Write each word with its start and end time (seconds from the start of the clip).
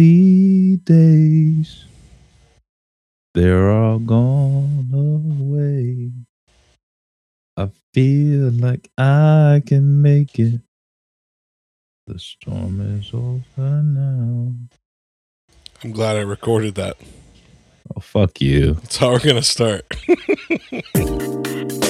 cloudy 0.00 0.76
days. 0.78 1.84
They're 3.34 3.70
all 3.70 3.98
gone 3.98 4.90
away. 4.94 6.10
I 7.56 7.68
feel 7.92 8.50
like 8.50 8.90
I 8.96 9.62
can 9.66 10.00
make 10.00 10.38
it. 10.38 10.60
The 12.06 12.18
storm 12.18 12.80
is 12.98 13.10
over 13.12 13.82
now. 13.82 14.54
I'm 15.84 15.92
glad 15.92 16.16
I 16.16 16.20
recorded 16.20 16.76
that. 16.76 16.96
Oh, 17.94 18.00
fuck 18.00 18.40
you. 18.40 18.74
That's 18.74 18.96
how 18.96 19.10
we're 19.10 19.18
going 19.20 19.36
to 19.36 19.42
start. 19.42 19.84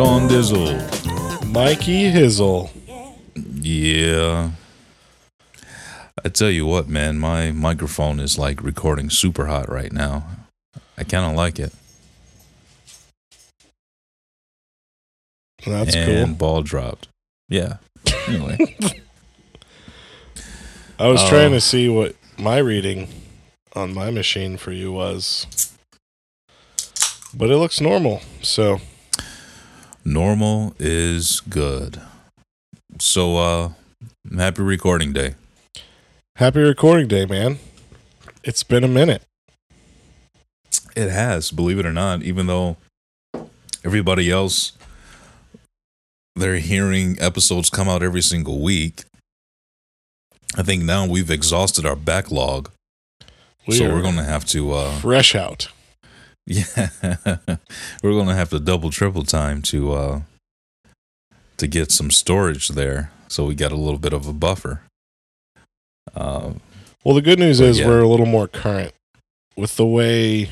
Sean 0.00 0.28
Dizzle. 0.30 1.52
Mikey 1.52 2.10
Hizzle. 2.10 2.70
Yeah. 3.36 4.52
I 6.24 6.28
tell 6.30 6.48
you 6.48 6.64
what, 6.64 6.88
man, 6.88 7.18
my 7.18 7.52
microphone 7.52 8.18
is 8.18 8.38
like 8.38 8.62
recording 8.62 9.10
super 9.10 9.44
hot 9.44 9.68
right 9.68 9.92
now. 9.92 10.24
I 10.96 11.04
kind 11.04 11.30
of 11.30 11.36
like 11.36 11.58
it. 11.58 11.74
That's 15.66 15.94
and 15.94 16.28
cool. 16.28 16.34
ball 16.34 16.62
dropped. 16.62 17.08
Yeah. 17.50 17.76
Anyway, 18.26 18.56
I 20.98 21.08
was 21.08 21.20
Oh. 21.24 21.28
trying 21.28 21.50
to 21.50 21.58
uh, 21.58 21.60
see 21.60 21.90
what 21.90 22.16
my 22.38 22.56
reading 22.56 23.06
on 23.74 23.92
my 23.92 24.10
machine 24.10 24.56
for 24.56 24.72
you 24.72 24.92
was. 24.92 25.46
But 27.34 27.50
it 27.50 27.58
looks 27.58 27.82
normal. 27.82 28.22
So, 28.40 28.80
normal 30.04 30.74
is 30.78 31.40
good. 31.40 32.00
So, 32.98 33.36
uh, 33.36 33.72
happy 34.36 34.62
recording 34.62 35.12
day. 35.12 35.34
happy 36.36 36.60
recording 36.60 37.08
day, 37.08 37.26
man. 37.26 37.58
It's 38.42 38.62
been 38.62 38.84
a 38.84 38.88
minute. 38.88 39.22
It 40.96 41.10
has, 41.10 41.50
believe 41.50 41.78
it 41.78 41.86
or 41.86 41.92
not, 41.92 42.22
even 42.22 42.46
though 42.46 42.76
everybody 43.84 44.30
else 44.30 44.72
they're 46.36 46.56
hearing 46.56 47.16
episodes 47.20 47.68
come 47.70 47.88
out 47.88 48.02
every 48.02 48.22
single 48.22 48.60
week. 48.60 49.04
I 50.56 50.62
think 50.62 50.82
now 50.82 51.06
we've 51.06 51.30
exhausted 51.30 51.84
our 51.86 51.96
backlog. 51.96 52.70
We 53.66 53.76
so 53.76 53.88
we're 53.92 54.02
going 54.02 54.16
to 54.16 54.24
have 54.24 54.44
to 54.46 54.72
uh 54.72 54.92
fresh 54.98 55.34
out. 55.34 55.68
Yeah, 56.46 56.88
we're 58.02 58.12
going 58.12 58.28
to 58.28 58.34
have 58.34 58.50
to 58.50 58.60
double 58.60 58.90
triple 58.90 59.24
time 59.24 59.62
to 59.62 59.92
uh 59.92 60.20
to 61.56 61.66
get 61.66 61.92
some 61.92 62.10
storage 62.10 62.68
there. 62.68 63.10
So 63.28 63.44
we 63.44 63.54
got 63.54 63.70
a 63.70 63.76
little 63.76 63.98
bit 63.98 64.12
of 64.12 64.26
a 64.26 64.32
buffer. 64.32 64.82
Um 66.14 66.60
Well, 67.04 67.14
the 67.14 67.22
good 67.22 67.38
news 67.38 67.60
is 67.60 67.78
yeah. 67.78 67.86
we're 67.86 68.00
a 68.00 68.08
little 68.08 68.26
more 68.26 68.48
current 68.48 68.92
with 69.56 69.76
the 69.76 69.86
way 69.86 70.50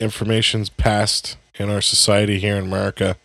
information's 0.00 0.68
passed 0.68 1.36
in 1.58 1.70
our 1.70 1.80
society 1.80 2.38
here 2.38 2.56
in 2.56 2.64
America. 2.64 3.16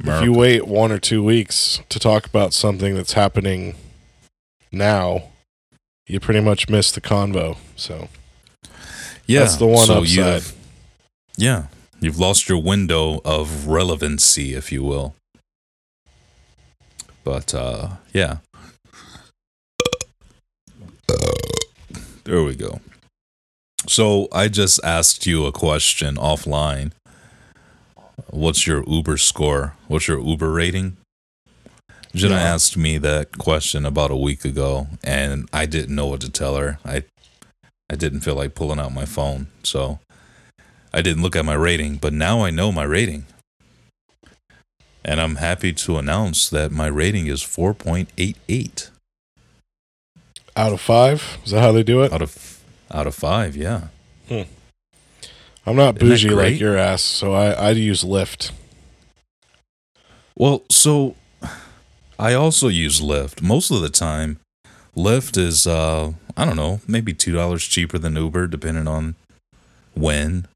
If 0.00 0.22
you 0.24 0.32
wait 0.32 0.66
one 0.66 0.92
or 0.92 0.98
two 0.98 1.22
weeks 1.22 1.80
to 1.88 1.98
talk 1.98 2.26
about 2.26 2.52
something 2.52 2.94
that's 2.94 3.12
happening 3.14 3.76
now, 4.72 5.30
you 6.06 6.20
pretty 6.20 6.40
much 6.40 6.68
miss 6.68 6.90
the 6.90 7.00
convo. 7.00 7.56
So 7.76 8.08
yeah, 9.26 9.40
that's 9.40 9.56
the 9.56 9.66
one 9.66 9.86
so 9.86 10.00
upside. 10.00 10.42
Yeah, 11.36 11.64
you've 12.00 12.18
lost 12.18 12.48
your 12.48 12.58
window 12.62 13.20
of 13.24 13.66
relevancy, 13.66 14.54
if 14.54 14.70
you 14.70 14.82
will. 14.84 15.14
But 17.24 17.54
uh, 17.54 17.88
yeah, 18.12 18.38
there 22.24 22.42
we 22.42 22.54
go. 22.54 22.80
So 23.86 24.28
I 24.32 24.48
just 24.48 24.80
asked 24.84 25.26
you 25.26 25.44
a 25.46 25.52
question 25.52 26.16
offline. 26.16 26.92
What's 28.30 28.66
your 28.66 28.84
Uber 28.88 29.16
score? 29.18 29.74
What's 29.88 30.08
your 30.08 30.20
Uber 30.20 30.50
rating? 30.50 30.96
Jenna 32.14 32.36
Yeah. 32.36 32.54
asked 32.54 32.76
me 32.76 32.98
that 32.98 33.38
question 33.38 33.84
about 33.84 34.10
a 34.10 34.16
week 34.16 34.44
ago, 34.44 34.86
and 35.02 35.48
I 35.52 35.66
didn't 35.66 35.94
know 35.94 36.06
what 36.06 36.20
to 36.22 36.30
tell 36.30 36.56
her. 36.56 36.78
I 36.84 37.02
I 37.90 37.96
didn't 37.96 38.20
feel 38.20 38.34
like 38.36 38.54
pulling 38.54 38.78
out 38.78 38.92
my 38.94 39.04
phone, 39.04 39.48
so 39.62 39.98
I 40.94 41.02
didn't 41.02 41.22
look 41.24 41.34
at 41.34 41.44
my 41.44 41.54
rating. 41.54 41.96
But 41.96 42.12
now 42.12 42.42
I 42.44 42.50
know 42.50 42.70
my 42.70 42.84
rating, 42.84 43.26
and 45.04 45.20
I'm 45.20 45.36
happy 45.36 45.72
to 45.72 45.98
announce 45.98 46.48
that 46.50 46.70
my 46.70 46.86
rating 46.86 47.26
is 47.26 47.42
4.88 47.42 48.90
Out 50.56 50.72
of 50.72 50.80
five, 50.80 51.38
is 51.44 51.50
that 51.50 51.60
how 51.60 51.72
they 51.72 51.82
do 51.82 52.02
it? 52.02 52.12
out 52.12 52.22
of 52.22 52.62
out 52.92 53.06
of 53.08 53.14
five. 53.14 53.56
Yeah. 53.56 53.88
I'm 55.66 55.76
not 55.76 55.96
Isn't 56.00 56.08
bougie 56.08 56.30
like 56.30 56.60
your 56.60 56.76
ass, 56.76 57.02
so 57.02 57.32
I 57.32 57.50
I 57.52 57.70
use 57.70 58.04
Lyft. 58.04 58.52
Well, 60.36 60.62
so 60.70 61.16
I 62.18 62.34
also 62.34 62.68
use 62.68 63.00
Lyft. 63.00 63.42
Most 63.42 63.70
of 63.70 63.80
the 63.80 63.88
time, 63.88 64.38
Lyft 64.96 65.36
is 65.36 65.66
uh 65.66 66.12
I 66.36 66.44
don't 66.44 66.56
know, 66.56 66.80
maybe 66.86 67.12
two 67.14 67.32
dollars 67.32 67.64
cheaper 67.66 67.98
than 67.98 68.14
Uber, 68.14 68.46
depending 68.46 68.86
on 68.86 69.16
when. 69.94 70.46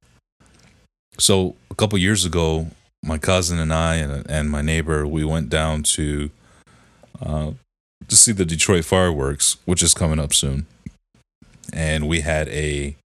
So 1.18 1.56
a 1.70 1.74
couple 1.74 1.98
years 1.98 2.24
ago, 2.24 2.68
my 3.02 3.18
cousin 3.18 3.58
and 3.58 3.72
I 3.72 3.96
and, 3.96 4.28
and 4.30 4.50
my 4.50 4.62
neighbor 4.62 5.06
we 5.06 5.24
went 5.24 5.48
down 5.48 5.82
to 5.94 6.30
uh, 7.20 7.52
to 8.06 8.16
see 8.16 8.32
the 8.32 8.44
Detroit 8.44 8.84
fireworks, 8.84 9.56
which 9.64 9.82
is 9.82 9.94
coming 9.94 10.20
up 10.20 10.32
soon, 10.32 10.66
and 11.72 12.08
we 12.08 12.20
had 12.20 12.48
a 12.48 12.96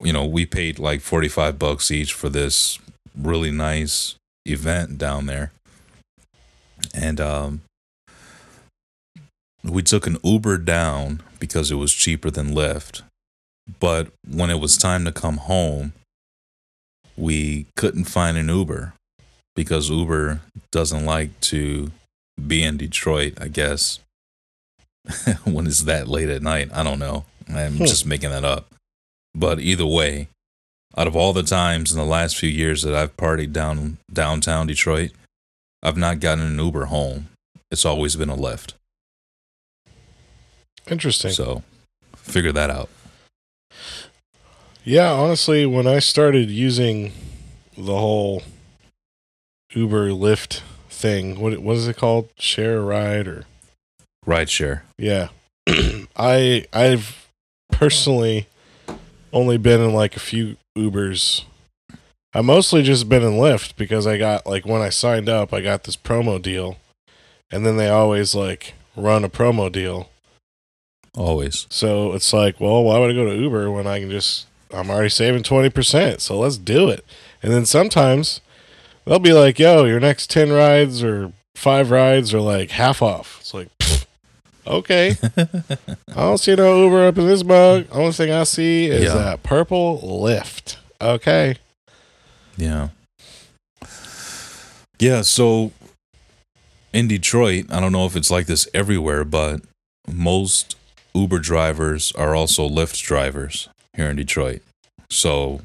you 0.00 0.12
know 0.12 0.24
we 0.24 0.46
paid 0.46 0.78
like 0.78 1.00
forty 1.00 1.28
five 1.28 1.58
bucks 1.58 1.90
each 1.90 2.12
for 2.12 2.28
this 2.28 2.78
really 3.16 3.50
nice 3.50 4.14
event 4.46 4.98
down 4.98 5.26
there. 5.26 5.52
And 6.94 7.20
um 7.20 7.62
we 9.64 9.82
took 9.82 10.06
an 10.06 10.18
uber 10.22 10.58
down 10.58 11.22
because 11.40 11.70
it 11.70 11.76
was 11.76 11.92
cheaper 11.92 12.30
than 12.30 12.54
lyft. 12.54 13.02
But 13.80 14.08
when 14.28 14.50
it 14.50 14.60
was 14.60 14.76
time 14.76 15.04
to 15.06 15.12
come 15.12 15.38
home 15.38 15.94
we 17.16 17.66
couldn't 17.76 18.04
find 18.04 18.36
an 18.36 18.48
uber 18.48 18.92
because 19.56 19.90
uber 19.90 20.40
doesn't 20.72 21.04
like 21.04 21.38
to 21.40 21.90
be 22.46 22.62
in 22.62 22.76
detroit 22.76 23.34
i 23.40 23.48
guess 23.48 24.00
when 25.44 25.66
it's 25.66 25.82
that 25.82 26.08
late 26.08 26.28
at 26.28 26.42
night 26.42 26.68
i 26.72 26.82
don't 26.82 26.98
know 26.98 27.24
i'm 27.48 27.76
Hmm. 27.76 27.84
just 27.84 28.06
making 28.06 28.30
that 28.30 28.44
up 28.44 28.66
but 29.34 29.60
either 29.60 29.86
way 29.86 30.28
out 30.96 31.06
of 31.08 31.16
all 31.16 31.32
the 31.32 31.42
times 31.42 31.90
in 31.92 31.98
the 31.98 32.04
last 32.04 32.36
few 32.36 32.48
years 32.48 32.82
that 32.82 32.94
I've 32.94 33.16
partied 33.16 33.52
down 33.52 33.98
downtown 34.12 34.68
Detroit, 34.68 35.10
I've 35.82 35.96
not 35.96 36.20
gotten 36.20 36.44
an 36.44 36.56
Uber 36.56 36.84
home. 36.84 37.30
It's 37.72 37.84
always 37.84 38.14
been 38.14 38.30
a 38.30 38.36
Lyft. 38.36 38.74
Interesting. 40.88 41.32
So 41.32 41.64
figure 42.16 42.52
that 42.52 42.70
out. 42.70 42.88
Yeah, 44.86 45.12
honestly, 45.12 45.64
when 45.64 45.86
I 45.86 45.98
started 45.98 46.50
using 46.50 47.12
the 47.74 47.96
whole 47.96 48.42
Uber 49.72 50.10
Lyft 50.10 50.60
thing, 50.90 51.40
what 51.40 51.58
what 51.60 51.76
is 51.76 51.88
it 51.88 51.96
called? 51.96 52.28
Share 52.38 52.76
a 52.76 52.80
ride 52.82 53.26
or 53.26 53.44
Rideshare. 54.26 54.82
yeah. 54.98 55.28
I 56.16 56.66
I've 56.70 57.30
personally 57.72 58.46
only 59.32 59.56
been 59.56 59.80
in 59.80 59.94
like 59.94 60.16
a 60.16 60.20
few 60.20 60.56
Ubers. 60.76 61.44
I 62.34 62.42
mostly 62.42 62.82
just 62.82 63.08
been 63.08 63.22
in 63.22 63.32
Lyft 63.32 63.76
because 63.76 64.06
I 64.06 64.18
got 64.18 64.46
like 64.46 64.66
when 64.66 64.82
I 64.82 64.90
signed 64.90 65.30
up, 65.30 65.54
I 65.54 65.62
got 65.62 65.84
this 65.84 65.96
promo 65.96 66.40
deal, 66.42 66.76
and 67.50 67.64
then 67.64 67.78
they 67.78 67.88
always 67.88 68.34
like 68.34 68.74
run 68.96 69.24
a 69.24 69.30
promo 69.30 69.72
deal. 69.72 70.10
Always. 71.16 71.66
So 71.70 72.12
it's 72.12 72.34
like, 72.34 72.60
well, 72.60 72.84
why 72.84 72.98
would 72.98 73.10
I 73.10 73.14
go 73.14 73.24
to 73.24 73.34
Uber 73.34 73.70
when 73.70 73.86
I 73.86 74.00
can 74.00 74.10
just 74.10 74.46
I'm 74.74 74.90
already 74.90 75.08
saving 75.08 75.42
twenty 75.44 75.70
percent, 75.70 76.20
so 76.20 76.38
let's 76.38 76.58
do 76.58 76.88
it. 76.88 77.04
And 77.42 77.52
then 77.52 77.64
sometimes 77.66 78.40
they'll 79.04 79.18
be 79.18 79.32
like, 79.32 79.58
yo, 79.58 79.84
your 79.84 80.00
next 80.00 80.30
ten 80.30 80.50
rides 80.52 81.02
or 81.02 81.32
five 81.54 81.90
rides 81.90 82.34
are 82.34 82.40
like 82.40 82.70
half 82.70 83.00
off. 83.02 83.38
It's 83.40 83.54
like 83.54 83.68
pfft, 83.78 84.06
okay. 84.66 85.16
I 85.36 86.14
don't 86.14 86.38
see 86.38 86.54
no 86.54 86.82
Uber 86.84 87.06
up 87.06 87.18
in 87.18 87.26
this 87.26 87.42
bug. 87.42 87.86
Only 87.92 88.12
thing 88.12 88.30
I 88.32 88.44
see 88.44 88.86
is 88.86 89.04
Yeah. 89.04 89.14
that 89.14 89.42
purple 89.42 90.00
Lyft. 90.02 90.76
Okay. 91.00 91.56
Yeah. 92.56 92.88
Yeah, 94.98 95.22
so 95.22 95.72
in 96.92 97.08
Detroit, 97.08 97.66
I 97.70 97.80
don't 97.80 97.92
know 97.92 98.06
if 98.06 98.16
it's 98.16 98.30
like 98.30 98.46
this 98.46 98.68
everywhere, 98.72 99.24
but 99.24 99.60
most 100.10 100.76
Uber 101.14 101.40
drivers 101.40 102.12
are 102.12 102.34
also 102.34 102.68
Lyft 102.68 103.02
drivers 103.02 103.68
here 103.94 104.08
in 104.08 104.16
Detroit. 104.16 104.62
So 105.10 105.60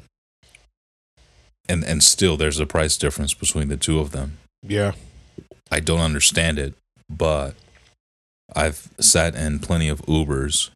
and 1.68 1.84
and 1.84 2.02
still 2.02 2.36
there's 2.36 2.58
a 2.60 2.66
price 2.66 2.96
difference 2.96 3.34
between 3.34 3.68
the 3.68 3.76
two 3.76 4.00
of 4.00 4.10
them. 4.10 4.38
Yeah. 4.62 4.92
I 5.70 5.80
don't 5.80 6.00
understand 6.00 6.58
it, 6.58 6.74
but 7.08 7.54
I've 8.54 8.88
sat 8.98 9.36
in 9.36 9.60
plenty 9.60 9.88
of 9.88 10.02
Ubers, 10.02 10.70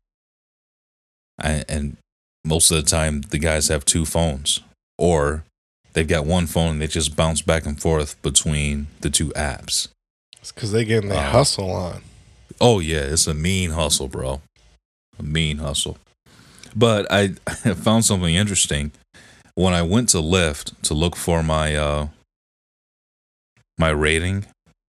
I, 1.40 1.64
and 1.68 1.96
most 2.44 2.70
of 2.70 2.76
the 2.76 2.88
time 2.88 3.22
the 3.22 3.38
guys 3.38 3.66
have 3.68 3.84
two 3.84 4.04
phones, 4.04 4.60
or 4.96 5.42
they've 5.94 6.06
got 6.06 6.26
one 6.26 6.46
phone 6.46 6.72
and 6.72 6.80
they 6.80 6.86
just 6.86 7.16
bounce 7.16 7.42
back 7.42 7.66
and 7.66 7.80
forth 7.80 8.20
between 8.22 8.86
the 9.00 9.10
two 9.10 9.30
apps. 9.30 9.88
It's 10.40 10.52
because 10.52 10.70
they 10.70 10.84
getting 10.84 11.08
the 11.10 11.18
Uh, 11.18 11.30
hustle 11.32 11.72
on. 11.72 12.02
Oh 12.60 12.78
yeah, 12.78 13.00
it's 13.00 13.26
a 13.26 13.34
mean 13.34 13.70
hustle, 13.72 14.06
bro. 14.06 14.40
A 15.18 15.22
mean 15.24 15.58
hustle. 15.58 15.98
But 16.74 17.06
I, 17.10 17.34
I 17.46 17.74
found 17.74 18.04
something 18.04 18.34
interesting 18.34 18.92
when 19.54 19.74
I 19.74 19.82
went 19.82 20.08
to 20.10 20.18
Lyft 20.18 20.80
to 20.82 20.94
look 20.94 21.16
for 21.16 21.42
my 21.42 21.76
uh 21.76 22.08
my 23.78 23.90
rating. 23.90 24.46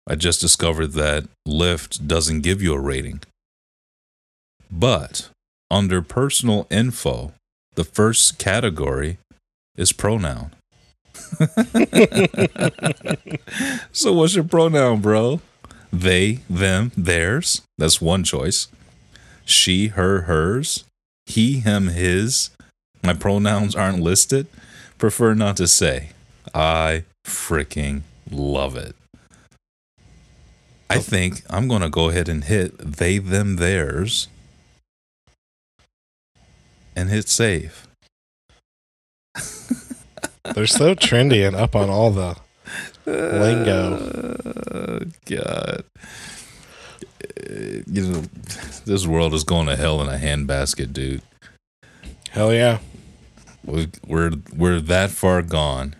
I 0.07 0.15
just 0.15 0.41
discovered 0.41 0.93
that 0.93 1.27
Lyft 1.47 2.07
doesn't 2.07 2.41
give 2.41 2.61
you 2.61 2.73
a 2.73 2.79
rating. 2.79 3.21
But 4.71 5.29
under 5.69 6.01
personal 6.01 6.65
info, 6.69 7.33
the 7.75 7.83
first 7.83 8.39
category 8.39 9.17
is 9.77 9.91
pronoun. 9.91 10.51
so 13.91 14.13
what's 14.13 14.35
your 14.35 14.43
pronoun, 14.43 15.01
bro? 15.01 15.41
They, 15.93 16.39
them, 16.49 16.91
theirs. 16.97 17.61
That's 17.77 18.01
one 18.01 18.23
choice. 18.23 18.67
She, 19.45 19.87
her, 19.87 20.21
hers. 20.21 20.85
He, 21.25 21.59
him, 21.59 21.87
his. 21.87 22.49
My 23.03 23.13
pronouns 23.13 23.75
aren't 23.75 24.01
listed. 24.01 24.47
Prefer 24.97 25.33
not 25.33 25.57
to 25.57 25.67
say. 25.67 26.09
I 26.53 27.05
freaking 27.25 28.01
love 28.29 28.75
it. 28.75 28.95
I 30.89 30.97
oh. 30.97 30.99
think 30.99 31.41
I'm 31.49 31.67
going 31.67 31.81
to 31.81 31.89
go 31.89 32.09
ahead 32.09 32.27
and 32.27 32.43
hit 32.43 32.77
they, 32.77 33.17
them, 33.17 33.55
theirs 33.55 34.27
and 36.95 37.09
hit 37.09 37.29
save. 37.29 37.87
They're 40.53 40.67
so 40.67 40.95
trendy 40.95 41.47
and 41.47 41.55
up 41.55 41.75
on 41.75 41.89
all 41.89 42.11
the 42.11 42.37
lingo. 43.05 44.37
Oh, 44.73 44.99
God. 45.25 45.83
Uh, 47.21 47.83
You 47.87 48.01
know, 48.07 48.23
this 48.85 49.05
world 49.07 49.33
is 49.33 49.43
going 49.43 49.67
to 49.67 49.75
hell 49.75 50.01
in 50.01 50.07
a 50.09 50.17
handbasket, 50.17 50.93
dude. 50.93 51.21
Hell 52.31 52.53
yeah. 52.53 52.79
We, 53.63 53.89
we're 54.07 54.31
we're 54.55 54.79
that 54.79 55.11
far 55.11 55.41
gone 55.41 55.95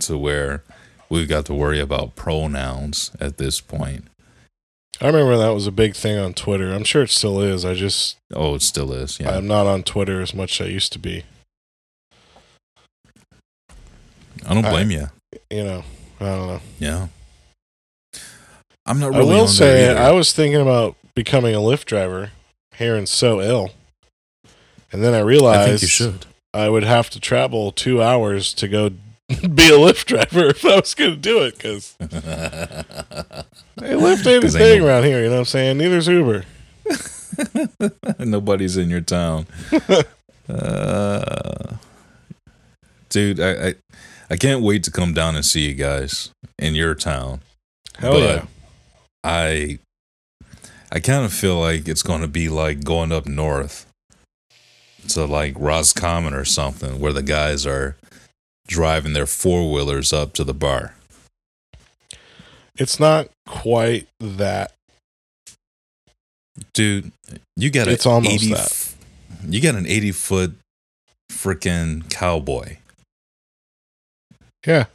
to 0.00 0.16
where 0.16 0.62
we've 1.08 1.28
got 1.28 1.46
to 1.46 1.54
worry 1.54 1.80
about 1.80 2.14
pronouns 2.14 3.10
at 3.20 3.38
this 3.38 3.60
point. 3.60 4.04
I 5.00 5.06
remember 5.06 5.36
that 5.36 5.48
was 5.54 5.66
a 5.66 5.72
big 5.72 5.96
thing 5.96 6.16
on 6.18 6.32
Twitter. 6.32 6.72
I'm 6.72 6.84
sure 6.84 7.02
it 7.02 7.10
still 7.10 7.40
is. 7.40 7.64
I 7.64 7.74
just 7.74 8.16
Oh, 8.32 8.54
it 8.54 8.62
still 8.62 8.92
is. 8.92 9.18
Yeah. 9.18 9.30
I'm 9.36 9.48
not 9.48 9.66
on 9.66 9.82
Twitter 9.82 10.20
as 10.22 10.32
much 10.32 10.60
as 10.60 10.66
I 10.66 10.70
used 10.70 10.92
to 10.92 10.98
be. 11.00 11.24
I 14.46 14.54
don't 14.54 14.64
I- 14.64 14.70
blame 14.70 14.90
you. 14.90 15.06
You 15.50 15.64
know, 15.64 15.84
I 16.20 16.24
don't 16.24 16.46
know. 16.46 16.60
Yeah. 16.78 17.08
I'm 18.86 18.98
not 18.98 19.10
really. 19.10 19.30
I 19.30 19.34
will 19.34 19.42
on 19.42 19.48
say 19.48 19.86
there. 19.86 19.98
I 19.98 20.10
was 20.12 20.32
thinking 20.32 20.60
about 20.60 20.96
becoming 21.14 21.54
a 21.54 21.58
Lyft 21.58 21.84
driver. 21.84 22.30
Hearing 22.76 23.06
so 23.06 23.40
ill, 23.40 23.70
and 24.90 25.04
then 25.04 25.14
I 25.14 25.20
realized 25.20 25.60
I 25.60 25.66
think 25.66 25.82
you 25.82 25.88
should. 25.88 26.26
I 26.54 26.68
would 26.68 26.84
have 26.84 27.10
to 27.10 27.20
travel 27.20 27.70
two 27.70 28.02
hours 28.02 28.52
to 28.54 28.66
go 28.66 28.88
be 29.28 29.68
a 29.68 29.78
Lyft 29.78 30.06
driver 30.06 30.46
if 30.48 30.64
I 30.64 30.76
was 30.76 30.94
going 30.94 31.12
to 31.12 31.16
do 31.16 31.42
it 31.42 31.54
because 31.56 31.94
hey, 32.00 32.06
Lyft 33.76 34.26
ain't 34.26 34.44
a 34.44 34.48
thing 34.48 34.62
ain't 34.62 34.84
around 34.84 35.04
here. 35.04 35.18
You 35.22 35.26
know 35.26 35.34
what 35.34 35.38
I'm 35.40 35.44
saying? 35.44 35.78
Neither's 35.78 36.08
Uber. 36.08 36.44
Nobody's 38.18 38.76
in 38.76 38.90
your 38.90 39.00
town. 39.00 39.46
uh, 40.48 41.76
dude, 43.10 43.38
I, 43.40 43.68
I 43.68 43.74
I 44.30 44.36
can't 44.36 44.62
wait 44.62 44.82
to 44.84 44.90
come 44.90 45.12
down 45.12 45.36
and 45.36 45.44
see 45.44 45.68
you 45.68 45.74
guys 45.74 46.30
in 46.58 46.74
your 46.74 46.94
town. 46.94 47.42
Hell 47.98 48.12
But 48.14 48.22
yeah. 48.22 48.44
I 49.24 49.78
I 50.90 51.00
kind 51.00 51.24
of 51.24 51.32
feel 51.32 51.58
like 51.58 51.88
it's 51.88 52.02
going 52.02 52.20
to 52.20 52.28
be 52.28 52.48
like 52.48 52.84
going 52.84 53.12
up 53.12 53.26
north 53.26 53.86
to 55.08 55.24
like 55.24 55.54
Roscommon 55.58 56.34
or 56.34 56.44
something 56.44 57.00
where 57.00 57.12
the 57.12 57.22
guys 57.22 57.66
are 57.66 57.96
driving 58.66 59.12
their 59.12 59.26
four-wheelers 59.26 60.12
up 60.12 60.32
to 60.34 60.44
the 60.44 60.54
bar. 60.54 60.94
It's 62.76 63.00
not 63.00 63.28
quite 63.46 64.06
that. 64.20 64.72
Dude, 66.74 67.12
you 67.56 67.70
got 67.70 67.88
It's 67.88 68.06
an 68.06 68.12
almost 68.12 68.34
80 68.44 68.54
that. 68.54 68.94
You 69.48 69.60
got 69.60 69.74
an 69.74 69.86
80 69.86 70.12
foot 70.12 70.54
freaking 71.30 72.08
cowboy. 72.10 72.76
Yeah. 74.66 74.86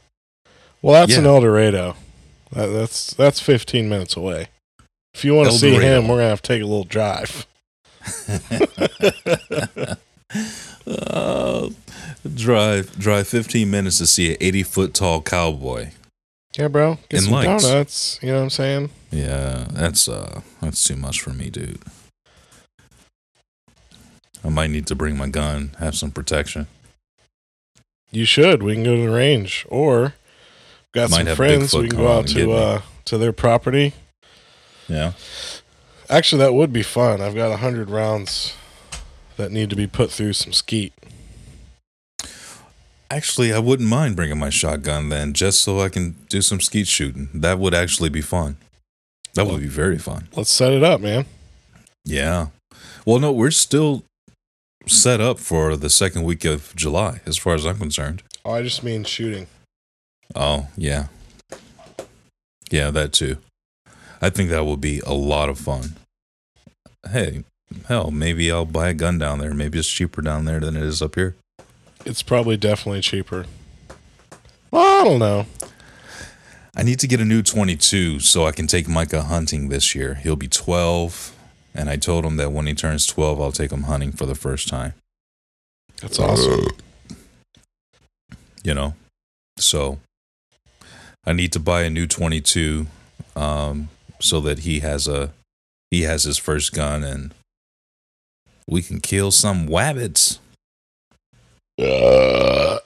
Well, 0.80 0.94
that's 0.94 1.12
Yeah. 1.12 1.18
an 1.18 1.26
El 1.26 1.40
Dorado. 1.40 1.96
That, 2.52 2.66
that's 2.66 3.14
that's 3.14 3.40
15 3.40 3.88
minutes 3.88 4.16
away. 4.16 4.48
If 5.14 5.24
you 5.24 5.34
want 5.34 5.50
to 5.50 5.56
see 5.58 5.74
him, 5.74 6.08
we're 6.08 6.16
gonna 6.16 6.28
have 6.28 6.42
to 6.42 6.48
take 6.48 6.62
a 6.62 6.66
little 6.66 6.84
drive. 6.84 7.46
Uh, 10.86 11.70
drive 12.34 12.98
drive 12.98 13.28
15 13.28 13.70
minutes 13.70 13.98
to 13.98 14.06
see 14.06 14.30
an 14.32 14.36
80 14.40 14.62
foot 14.62 14.94
tall 14.94 15.20
cowboy. 15.22 15.90
Yeah, 16.58 16.68
bro. 16.68 16.98
Get 17.08 17.18
And 17.18 17.22
some 17.24 17.32
lights. 17.32 17.64
donuts. 17.64 18.18
You 18.22 18.28
know 18.28 18.36
what 18.36 18.42
I'm 18.44 18.50
saying? 18.50 18.90
Yeah, 19.10 19.66
that's 19.70 20.08
uh 20.08 20.40
that's 20.60 20.82
too 20.84 20.96
much 20.96 21.20
for 21.20 21.30
me, 21.30 21.50
dude. 21.50 21.80
I 24.44 24.48
might 24.48 24.70
need 24.70 24.86
to 24.86 24.94
bring 24.94 25.16
my 25.16 25.28
gun, 25.28 25.74
have 25.78 25.94
some 25.94 26.10
protection. 26.10 26.66
You 28.10 28.24
should. 28.24 28.62
We 28.62 28.74
can 28.74 28.84
go 28.84 28.96
to 28.96 29.02
the 29.02 29.10
range, 29.10 29.66
or 29.68 30.14
got 30.98 31.10
Might 31.10 31.26
some 31.26 31.36
friends. 31.36 31.72
Bigfoot 31.72 31.82
We 31.82 31.88
can 31.88 31.98
go 31.98 32.18
out 32.18 32.26
to 32.28 32.52
uh 32.52 32.82
to 33.06 33.18
their 33.18 33.32
property. 33.32 33.94
Yeah. 34.88 35.12
Actually, 36.10 36.38
that 36.40 36.54
would 36.54 36.72
be 36.72 36.82
fun. 36.82 37.20
I've 37.20 37.34
got 37.34 37.52
a 37.52 37.58
hundred 37.58 37.90
rounds 37.90 38.54
that 39.36 39.52
need 39.52 39.70
to 39.70 39.76
be 39.76 39.86
put 39.86 40.10
through 40.10 40.32
some 40.32 40.52
skeet. 40.52 40.92
Actually, 43.10 43.52
I 43.52 43.58
wouldn't 43.58 43.88
mind 43.88 44.16
bringing 44.16 44.38
my 44.38 44.50
shotgun 44.50 45.08
then, 45.08 45.32
just 45.32 45.62
so 45.62 45.80
I 45.80 45.88
can 45.88 46.16
do 46.28 46.42
some 46.42 46.60
skeet 46.60 46.86
shooting. 46.86 47.28
That 47.32 47.58
would 47.58 47.72
actually 47.72 48.10
be 48.10 48.20
fun. 48.20 48.56
That 49.34 49.46
would 49.46 49.60
be 49.60 49.68
very 49.68 49.98
fun. 49.98 50.28
Let's 50.34 50.50
set 50.50 50.72
it 50.72 50.82
up, 50.82 51.00
man. 51.00 51.24
Yeah. 52.04 52.48
Well, 53.06 53.18
no, 53.18 53.32
we're 53.32 53.50
still 53.50 54.04
set 54.86 55.20
up 55.20 55.38
for 55.38 55.76
the 55.76 55.88
second 55.88 56.24
week 56.24 56.44
of 56.44 56.74
July, 56.74 57.20
as 57.24 57.36
far 57.38 57.54
as 57.54 57.64
I'm 57.64 57.78
concerned. 57.78 58.22
Oh, 58.44 58.52
I 58.52 58.62
just 58.62 58.82
mean 58.82 59.04
shooting. 59.04 59.46
Oh, 60.34 60.68
yeah. 60.76 61.06
Yeah, 62.70 62.90
that 62.90 63.12
too. 63.12 63.38
I 64.20 64.30
think 64.30 64.50
that 64.50 64.66
would 64.66 64.80
be 64.80 65.00
a 65.06 65.14
lot 65.14 65.48
of 65.48 65.58
fun. 65.58 65.96
Hey, 67.08 67.44
hell, 67.86 68.10
maybe 68.10 68.50
I'll 68.50 68.64
buy 68.64 68.88
a 68.88 68.94
gun 68.94 69.18
down 69.18 69.38
there. 69.38 69.54
Maybe 69.54 69.78
it's 69.78 69.88
cheaper 69.88 70.20
down 70.20 70.44
there 70.44 70.60
than 70.60 70.76
it 70.76 70.82
is 70.82 71.00
up 71.00 71.14
here. 71.14 71.36
It's 72.04 72.22
probably 72.22 72.56
definitely 72.56 73.00
cheaper. 73.00 73.46
Well, 74.70 75.00
I 75.00 75.04
don't 75.04 75.18
know. 75.18 75.46
I 76.76 76.82
need 76.82 77.00
to 77.00 77.08
get 77.08 77.20
a 77.20 77.24
new 77.24 77.42
22 77.42 78.20
so 78.20 78.46
I 78.46 78.52
can 78.52 78.66
take 78.66 78.88
Micah 78.88 79.22
hunting 79.22 79.68
this 79.68 79.94
year. 79.94 80.14
He'll 80.14 80.36
be 80.36 80.48
12, 80.48 81.34
and 81.74 81.88
I 81.88 81.96
told 81.96 82.24
him 82.24 82.36
that 82.36 82.52
when 82.52 82.66
he 82.66 82.74
turns 82.74 83.06
12, 83.06 83.40
I'll 83.40 83.52
take 83.52 83.72
him 83.72 83.84
hunting 83.84 84.12
for 84.12 84.26
the 84.26 84.34
first 84.34 84.68
time. 84.68 84.94
That's 86.00 86.18
awesome. 86.18 86.66
You 88.62 88.74
know? 88.74 88.94
So 89.58 89.98
I 91.26 91.32
need 91.32 91.52
to 91.52 91.60
buy 91.60 91.82
a 91.82 91.90
new 91.90 92.06
22 92.06 92.86
um, 93.36 93.88
so 94.20 94.40
that 94.40 94.60
he 94.60 94.80
has 94.80 95.06
a 95.06 95.32
he 95.90 96.02
has 96.02 96.24
his 96.24 96.38
first 96.38 96.72
gun 96.74 97.02
and 97.04 97.34
we 98.66 98.82
can 98.82 99.00
kill 99.00 99.30
some 99.30 99.66
wabbits. 99.68 100.38
Uh, 101.80 102.78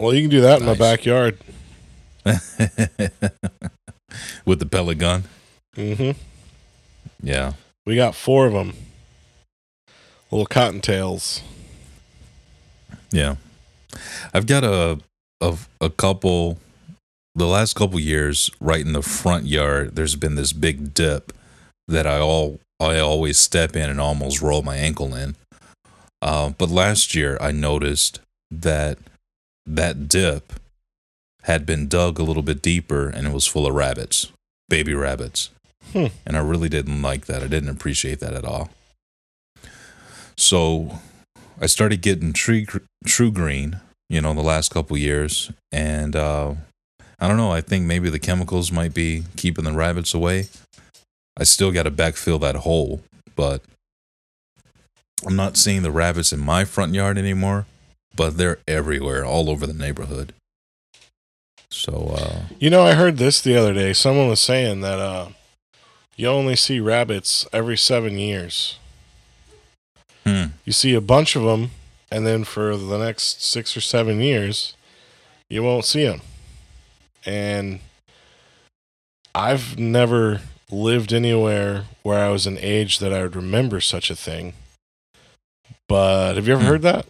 well, 0.00 0.14
you 0.14 0.22
can 0.22 0.30
do 0.30 0.40
that 0.40 0.60
in 0.60 0.66
my 0.66 0.74
backyard. 0.74 1.38
With 4.44 4.58
the 4.58 4.66
pellet 4.66 4.98
gun. 4.98 5.24
Mm-hmm. 5.76 6.18
Yeah. 7.22 7.52
We 7.86 7.96
got 7.96 8.14
four 8.14 8.46
of 8.46 8.52
them. 8.52 8.74
Little 10.30 10.46
cottontails. 10.46 11.42
Yeah. 13.12 13.36
I've 14.32 14.46
got 14.46 14.64
a 14.64 14.98
a 15.40 15.56
a 15.80 15.90
couple 15.90 16.58
the 17.34 17.46
last 17.46 17.74
couple 17.74 17.98
years 18.00 18.50
right 18.60 18.84
in 18.84 18.92
the 18.92 19.02
front 19.02 19.46
yard 19.46 19.94
there's 19.94 20.16
been 20.16 20.34
this 20.34 20.52
big 20.52 20.92
dip 20.94 21.32
that 21.88 22.06
I 22.06 22.18
all 22.20 22.60
I 22.78 22.98
always 22.98 23.38
step 23.38 23.76
in 23.76 23.90
and 23.90 24.00
almost 24.00 24.40
roll 24.40 24.62
my 24.62 24.76
ankle 24.76 25.14
in. 25.14 25.36
Uh, 26.22 26.50
but 26.50 26.70
last 26.70 27.14
year 27.14 27.36
I 27.40 27.50
noticed 27.50 28.20
that 28.50 28.98
that 29.66 30.08
dip 30.08 30.54
had 31.42 31.66
been 31.66 31.88
dug 31.88 32.18
a 32.18 32.22
little 32.22 32.42
bit 32.42 32.62
deeper 32.62 33.08
and 33.08 33.26
it 33.26 33.32
was 33.32 33.46
full 33.46 33.66
of 33.66 33.74
rabbits, 33.74 34.32
baby 34.68 34.94
rabbits. 34.94 35.50
Hmm. 35.92 36.06
And 36.24 36.36
I 36.36 36.40
really 36.40 36.68
didn't 36.68 37.02
like 37.02 37.26
that. 37.26 37.42
I 37.42 37.48
didn't 37.48 37.68
appreciate 37.70 38.20
that 38.20 38.34
at 38.34 38.44
all. 38.44 38.70
So 40.36 41.00
I 41.60 41.66
started 41.66 42.00
getting 42.00 42.32
tree 42.32 42.66
TruGreen, 43.06 43.80
you 44.08 44.20
know, 44.20 44.32
the 44.32 44.42
last 44.42 44.70
couple 44.70 44.96
years, 44.96 45.50
and 45.70 46.16
uh, 46.16 46.54
I 47.20 47.28
don't 47.28 47.36
know. 47.36 47.52
I 47.52 47.60
think 47.60 47.84
maybe 47.84 48.08
the 48.10 48.18
chemicals 48.18 48.72
might 48.72 48.94
be 48.94 49.24
keeping 49.36 49.64
the 49.64 49.72
rabbits 49.72 50.14
away. 50.14 50.48
I 51.38 51.44
still 51.44 51.70
got 51.72 51.82
to 51.84 51.90
backfill 51.90 52.40
that 52.40 52.56
hole, 52.56 53.02
but 53.36 53.62
I'm 55.26 55.36
not 55.36 55.56
seeing 55.56 55.82
the 55.82 55.90
rabbits 55.90 56.32
in 56.32 56.40
my 56.40 56.64
front 56.64 56.94
yard 56.94 57.18
anymore. 57.18 57.66
But 58.16 58.36
they're 58.36 58.58
everywhere, 58.66 59.24
all 59.24 59.48
over 59.48 59.66
the 59.66 59.72
neighborhood. 59.72 60.32
So 61.70 62.14
uh, 62.16 62.40
You 62.58 62.68
know, 62.68 62.82
I 62.82 62.94
heard 62.94 63.18
this 63.18 63.40
the 63.40 63.56
other 63.56 63.72
day. 63.72 63.92
Someone 63.92 64.28
was 64.28 64.40
saying 64.40 64.80
that 64.80 64.98
uh, 64.98 65.28
you 66.16 66.26
only 66.26 66.56
see 66.56 66.80
rabbits 66.80 67.46
every 67.52 67.76
seven 67.76 68.18
years. 68.18 68.78
hmm, 70.26 70.46
You 70.64 70.72
see 70.72 70.94
a 70.94 71.00
bunch 71.00 71.36
of 71.36 71.44
them, 71.44 71.70
and 72.10 72.26
then 72.26 72.42
for 72.42 72.76
the 72.76 72.98
next 72.98 73.42
six 73.44 73.76
or 73.76 73.80
seven 73.80 74.20
years, 74.20 74.74
you 75.48 75.62
won't 75.62 75.84
see 75.84 76.04
them. 76.04 76.22
And 77.26 77.80
I've 79.34 79.78
never 79.78 80.40
lived 80.70 81.12
anywhere 81.12 81.84
where 82.02 82.18
I 82.24 82.28
was 82.30 82.46
an 82.46 82.58
age 82.60 82.98
that 83.00 83.12
I 83.12 83.22
would 83.22 83.36
remember 83.36 83.80
such 83.80 84.10
a 84.10 84.16
thing. 84.16 84.54
But 85.88 86.36
have 86.36 86.46
you 86.46 86.52
ever 86.54 86.62
Hmm. 86.62 86.68
heard 86.68 86.82
that? 86.82 87.06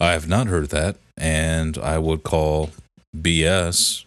I 0.00 0.10
have 0.12 0.28
not 0.28 0.48
heard 0.48 0.70
that, 0.70 0.96
and 1.16 1.78
I 1.78 1.98
would 1.98 2.24
call 2.24 2.70
BS 3.16 4.04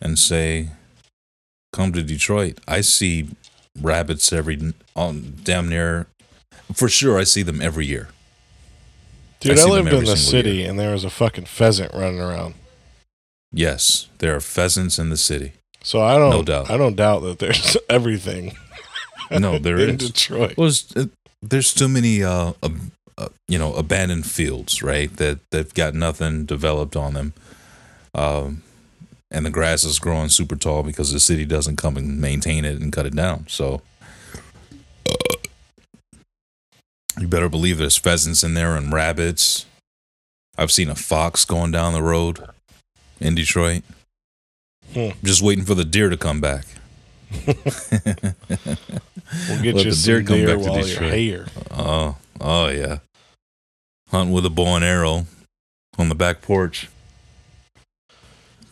and 0.00 0.18
say, 0.18 0.70
"Come 1.72 1.92
to 1.94 2.02
Detroit." 2.02 2.58
I 2.68 2.82
see 2.82 3.30
rabbits 3.80 4.32
every 4.32 4.74
on 4.94 5.38
damn 5.42 5.68
near 5.70 6.06
for 6.74 6.88
sure. 6.88 7.18
I 7.18 7.24
see 7.24 7.42
them 7.42 7.62
every 7.62 7.86
year. 7.86 8.08
Dude, 9.40 9.58
I 9.58 9.62
I, 9.62 9.64
lived 9.64 9.92
in 9.92 10.04
the 10.04 10.16
city 10.18 10.64
and 10.64 10.78
there 10.78 10.92
was 10.92 11.04
a 11.04 11.10
fucking 11.10 11.46
pheasant 11.46 11.94
running 11.94 12.20
around. 12.20 12.54
Yes, 13.52 14.08
there 14.18 14.34
are 14.36 14.40
pheasants 14.40 14.98
in 14.98 15.10
the 15.10 15.16
city. 15.16 15.52
So 15.82 16.00
I 16.02 16.18
don't 16.18 16.30
No 16.30 16.42
doubt. 16.42 16.70
I 16.70 16.76
don't 16.76 16.96
doubt 16.96 17.20
that 17.20 17.38
there's 17.38 17.76
everything 17.88 18.56
No, 19.30 19.58
there 19.58 19.78
in 19.80 19.90
is. 19.90 20.10
Detroit. 20.10 20.56
Well, 20.56 20.70
there's 21.42 21.72
too 21.74 21.88
many, 21.88 22.22
uh, 22.22 22.52
uh, 23.18 23.28
you 23.48 23.58
know, 23.58 23.74
abandoned 23.74 24.26
fields, 24.26 24.82
right? 24.82 25.14
That 25.16 25.38
they've 25.50 25.72
got 25.74 25.94
nothing 25.94 26.44
developed 26.44 26.96
on 26.96 27.14
them, 27.14 27.32
um, 28.14 28.62
and 29.30 29.46
the 29.46 29.50
grass 29.50 29.84
is 29.84 29.98
growing 29.98 30.28
super 30.28 30.56
tall 30.56 30.82
because 30.82 31.12
the 31.12 31.20
city 31.20 31.44
doesn't 31.46 31.76
come 31.76 31.96
and 31.96 32.20
maintain 32.20 32.64
it 32.64 32.80
and 32.80 32.92
cut 32.92 33.06
it 33.06 33.14
down. 33.16 33.46
So, 33.48 33.80
uh, 35.08 35.34
you 37.18 37.26
better 37.26 37.48
believe 37.48 37.78
there's 37.78 37.96
pheasants 37.96 38.44
in 38.44 38.54
there 38.54 38.76
and 38.76 38.92
rabbits. 38.92 39.64
I've 40.58 40.70
seen 40.72 40.90
a 40.90 40.94
fox 40.94 41.44
going 41.46 41.70
down 41.70 41.94
the 41.94 42.02
road 42.02 42.38
in 43.20 43.34
Detroit. 43.34 43.82
Hmm. 44.92 45.10
Just 45.22 45.42
waiting 45.42 45.64
for 45.64 45.74
the 45.74 45.84
deer 45.84 46.08
to 46.08 46.16
come 46.16 46.40
back. 46.40 46.64
We'll 49.48 49.62
get 49.62 49.74
Let 49.76 49.84
you 49.84 49.92
the 49.92 50.02
deer 50.04 50.22
come 50.22 50.36
deer 50.36 50.56
back 50.56 50.64
to 50.64 50.82
Detroit. 50.82 51.12
here. 51.12 51.46
Oh, 51.70 52.16
oh 52.40 52.68
yeah. 52.68 52.98
Hunting 54.08 54.34
with 54.34 54.44
a 54.44 54.50
bow 54.50 54.74
and 54.74 54.84
arrow 54.84 55.26
on 55.98 56.08
the 56.08 56.14
back 56.16 56.42
porch. 56.42 56.88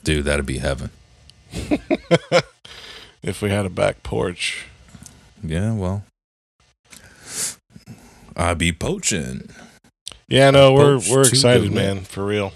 Dude, 0.02 0.24
that'd 0.24 0.46
be 0.46 0.58
heaven. 0.58 0.90
if 3.22 3.40
we 3.40 3.50
had 3.50 3.66
a 3.66 3.70
back 3.70 4.02
porch. 4.02 4.66
Yeah, 5.42 5.72
well. 5.74 6.04
I'd 8.36 8.58
be 8.58 8.72
poaching. 8.72 9.48
Yeah, 10.28 10.50
no, 10.50 10.72
we're 10.72 10.98
we're 11.10 11.22
excited, 11.22 11.72
man, 11.72 12.00
for 12.00 12.24
real. 12.24 12.52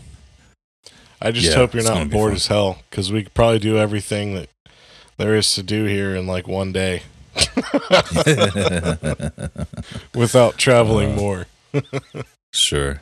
I 1.25 1.31
just 1.31 1.47
Yeah, 1.49 1.55
hope 1.55 1.73
you're 1.73 1.85
not 1.85 2.11
bored 2.11 2.35
as 2.35 2.49
hell 2.49 2.81
because 2.91 3.13
we 3.13 3.23
could 3.23 3.33
probably 3.33 3.61
do 3.61 3.79
everything 3.79 4.35
that 4.35 4.49
there 5.19 5.37
is 5.37 5.55
to 5.55 5.63
do 5.63 5.85
here 5.85 6.17
in 6.17 6.27
like 6.27 6.49
one 6.49 6.73
day 6.73 7.03
without 10.15 10.59
traveling 10.59 11.13
Uh, 11.13 11.17
more. 11.17 11.47
sure. 12.53 13.01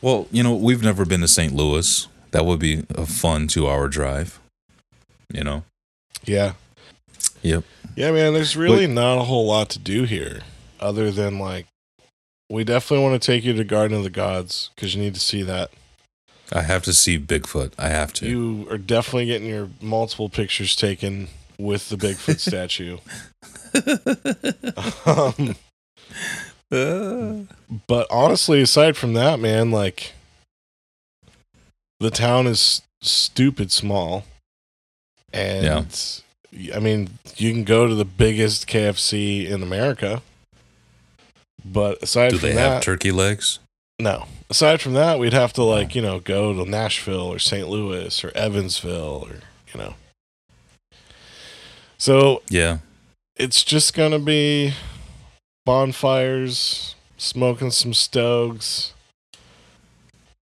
Well, 0.00 0.26
you 0.32 0.42
know, 0.42 0.54
we've 0.54 0.82
never 0.82 1.04
been 1.04 1.20
to 1.20 1.28
St. 1.28 1.54
Louis. 1.54 2.08
That 2.32 2.46
would 2.46 2.58
be 2.58 2.84
a 2.94 3.04
fun 3.06 3.46
two 3.48 3.68
hour 3.68 3.86
drive. 3.88 4.40
You 5.32 5.44
know? 5.44 5.64
Yeah. 6.24 6.54
Yep. 7.42 7.64
Yeah, 7.96 8.12
man, 8.12 8.32
there's 8.32 8.56
really 8.56 8.86
not 8.86 9.18
a 9.18 9.24
whole 9.24 9.46
lot 9.46 9.68
to 9.70 9.78
do 9.78 10.04
here 10.04 10.40
other 10.80 11.10
than 11.10 11.38
like 11.38 11.66
we 12.48 12.64
definitely 12.64 13.04
want 13.04 13.20
to 13.20 13.26
take 13.26 13.44
you 13.44 13.52
to 13.52 13.64
Garden 13.64 13.96
of 13.98 14.04
the 14.04 14.10
Gods 14.10 14.70
because 14.74 14.94
you 14.94 15.02
need 15.02 15.14
to 15.14 15.20
see 15.20 15.42
that. 15.42 15.70
I 16.52 16.62
have 16.62 16.82
to 16.84 16.92
see 16.92 17.18
Bigfoot. 17.18 17.72
I 17.78 17.88
have 17.88 18.12
to. 18.14 18.28
You 18.28 18.66
are 18.70 18.78
definitely 18.78 19.26
getting 19.26 19.48
your 19.48 19.70
multiple 19.80 20.28
pictures 20.28 20.76
taken 20.76 21.28
with 21.58 21.88
the 21.88 21.96
Bigfoot 21.96 22.38
statue. 22.38 22.98
um, 26.70 27.48
but 27.86 28.06
honestly, 28.10 28.60
aside 28.60 28.96
from 28.96 29.14
that, 29.14 29.40
man, 29.40 29.70
like 29.70 30.12
the 32.00 32.10
town 32.10 32.46
is 32.46 32.82
stupid 33.00 33.72
small. 33.72 34.24
And 35.32 35.90
I 36.74 36.78
mean, 36.78 37.18
you 37.36 37.52
can 37.52 37.64
go 37.64 37.86
to 37.86 37.94
the 37.94 38.04
biggest 38.04 38.66
KFC 38.66 39.48
in 39.48 39.62
America. 39.62 40.20
But 41.64 42.02
aside 42.02 42.30
Do 42.30 42.38
from 42.38 42.50
they 42.50 42.54
have 42.56 42.82
turkey 42.82 43.12
legs? 43.12 43.60
No. 43.98 44.26
Aside 44.50 44.80
from 44.80 44.94
that, 44.94 45.18
we'd 45.18 45.32
have 45.32 45.52
to 45.54 45.62
like, 45.62 45.94
you 45.94 46.02
know, 46.02 46.18
go 46.20 46.52
to 46.52 46.68
Nashville 46.68 47.32
or 47.32 47.38
St. 47.38 47.68
Louis 47.68 48.22
or 48.24 48.30
Evansville 48.34 49.26
or, 49.28 49.36
you 49.72 49.80
know. 49.80 49.94
So 51.98 52.42
Yeah. 52.48 52.78
it's 53.36 53.62
just 53.62 53.94
gonna 53.94 54.18
be 54.18 54.74
bonfires, 55.64 56.94
smoking 57.16 57.70
some 57.70 57.94
stoves. 57.94 58.92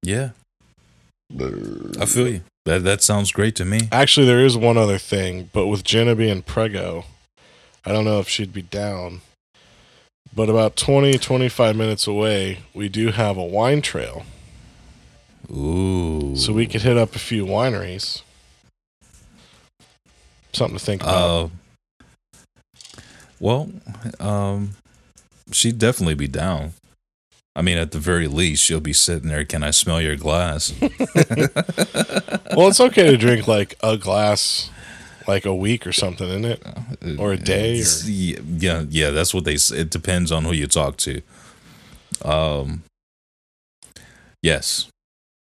Yeah. 0.03 0.31
I 1.39 2.07
feel 2.07 2.29
you. 2.29 2.43
That 2.67 2.85
that 2.85 3.03
sounds 3.03 3.31
great 3.33 3.55
to 3.57 3.65
me. 3.65 3.89
Actually, 3.93 4.27
there 4.27 4.45
is 4.45 4.57
one 4.57 4.77
other 4.77 4.99
thing, 4.99 5.51
but 5.53 5.67
with 5.67 5.85
Jenna 5.85 6.15
being 6.15 6.43
prego, 6.43 7.05
I 7.85 7.93
don't 7.93 8.05
know 8.05 8.21
if 8.21 8.29
she'd 8.29 8.53
be 8.53 8.63
down. 8.63 9.21
But 10.35 10.49
about 10.49 10.77
20, 10.77 11.19
25 11.19 11.77
minutes 11.77 12.07
away, 12.07 12.61
we 12.73 12.89
do 12.89 13.09
have 13.09 13.37
a 13.37 13.45
wine 13.45 13.83
trail. 13.83 14.25
Ooh. 15.51 16.37
So 16.37 16.53
we 16.53 16.67
could 16.67 16.83
hit 16.83 16.97
up 16.97 17.17
a 17.17 17.19
few 17.19 17.45
wineries. 17.45 18.23
Something 20.53 20.79
to 20.79 20.85
think 20.85 21.03
about. 21.03 21.51
Uh, 22.05 22.09
well, 23.41 23.71
um, 24.21 24.77
she'd 25.51 25.79
definitely 25.79 26.15
be 26.15 26.29
down. 26.29 26.75
I 27.57 27.63
mean, 27.63 27.79
at 27.79 27.91
the 27.91 27.99
very 27.99 28.29
least, 28.29 28.63
she'll 28.63 28.81
be 28.81 28.93
sitting 28.93 29.29
there. 29.29 29.45
Can 29.45 29.65
I 29.65 29.71
smell 29.71 30.01
your 30.01 30.17
glass? 30.17 30.73
well, 30.81 32.69
it's 32.69 32.81
okay 32.81 33.11
to 33.11 33.17
drink 33.17 33.49
like 33.49 33.75
a 33.83 33.97
glass 33.97 34.71
like 35.31 35.47
a 35.47 35.55
week 35.55 35.87
or 35.87 35.93
something, 35.93 36.29
isn't 36.29 36.45
it? 36.45 37.19
Or 37.19 37.33
a 37.33 37.37
day, 37.37 37.79
It's- 37.79 38.07
Yeah, 38.09 38.85
yeah. 38.89 39.11
That's 39.11 39.33
what 39.33 39.45
they. 39.45 39.55
It 39.55 39.91
depends 39.91 40.31
on 40.33 40.45
who 40.45 40.53
you 40.53 40.67
talk 40.67 40.97
to. 40.99 41.23
Um. 42.25 42.83
Yes, 44.43 44.89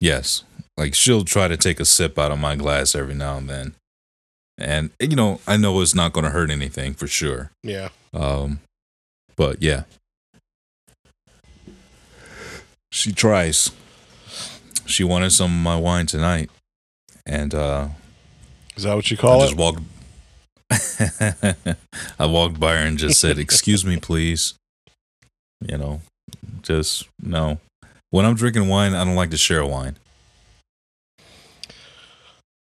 yes. 0.00 0.44
Like 0.76 0.94
she'll 0.94 1.24
try 1.24 1.48
to 1.48 1.56
take 1.56 1.80
a 1.80 1.84
sip 1.84 2.18
out 2.18 2.30
of 2.32 2.38
my 2.38 2.54
glass 2.56 2.94
every 2.94 3.14
now 3.14 3.36
and 3.38 3.48
then, 3.48 3.74
and 4.58 4.90
you 5.00 5.16
know, 5.16 5.40
I 5.46 5.56
know 5.56 5.80
it's 5.80 5.94
not 5.94 6.12
going 6.12 6.24
to 6.24 6.30
hurt 6.30 6.50
anything 6.50 6.94
for 6.94 7.06
sure. 7.08 7.50
Yeah. 7.64 7.88
Um, 8.12 8.60
but 9.36 9.62
yeah, 9.62 9.84
she 12.90 13.12
tries. 13.12 13.70
She 14.86 15.04
wanted 15.04 15.30
some 15.30 15.52
of 15.52 15.62
my 15.62 15.76
wine 15.76 16.06
tonight, 16.06 16.50
and 17.26 17.54
uh, 17.54 17.88
Is 18.78 18.84
that 18.84 18.94
what 18.94 19.10
you 19.10 19.16
call 19.16 19.40
I 19.40 19.44
it? 19.44 19.48
just 19.48 19.56
walked. 19.56 19.82
I 22.20 22.26
walked 22.26 22.60
by 22.60 22.74
her 22.76 22.86
and 22.86 22.96
just 22.96 23.20
said, 23.20 23.36
"Excuse 23.36 23.84
me, 23.84 23.96
please." 23.96 24.54
You 25.60 25.78
know, 25.78 26.00
just 26.62 27.08
no. 27.20 27.58
When 28.10 28.24
I'm 28.24 28.36
drinking 28.36 28.68
wine, 28.68 28.94
I 28.94 29.04
don't 29.04 29.16
like 29.16 29.30
to 29.30 29.36
share 29.36 29.66
wine. 29.66 29.96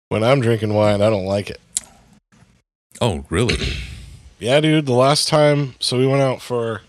When 0.08 0.24
I'm 0.24 0.42
drinking 0.42 0.74
wine, 0.74 1.04
I 1.04 1.12
don't 1.12 1.28
like 1.28 1.52
it. 1.52 1.62
Oh, 3.00 3.24
really? 3.30 3.58
Yeah, 4.42 4.62
dude. 4.62 4.86
The 4.86 4.94
last 4.94 5.28
time, 5.28 5.76
so 5.82 5.98
we 5.98 6.08
went 6.08 6.22
out 6.22 6.42
for 6.42 6.84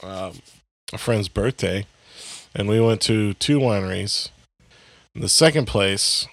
um, 0.00 0.34
a 0.92 0.96
friend's 0.96 1.28
birthday, 1.28 1.86
and 2.54 2.68
we 2.68 2.80
went 2.80 3.00
to 3.02 3.34
two 3.34 3.58
wineries. 3.58 4.28
And 5.12 5.20
the 5.24 5.28
second 5.28 5.66
place 5.66 6.28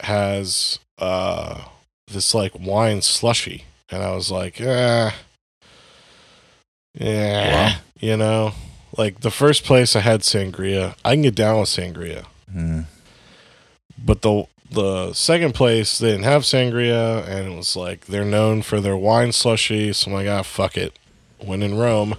has 0.00 0.78
uh, 0.98 1.62
this 2.08 2.34
like 2.34 2.52
wine 2.58 3.02
slushy, 3.02 3.64
and 3.90 4.02
I 4.02 4.14
was 4.14 4.30
like, 4.30 4.60
eh, 4.60 5.10
yeah, 6.94 7.68
Wow. 7.70 7.76
you 8.00 8.16
know, 8.16 8.52
like 8.96 9.20
the 9.20 9.30
first 9.30 9.64
place 9.64 9.94
I 9.96 10.00
had 10.00 10.20
sangria. 10.20 10.94
I 11.04 11.14
can 11.14 11.22
get 11.22 11.34
down 11.34 11.60
with 11.60 11.68
sangria, 11.68 12.24
Hmm. 12.50 12.82
but 13.98 14.22
the 14.22 14.44
the 14.68 15.12
second 15.12 15.54
place 15.54 15.98
they 16.00 16.10
didn't 16.10 16.24
have 16.24 16.42
sangria 16.42 17.24
and 17.28 17.52
it 17.52 17.56
was 17.56 17.76
like 17.76 18.06
they're 18.06 18.24
known 18.24 18.62
for 18.62 18.80
their 18.80 18.96
wine 18.96 19.30
slushy. 19.32 19.92
So 19.92 20.10
i'm 20.10 20.14
like 20.14 20.26
ah 20.28 20.42
fuck 20.42 20.76
it. 20.76 20.98
When 21.38 21.62
in 21.62 21.76
rome. 21.78 22.16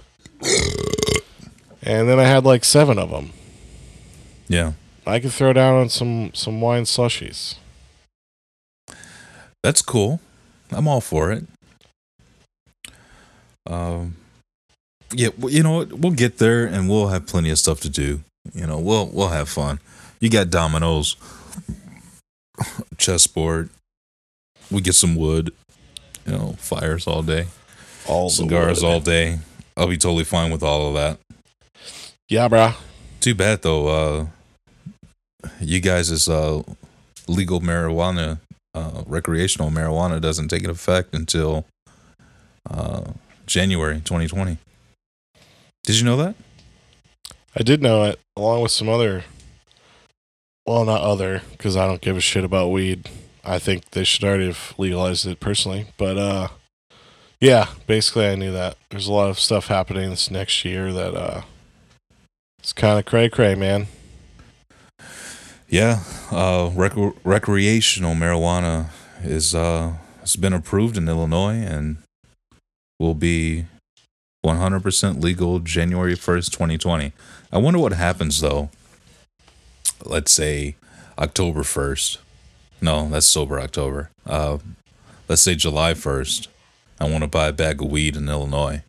And 1.82 2.08
then 2.08 2.18
i 2.18 2.24
had 2.24 2.44
like 2.44 2.64
seven 2.64 2.98
of 2.98 3.10
them 3.10 3.30
Yeah, 4.48 4.72
i 5.06 5.18
could 5.20 5.32
throw 5.32 5.52
down 5.52 5.74
on 5.74 5.88
some 5.88 6.32
some 6.34 6.60
wine 6.60 6.84
slushies 6.84 7.56
that's 9.62 9.82
cool. 9.82 10.20
I'm 10.70 10.86
all 10.88 11.00
for 11.00 11.32
it. 11.32 11.44
Um, 13.66 14.16
yeah, 15.12 15.28
you 15.38 15.62
know 15.62 15.72
what? 15.78 15.92
We'll 15.92 16.12
get 16.12 16.38
there, 16.38 16.66
and 16.66 16.88
we'll 16.88 17.08
have 17.08 17.26
plenty 17.26 17.50
of 17.50 17.58
stuff 17.58 17.80
to 17.80 17.88
do. 17.88 18.20
You 18.54 18.66
know, 18.66 18.78
we'll 18.78 19.08
we'll 19.08 19.28
have 19.28 19.48
fun. 19.48 19.80
You 20.20 20.30
got 20.30 20.50
dominoes, 20.50 21.16
chessboard. 22.98 23.70
We 24.70 24.80
get 24.80 24.94
some 24.94 25.16
wood. 25.16 25.52
You 26.26 26.32
know, 26.32 26.52
fires 26.58 27.06
all 27.06 27.22
day, 27.22 27.46
all 28.06 28.28
cigars 28.28 28.82
all 28.82 29.00
day. 29.00 29.38
I'll 29.76 29.86
be 29.88 29.96
totally 29.96 30.24
fine 30.24 30.50
with 30.50 30.62
all 30.62 30.88
of 30.88 30.94
that. 30.94 31.18
yeah 32.28 32.48
bruh 32.48 32.74
Too 33.20 33.34
bad 33.34 33.62
though. 33.62 33.88
Uh, 33.88 34.26
you 35.60 35.80
guys 35.80 36.10
is 36.10 36.28
uh, 36.28 36.62
legal 37.28 37.60
marijuana, 37.60 38.40
uh, 38.78 39.02
recreational 39.06 39.70
marijuana 39.70 40.20
doesn't 40.20 40.48
take 40.48 40.64
effect 40.64 41.14
until 41.14 41.66
uh, 42.70 43.12
January 43.46 43.96
2020. 43.96 44.58
Did 45.84 45.98
you 45.98 46.04
know 46.04 46.16
that? 46.16 46.34
i 47.56 47.62
did 47.62 47.82
know 47.82 48.04
it 48.04 48.20
along 48.36 48.62
with 48.62 48.70
some 48.70 48.88
other 48.88 49.24
well 50.66 50.84
not 50.84 51.00
other 51.00 51.42
because 51.52 51.76
i 51.76 51.86
don't 51.86 52.00
give 52.00 52.16
a 52.16 52.20
shit 52.20 52.44
about 52.44 52.70
weed 52.70 53.08
i 53.44 53.58
think 53.58 53.90
they 53.90 54.04
should 54.04 54.24
already 54.24 54.46
have 54.46 54.74
legalized 54.78 55.26
it 55.26 55.40
personally 55.40 55.86
but 55.96 56.16
uh 56.16 56.48
yeah 57.40 57.66
basically 57.86 58.26
i 58.26 58.34
knew 58.34 58.52
that 58.52 58.76
there's 58.90 59.08
a 59.08 59.12
lot 59.12 59.30
of 59.30 59.40
stuff 59.40 59.66
happening 59.68 60.10
this 60.10 60.30
next 60.30 60.64
year 60.64 60.92
that 60.92 61.14
uh 61.14 61.42
it's 62.60 62.72
kind 62.72 62.98
of 62.98 63.04
cray 63.04 63.28
cray 63.28 63.54
man 63.54 63.86
Yeah, 65.68 66.00
uh, 66.30 66.70
rec- 66.74 67.14
recreational 67.24 68.14
marijuana 68.14 68.86
is 69.22 69.54
uh, 69.54 69.94
has 70.20 70.36
been 70.36 70.54
approved 70.54 70.96
in 70.96 71.08
Illinois 71.08 71.56
and 71.56 71.98
will 72.98 73.14
be 73.14 73.66
100% 74.44 75.22
legal 75.22 75.58
January 75.58 76.14
1st, 76.14 76.50
2020. 76.52 77.12
I 77.52 77.58
wonder 77.58 77.78
what 77.78 77.92
happens 77.92 78.40
though. 78.40 78.70
Let's 80.04 80.32
say 80.32 80.76
October 81.18 81.60
1st. 81.60 82.16
No, 82.80 83.08
that's 83.10 83.26
sober 83.26 83.60
October. 83.60 84.10
Uh, 84.24 84.58
let's 85.28 85.42
say 85.42 85.54
July 85.54 85.92
1st. 85.92 86.48
I 86.98 87.10
want 87.10 87.24
to 87.24 87.28
buy 87.28 87.48
a 87.48 87.52
bag 87.52 87.82
of 87.82 87.90
weed 87.90 88.16
in 88.16 88.28
Illinois. 88.28 88.82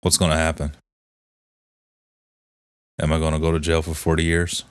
What's 0.00 0.18
going 0.18 0.32
to 0.32 0.36
happen? 0.36 0.72
Am 2.98 3.12
I 3.12 3.18
going 3.18 3.34
to 3.34 3.38
go 3.38 3.52
to 3.52 3.60
jail 3.60 3.82
for 3.82 3.94
40 3.94 4.24
years? 4.24 4.64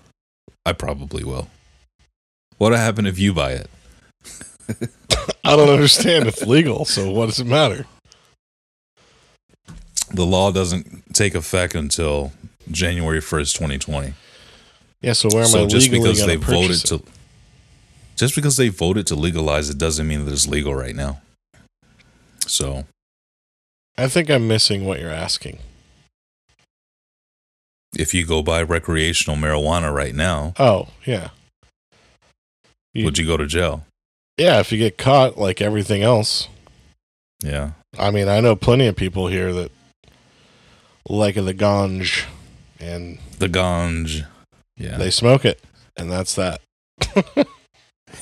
I 0.66 0.74
probably 0.74 1.24
will. 1.24 1.48
What'll 2.58 2.78
happen 2.78 3.06
if 3.06 3.20
you 3.20 3.34
buy 3.34 3.52
it? 3.52 3.70
i 5.46 5.56
don't 5.56 5.70
understand 5.70 6.28
it's 6.28 6.42
legal 6.42 6.86
so 6.86 7.12
what 7.12 7.28
does 7.28 7.40
it 7.40 7.46
matter 7.46 7.86
The 10.12 10.26
law 10.26 10.52
doesn't 10.52 11.14
take 11.14 11.36
effect 11.36 11.76
until 11.76 12.32
January 12.72 13.20
1st, 13.20 13.54
2020. 13.54 14.14
yeah 15.02 15.14
so 15.14 15.30
where 15.32 15.44
am 15.44 15.50
so 15.50 15.64
i 15.66 15.68
just 15.68 15.92
because 15.92 16.26
they 16.26 16.36
voted 16.36 16.78
it? 16.84 16.88
to 16.88 17.04
just 18.16 18.34
because 18.34 18.58
they 18.58 18.70
voted 18.70 19.06
to 19.08 19.16
legalize 19.16 19.70
it 19.70 19.78
doesn't 19.78 20.08
mean 20.08 20.26
that 20.26 20.32
it's 20.32 20.48
legal 20.48 20.74
right 20.74 20.96
now. 20.96 21.22
So, 22.48 22.86
i 23.98 24.08
think 24.08 24.30
i'm 24.32 24.48
missing 24.48 24.86
what 24.86 25.00
you're 25.00 25.12
asking 25.12 25.60
if 27.98 28.14
you 28.14 28.26
go 28.26 28.42
buy 28.44 28.62
recreational 28.64 29.38
marijuana 29.38 29.94
right 29.94 30.16
now, 30.16 30.54
oh 30.60 30.88
yeah 31.06 31.30
You- 32.94 33.06
would 33.06 33.18
you 33.18 33.26
go 33.26 33.38
to 33.38 33.46
jail? 33.46 33.86
yeah 34.38 34.60
if 34.60 34.72
you 34.72 34.78
get 34.78 34.98
caught 34.98 35.38
like 35.38 35.62
everything 35.62 36.04
else 36.04 36.48
Yeah. 37.44 37.72
I 37.98 38.12
mean, 38.12 38.28
I 38.28 38.40
know 38.42 38.56
plenty 38.58 38.88
of 38.88 38.96
people 38.98 39.28
here 39.28 39.54
that 39.54 39.72
like 41.08 41.36
the 41.36 41.54
ganj 41.54 42.26
and 42.80 43.20
The 43.40 43.48
ganj. 43.48 44.26
Yeah. 44.78 44.98
they 44.98 45.10
smoke 45.12 45.46
it, 45.46 45.62
and 45.96 46.12
that's 46.12 46.36
that. 46.36 46.60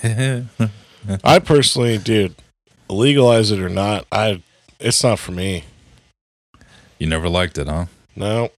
I 1.23 1.39
personally, 1.39 1.97
dude, 1.97 2.35
legalize 2.89 3.49
it 3.51 3.59
or 3.59 3.69
not, 3.69 4.05
I 4.11 4.43
it's 4.79 5.03
not 5.03 5.17
for 5.19 5.31
me. 5.31 5.63
you 6.99 7.07
never 7.07 7.27
liked 7.29 7.57
it, 7.57 7.67
huh? 7.67 7.85
No, 8.15 8.51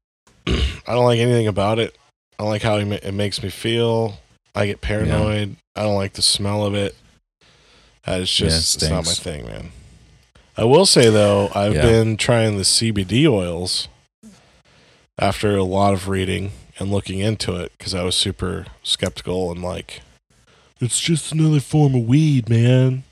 I 0.48 0.94
don't 0.94 1.06
like 1.06 1.20
anything 1.20 1.48
about 1.48 1.80
it. 1.80 1.96
I 2.38 2.44
don't 2.44 2.50
like 2.52 2.62
how 2.62 2.78
it 2.78 3.14
makes 3.14 3.42
me 3.42 3.50
feel. 3.50 4.20
I 4.54 4.66
get 4.68 4.82
paranoid. 4.82 5.56
I 5.76 5.84
don't 5.84 5.96
like 5.96 6.14
the 6.14 6.22
smell 6.22 6.66
of 6.66 6.74
it. 6.76 6.96
It's 8.08 8.40
Yeah, 8.40 8.48
it 8.48 8.50
just 8.52 8.76
it's 8.76 8.90
not 8.90 9.06
my 9.06 9.14
thing, 9.14 9.46
man. 9.46 9.72
I 10.58 10.64
will 10.64 10.86
say 10.86 11.10
though, 11.10 11.50
I've 11.54 11.76
Yeah. 11.76 11.82
been 11.82 12.18
trying 12.18 12.58
the 12.58 12.64
CBD 12.64 13.28
oils 13.28 13.88
after 15.20 15.56
a 15.56 15.64
lot 15.64 15.94
of 15.94 16.08
reading 16.08 16.52
and 16.78 16.92
looking 16.92 17.20
into 17.20 17.56
it 17.56 17.72
because 17.78 17.94
I 17.94 18.04
was 18.04 18.16
super 18.16 18.66
skeptical 18.84 19.52
and 19.52 19.62
like, 19.62 20.02
it's 20.80 21.00
just 21.00 21.32
another 21.32 21.60
form 21.62 21.96
of 21.96 22.04
weed, 22.04 22.50
man. 22.50 23.04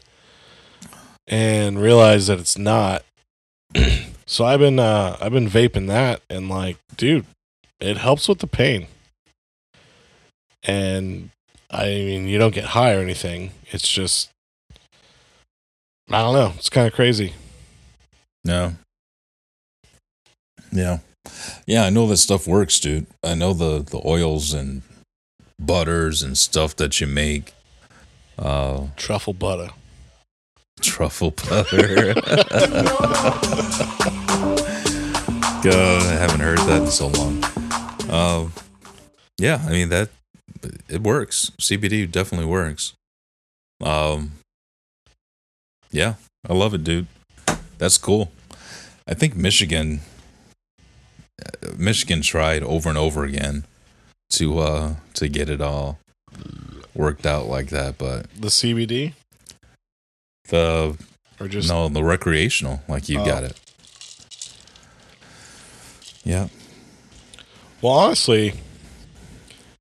And 1.27 1.81
realized 1.81 2.27
that 2.27 2.39
it's 2.39 2.57
not. 2.57 3.03
so 4.25 4.45
I've 4.45 4.59
been 4.59 4.79
uh 4.79 5.17
I've 5.19 5.31
been 5.31 5.49
vaping 5.49 5.88
that 5.88 6.21
and 6.29 6.49
like, 6.49 6.77
dude, 6.95 7.25
it 7.79 7.97
helps 7.97 8.27
with 8.27 8.39
the 8.39 8.47
pain. 8.47 8.88
And 10.63 11.29
I 11.69 11.86
mean, 11.86 12.27
you 12.27 12.38
don't 12.38 12.53
get 12.53 12.65
high 12.65 12.93
or 12.93 12.99
anything. 12.99 13.51
It's 13.71 13.88
just 13.88 14.29
I 16.09 16.21
don't 16.21 16.33
know. 16.33 16.53
It's 16.57 16.69
kind 16.69 16.88
of 16.88 16.93
crazy. 16.93 17.33
No. 18.43 18.73
Yeah. 20.71 20.99
Yeah, 21.65 21.86
I 21.86 21.89
know 21.89 22.07
that 22.07 22.17
stuff 22.17 22.47
works, 22.47 22.79
dude. 22.79 23.07
I 23.23 23.36
know 23.36 23.53
the 23.53 23.79
the 23.79 24.01
oils 24.05 24.53
and 24.53 24.81
butters 25.59 26.21
and 26.21 26.38
stuff 26.38 26.75
that 26.77 26.99
you 26.99 27.07
make. 27.07 27.53
Uh 28.38 28.88
Truffle 28.95 29.33
butter. 29.33 29.69
Truffle 30.81 31.31
butter. 31.31 32.13
God, 35.63 36.01
I 36.03 36.17
haven't 36.19 36.41
heard 36.41 36.59
that 36.59 36.81
in 36.83 36.88
so 36.91 37.07
long. 37.07 37.43
Uh, 38.09 38.49
yeah, 39.38 39.62
I 39.65 39.71
mean 39.71 39.89
that 39.89 40.09
it 40.89 41.01
works. 41.01 41.51
CBD 41.59 42.09
definitely 42.09 42.47
works. 42.47 42.93
Um, 43.81 44.33
yeah, 45.91 46.15
I 46.47 46.53
love 46.53 46.73
it, 46.73 46.83
dude. 46.83 47.07
That's 47.77 47.97
cool. 47.97 48.31
I 49.07 49.13
think 49.13 49.36
Michigan, 49.36 50.01
Michigan 51.77 52.21
tried 52.21 52.63
over 52.63 52.89
and 52.89 52.97
over 52.97 53.23
again 53.23 53.65
to 54.31 54.59
uh 54.59 54.95
to 55.13 55.27
get 55.27 55.49
it 55.49 55.62
all 55.62 55.99
worked 56.95 57.25
out 57.25 57.47
like 57.47 57.69
that, 57.69 57.97
but 57.97 58.29
The 58.39 58.47
CBD 58.47 59.13
the 60.47 60.97
or 61.39 61.47
just 61.47 61.69
no, 61.69 61.89
the 61.89 62.03
recreational, 62.03 62.82
like 62.88 63.10
you 63.10 63.19
Oh. 63.19 63.25
got 63.25 63.43
it. 63.43 63.60
Yeah. 66.23 66.47
Well, 67.82 67.93
honestly, 67.93 68.53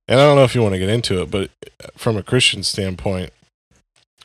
and 0.08 0.18
I 0.20 0.24
don't 0.24 0.36
know 0.36 0.44
if 0.44 0.54
you 0.54 0.62
want 0.62 0.74
to 0.74 0.78
get 0.78 0.88
into 0.88 1.22
it, 1.22 1.30
but 1.30 1.50
uh, 1.82 1.88
from 1.96 2.16
a 2.16 2.22
Christian 2.22 2.62
standpoint, 2.64 3.32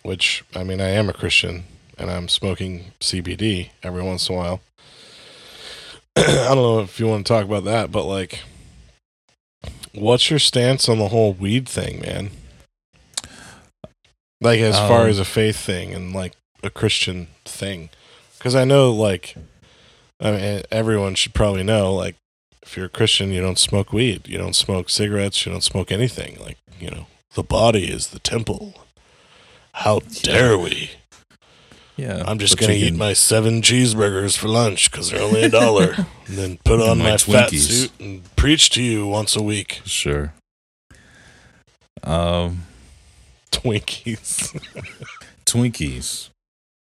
which 0.01 0.43
I 0.55 0.63
mean, 0.63 0.81
I 0.81 0.89
am 0.89 1.09
a 1.09 1.13
Christian 1.13 1.65
and 1.97 2.09
I'm 2.09 2.27
smoking 2.27 2.91
CBD 2.99 3.69
every 3.83 4.01
once 4.01 4.29
in 4.29 4.35
a 4.35 4.37
while. 4.37 4.61
I 6.15 6.23
don't 6.49 6.55
know 6.57 6.79
if 6.79 6.99
you 6.99 7.07
want 7.07 7.25
to 7.27 7.33
talk 7.33 7.45
about 7.45 7.65
that, 7.65 7.91
but 7.91 8.05
like, 8.05 8.39
what's 9.93 10.29
your 10.29 10.39
stance 10.39 10.89
on 10.89 10.97
the 10.97 11.09
whole 11.09 11.33
weed 11.33 11.67
thing, 11.69 12.01
man? 12.01 12.31
Like, 14.41 14.59
as 14.59 14.77
far 14.77 15.03
Um, 15.03 15.09
as 15.09 15.19
a 15.19 15.25
faith 15.25 15.57
thing 15.57 15.93
and 15.93 16.13
like 16.13 16.33
a 16.63 16.69
Christian 16.69 17.27
thing, 17.45 17.89
because 18.37 18.55
I 18.55 18.63
know, 18.65 18.91
like, 18.91 19.35
I 20.19 20.31
mean, 20.31 20.61
everyone 20.71 21.15
should 21.15 21.33
probably 21.33 21.63
know, 21.63 21.93
like, 21.93 22.15
if 22.61 22.75
you're 22.75 22.87
a 22.87 22.89
Christian, 22.89 23.31
you 23.31 23.41
don't 23.41 23.57
smoke 23.59 23.93
weed, 23.93 24.27
you 24.27 24.37
don't 24.37 24.55
smoke 24.55 24.89
cigarettes, 24.89 25.45
you 25.45 25.51
don't 25.51 25.63
smoke 25.63 25.91
anything. 25.91 26.37
Like, 26.39 26.57
you 26.79 26.89
know, 26.91 27.07
the 27.33 27.43
body 27.43 27.85
is 27.89 28.07
the 28.07 28.19
temple. 28.19 28.73
How 29.73 29.99
dare 29.99 30.57
we? 30.57 30.91
Yeah. 31.95 32.23
I'm 32.27 32.37
just 32.37 32.57
gonna 32.57 32.73
eat 32.73 32.95
my 32.95 33.13
seven 33.13 33.61
cheeseburgers 33.61 34.37
for 34.37 34.47
lunch 34.47 34.91
because 34.91 35.09
they're 35.09 35.21
only 35.21 35.43
a 35.43 35.49
dollar, 35.49 35.93
and 36.27 36.37
then 36.37 36.57
put 36.63 36.79
on 36.79 36.99
My 36.99 37.11
my, 37.11 37.17
fat 37.17 37.49
suit 37.51 37.91
and 37.99 38.35
preach 38.35 38.69
to 38.71 38.83
you 38.83 39.07
once 39.07 39.35
a 39.35 39.41
week. 39.41 39.81
Sure. 39.85 40.33
Um, 42.03 42.63
Twinkies. 43.57 44.53
Twinkies, 45.45 46.29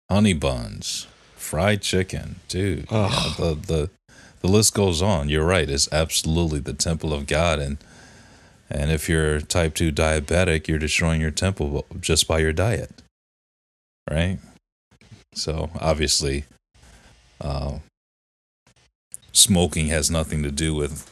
honey 0.10 0.34
buns, 0.34 1.08
fried 1.36 1.82
chicken, 1.82 2.38
dude. 2.48 2.88
yeah, 2.90 3.34
the 3.38 3.56
the 3.56 3.90
the 4.42 4.48
list 4.48 4.74
goes 4.74 5.02
on. 5.02 5.30
You're 5.30 5.46
right. 5.46 5.70
It's 5.70 5.92
absolutely 5.92 6.60
the 6.60 6.74
temple 6.74 7.14
of 7.14 7.28
God, 7.28 7.60
and 7.60 7.78
and 8.70 8.92
if 8.92 9.10
you're 9.10 9.42
type 9.42 9.76
two 9.76 9.92
diabetic, 9.92 10.68
you're 10.68 10.80
destroying 10.80 11.20
your 11.20 11.32
temple 11.32 11.86
just 12.00 12.28
by 12.28 12.40
your 12.40 12.54
diet, 12.54 13.02
right? 14.10 14.40
So 15.34 15.70
obviously, 15.80 16.46
uh, 17.42 17.80
smoking 19.32 19.88
has 19.88 20.10
nothing 20.10 20.44
to 20.44 20.52
do 20.52 20.74
with 20.74 21.12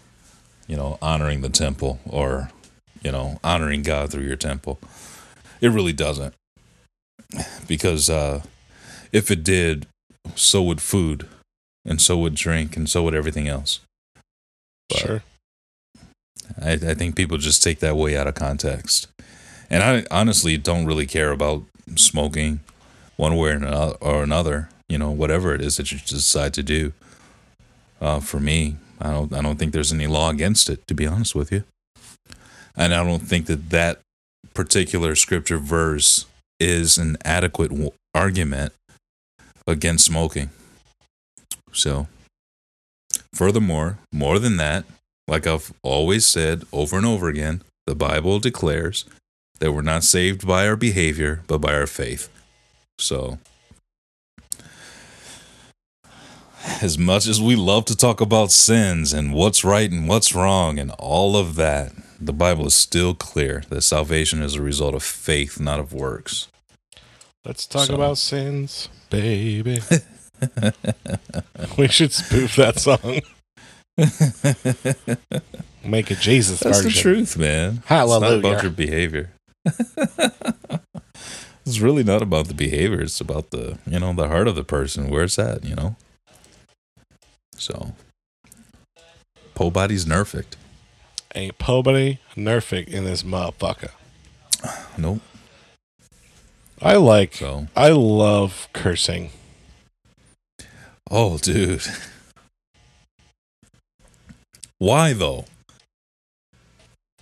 you 0.67 0.77
know 0.77 0.97
honoring 1.01 1.41
the 1.41 1.49
temple 1.49 1.99
or 2.05 2.51
you 3.03 3.11
know 3.11 3.39
honoring 3.43 3.81
God 3.81 4.11
through 4.11 4.25
your 4.25 4.37
temple. 4.37 4.79
It 5.61 5.69
really 5.69 5.93
doesn't 5.93 6.33
because 7.67 8.09
uh, 8.09 8.41
if 9.11 9.31
it 9.31 9.43
did, 9.43 9.87
so 10.35 10.61
would 10.63 10.81
food, 10.81 11.27
and 11.85 12.01
so 12.01 12.17
would 12.17 12.35
drink, 12.35 12.75
and 12.75 12.89
so 12.89 13.03
would 13.03 13.15
everything 13.15 13.47
else. 13.47 13.79
But 14.89 14.97
sure. 14.97 15.23
I, 16.61 16.73
I 16.73 16.93
think 16.93 17.15
people 17.15 17.37
just 17.37 17.63
take 17.63 17.79
that 17.79 17.95
way 17.95 18.17
out 18.17 18.27
of 18.27 18.35
context, 18.35 19.07
and 19.69 19.83
I 19.83 20.05
honestly 20.11 20.57
don't 20.57 20.85
really 20.85 21.07
care 21.07 21.31
about 21.31 21.63
smoking, 21.95 22.59
one 23.17 23.35
way 23.37 23.51
or 24.01 24.23
another. 24.23 24.69
You 24.89 24.97
know, 24.97 25.11
whatever 25.11 25.55
it 25.55 25.61
is 25.61 25.77
that 25.77 25.91
you 25.91 25.99
decide 25.99 26.53
to 26.55 26.63
do. 26.63 26.91
Uh, 28.01 28.19
for 28.19 28.39
me, 28.39 28.75
I 28.99 29.11
don't 29.11 29.31
I 29.31 29.41
don't 29.41 29.57
think 29.57 29.73
there's 29.73 29.93
any 29.93 30.07
law 30.07 30.29
against 30.29 30.69
it. 30.69 30.85
To 30.87 30.93
be 30.93 31.07
honest 31.07 31.35
with 31.35 31.51
you, 31.51 31.63
and 32.75 32.93
I 32.93 33.03
don't 33.03 33.21
think 33.21 33.45
that 33.45 33.69
that 33.69 34.01
particular 34.53 35.15
scripture 35.15 35.57
verse 35.57 36.25
is 36.59 36.97
an 36.97 37.17
adequate 37.23 37.69
w- 37.69 37.91
argument 38.13 38.73
against 39.67 40.05
smoking. 40.05 40.49
So, 41.71 42.07
furthermore, 43.33 43.97
more 44.11 44.39
than 44.39 44.57
that, 44.57 44.85
like 45.27 45.47
I've 45.47 45.73
always 45.83 46.25
said 46.25 46.63
over 46.73 46.97
and 46.97 47.05
over 47.05 47.29
again, 47.29 47.61
the 47.87 47.95
Bible 47.95 48.39
declares 48.39 49.05
that 49.59 49.71
we're 49.71 49.81
not 49.81 50.03
saved 50.03 50.45
by 50.45 50.67
our 50.67 50.75
behavior, 50.75 51.41
but 51.47 51.59
by 51.59 51.73
our 51.73 51.87
faith. 51.87 52.29
So, 52.99 53.39
as 56.81 56.97
much 56.97 57.27
as 57.27 57.41
we 57.41 57.55
love 57.55 57.85
to 57.85 57.95
talk 57.95 58.21
about 58.21 58.51
sins 58.51 59.13
and 59.13 59.33
what's 59.33 59.63
right 59.63 59.89
and 59.89 60.07
what's 60.07 60.35
wrong 60.35 60.79
and 60.79 60.91
all 60.91 61.35
of 61.35 61.55
that, 61.55 61.93
the 62.21 62.33
Bible 62.33 62.67
is 62.67 62.75
still 62.75 63.13
clear 63.15 63.63
that 63.69 63.81
salvation 63.81 64.41
is 64.41 64.55
a 64.55 64.61
result 64.61 64.93
of 64.93 65.03
faith, 65.03 65.59
not 65.59 65.79
of 65.79 65.91
works. 65.93 66.47
Let's 67.43 67.65
talk 67.65 67.87
So- 67.87 67.95
about 67.95 68.17
sins, 68.19 68.89
baby. 69.09 69.79
we 71.77 71.87
should 71.87 72.11
spoof 72.13 72.55
that 72.57 72.79
song. 72.79 73.21
Make 75.83 76.11
a 76.11 76.15
Jesus 76.15 76.59
That's 76.59 76.81
version. 76.81 76.91
the 76.91 77.01
truth, 77.01 77.37
man. 77.37 77.77
It's 77.77 77.89
not 77.89 77.95
Hallelujah. 77.97 78.37
about 78.39 78.61
your 78.63 78.71
behavior. 78.71 79.31
it's 81.65 81.79
really 81.79 82.03
not 82.03 82.21
about 82.21 82.47
the 82.47 82.53
behavior. 82.53 83.01
It's 83.01 83.19
about 83.19 83.49
the, 83.49 83.79
you 83.87 83.99
know, 83.99 84.13
the 84.13 84.27
heart 84.27 84.47
of 84.47 84.55
the 84.55 84.63
person, 84.63 85.09
where 85.09 85.23
it's 85.23 85.39
at, 85.39 85.63
you 85.63 85.73
know? 85.75 85.95
So, 87.55 87.95
po 89.55 89.71
body's 89.71 90.05
nerfed. 90.05 90.45
Ain't 91.33 91.55
nobody 91.67 92.19
nerfic 92.35 92.87
in 92.87 93.05
this 93.05 93.23
motherfucker. 93.23 93.91
Nope. 94.97 95.21
I 96.81 96.95
like. 96.95 97.35
So, 97.35 97.67
I 97.75 97.89
love 97.89 98.67
cursing. 98.73 99.29
oh, 101.09 101.37
dude. 101.37 101.83
Why, 104.77 105.13
though? 105.13 105.45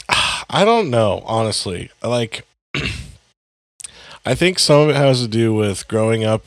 I 0.09 0.63
don't 0.65 0.89
know, 0.89 1.21
honestly. 1.25 1.91
Like, 2.01 2.45
I 4.25 4.33
think 4.35 4.59
some 4.59 4.81
of 4.81 4.89
it 4.89 4.95
has 4.95 5.21
to 5.21 5.27
do 5.27 5.53
with 5.53 5.87
growing 5.87 6.23
up 6.23 6.45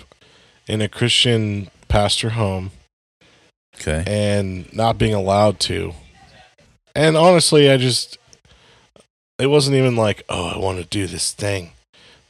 in 0.67 0.81
a 0.81 0.89
Christian 0.89 1.71
pastor 1.89 2.31
home 2.31 2.71
Okay. 3.77 4.05
and 4.07 4.73
not 4.73 4.97
being 4.99 5.15
allowed 5.15 5.61
to. 5.61 5.93
And 6.95 7.17
honestly, 7.17 7.71
I 7.71 7.77
just, 7.77 8.19
it 9.39 9.47
wasn't 9.47 9.77
even 9.77 9.97
like, 9.97 10.25
oh, 10.29 10.49
I 10.49 10.59
want 10.59 10.79
to 10.79 10.85
do 10.85 11.07
this 11.07 11.33
thing, 11.33 11.73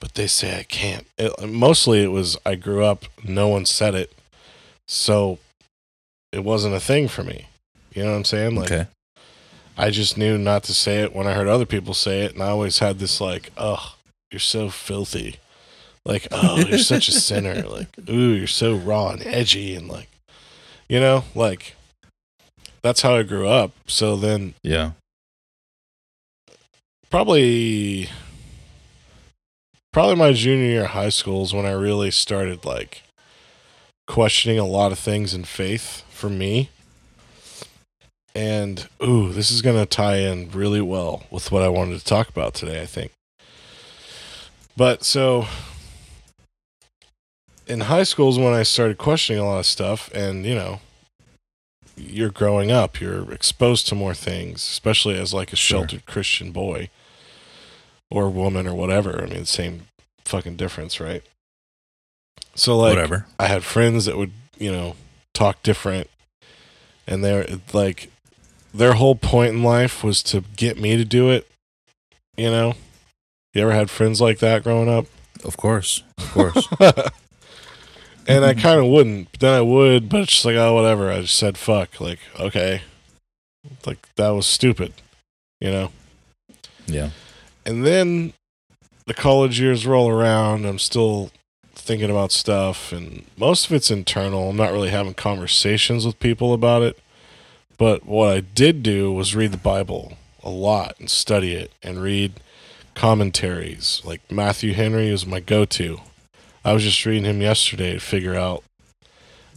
but 0.00 0.14
they 0.14 0.26
say 0.26 0.58
I 0.58 0.62
can't. 0.62 1.06
It, 1.18 1.48
mostly 1.48 2.02
it 2.02 2.12
was, 2.12 2.36
I 2.46 2.54
grew 2.54 2.84
up, 2.84 3.04
no 3.24 3.48
one 3.48 3.66
said 3.66 3.94
it. 3.94 4.12
So 4.86 5.38
it 6.32 6.44
wasn't 6.44 6.74
a 6.74 6.80
thing 6.80 7.08
for 7.08 7.22
me. 7.22 7.48
You 7.92 8.04
know 8.04 8.10
what 8.10 8.16
I'm 8.16 8.24
saying? 8.24 8.56
Like, 8.56 8.72
okay. 8.72 8.86
I 9.76 9.90
just 9.90 10.18
knew 10.18 10.38
not 10.38 10.64
to 10.64 10.74
say 10.74 11.02
it 11.02 11.14
when 11.14 11.26
I 11.26 11.32
heard 11.34 11.48
other 11.48 11.66
people 11.66 11.94
say 11.94 12.22
it, 12.22 12.34
and 12.34 12.42
I 12.42 12.48
always 12.48 12.78
had 12.78 12.98
this 12.98 13.20
like, 13.20 13.50
"Oh, 13.56 13.96
you're 14.30 14.40
so 14.40 14.68
filthy," 14.68 15.36
like, 16.04 16.26
"Oh, 16.30 16.58
you're 16.58 16.78
such 16.78 17.08
a 17.08 17.12
sinner," 17.12 17.62
like, 17.68 17.88
"Ooh, 18.08 18.32
you're 18.32 18.46
so 18.46 18.74
raw 18.74 19.10
and 19.10 19.26
edgy," 19.26 19.74
and 19.74 19.88
like, 19.88 20.08
you 20.88 21.00
know, 21.00 21.24
like 21.34 21.74
that's 22.82 23.02
how 23.02 23.16
I 23.16 23.22
grew 23.22 23.48
up. 23.48 23.72
So 23.86 24.16
then, 24.16 24.54
Yeah. 24.62 24.92
probably, 27.10 28.08
probably 29.92 30.16
my 30.16 30.32
junior 30.32 30.64
year 30.64 30.84
of 30.84 30.90
high 30.90 31.10
school 31.10 31.42
is 31.44 31.52
when 31.52 31.66
I 31.66 31.72
really 31.72 32.10
started 32.10 32.64
like 32.64 33.02
questioning 34.06 34.58
a 34.58 34.66
lot 34.66 34.92
of 34.92 34.98
things 34.98 35.34
in 35.34 35.44
faith 35.44 36.02
for 36.10 36.28
me. 36.28 36.70
And 38.34 38.88
ooh, 39.02 39.30
this 39.30 39.50
is 39.50 39.60
going 39.60 39.76
to 39.78 39.84
tie 39.86 40.16
in 40.16 40.50
really 40.50 40.80
well 40.80 41.24
with 41.30 41.52
what 41.52 41.62
I 41.62 41.68
wanted 41.68 41.98
to 41.98 42.04
talk 42.04 42.28
about 42.28 42.54
today, 42.54 42.80
I 42.80 42.86
think. 42.86 43.12
But 44.74 45.04
so 45.04 45.46
in 47.66 47.80
high 47.80 48.04
school 48.04 48.30
is 48.30 48.38
when 48.38 48.54
I 48.54 48.62
started 48.62 48.96
questioning 48.98 49.40
a 49.40 49.44
lot 49.44 49.58
of 49.58 49.66
stuff 49.66 50.10
and, 50.14 50.46
you 50.46 50.54
know, 50.54 50.80
you're 52.08 52.30
growing 52.30 52.70
up, 52.70 53.00
you're 53.00 53.30
exposed 53.32 53.86
to 53.88 53.94
more 53.94 54.14
things, 54.14 54.56
especially 54.62 55.18
as 55.18 55.32
like 55.32 55.52
a 55.52 55.56
Sure. 55.56 55.80
sheltered 55.80 56.06
Christian 56.06 56.50
boy 56.52 56.88
or 58.10 58.28
woman 58.30 58.66
or 58.66 58.74
whatever. 58.74 59.22
I 59.22 59.26
mean, 59.26 59.44
same 59.46 59.86
fucking 60.24 60.56
difference, 60.56 61.00
right? 61.00 61.22
So 62.54 62.76
like 62.78 62.90
Whatever. 62.94 63.26
I 63.38 63.46
had 63.46 63.64
friends 63.64 64.04
that 64.04 64.16
would, 64.18 64.32
you 64.58 64.70
know, 64.70 64.96
talk 65.34 65.62
different, 65.62 66.10
and 67.06 67.24
they're 67.24 67.46
like, 67.72 68.10
their 68.74 68.94
whole 68.94 69.14
point 69.16 69.54
in 69.54 69.62
life 69.62 70.02
was 70.04 70.22
to 70.24 70.42
get 70.56 70.78
me 70.78 70.96
to 70.96 71.04
do 71.04 71.30
it. 71.30 71.46
You 72.36 72.50
know, 72.50 72.74
you 73.54 73.62
ever 73.62 73.72
had 73.72 73.90
friends 73.90 74.20
like 74.20 74.38
that 74.38 74.62
growing 74.64 74.88
up? 74.88 75.06
Of 75.44 75.56
course. 75.56 76.02
Of 76.18 76.30
course. 76.32 76.68
And 78.26 78.44
I 78.44 78.52
mm-hmm. 78.52 78.60
kind 78.60 78.80
of 78.80 78.86
wouldn't, 78.86 79.32
but 79.32 79.40
then 79.40 79.54
I 79.54 79.60
would, 79.60 80.08
but 80.08 80.22
it's 80.22 80.32
just 80.32 80.44
like, 80.44 80.56
oh, 80.56 80.74
whatever. 80.74 81.10
I 81.10 81.22
just 81.22 81.36
said 81.36 81.58
fuck. 81.58 82.00
Like, 82.00 82.18
okay, 82.38 82.82
like 83.86 84.14
that 84.16 84.30
was 84.30 84.46
stupid, 84.46 84.92
you 85.60 85.70
know. 85.70 85.92
yeah. 86.86 87.10
And 87.64 87.86
then 87.86 88.32
the 89.06 89.14
college 89.14 89.60
years 89.60 89.86
roll 89.86 90.08
around. 90.08 90.64
I'm 90.64 90.78
still 90.78 91.30
thinking 91.74 92.10
about 92.10 92.32
stuff, 92.32 92.92
and 92.92 93.24
most 93.36 93.66
of 93.66 93.72
it's 93.72 93.90
internal. 93.90 94.50
I'm 94.50 94.56
not 94.56 94.72
really 94.72 94.90
having 94.90 95.14
conversations 95.14 96.06
with 96.06 96.18
people 96.20 96.52
about 96.52 96.82
it, 96.82 96.98
But 97.78 98.06
what 98.06 98.32
I 98.32 98.40
did 98.40 98.82
do 98.82 99.12
was 99.12 99.34
read 99.34 99.52
the 99.52 99.58
Bible 99.58 100.16
a 100.42 100.50
lot 100.50 100.94
and 100.98 101.10
study 101.10 101.54
it 101.54 101.72
and 101.82 102.02
read 102.02 102.34
commentaries. 102.94 104.02
Like 104.04 104.20
Matthew 104.30 104.74
Henry 104.74 105.08
is 105.08 105.26
my 105.26 105.40
go 105.40 105.64
to. 105.64 106.00
I 106.64 106.72
was 106.72 106.82
just 106.84 107.04
reading 107.04 107.24
him 107.24 107.40
yesterday 107.40 107.94
to 107.94 107.98
figure 108.00 108.34
out 108.34 108.62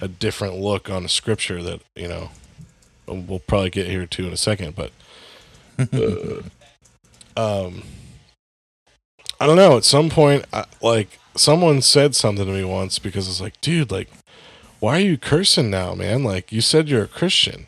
a 0.01 0.07
different 0.07 0.55
look 0.55 0.89
on 0.89 1.05
a 1.05 1.09
scripture 1.09 1.61
that, 1.63 1.81
you 1.95 2.07
know, 2.07 2.29
we'll 3.07 3.39
probably 3.39 3.69
get 3.69 3.87
here 3.87 4.05
to 4.05 4.27
in 4.27 4.33
a 4.33 4.37
second, 4.37 4.75
but 4.75 4.91
uh, 5.93 6.41
um 7.37 7.83
I 9.39 9.45
don't 9.47 9.57
know, 9.57 9.77
at 9.77 9.83
some 9.83 10.09
point 10.09 10.45
I, 10.53 10.65
like 10.81 11.19
someone 11.35 11.81
said 11.81 12.15
something 12.15 12.45
to 12.45 12.51
me 12.51 12.63
once 12.63 12.99
because 12.99 13.27
it's 13.27 13.41
like, 13.41 13.59
dude, 13.61 13.91
like 13.91 14.09
why 14.79 14.97
are 14.97 15.01
you 15.01 15.17
cursing 15.17 15.69
now, 15.69 15.93
man? 15.95 16.23
Like 16.23 16.51
you 16.51 16.61
said 16.61 16.89
you're 16.89 17.03
a 17.03 17.07
Christian. 17.07 17.67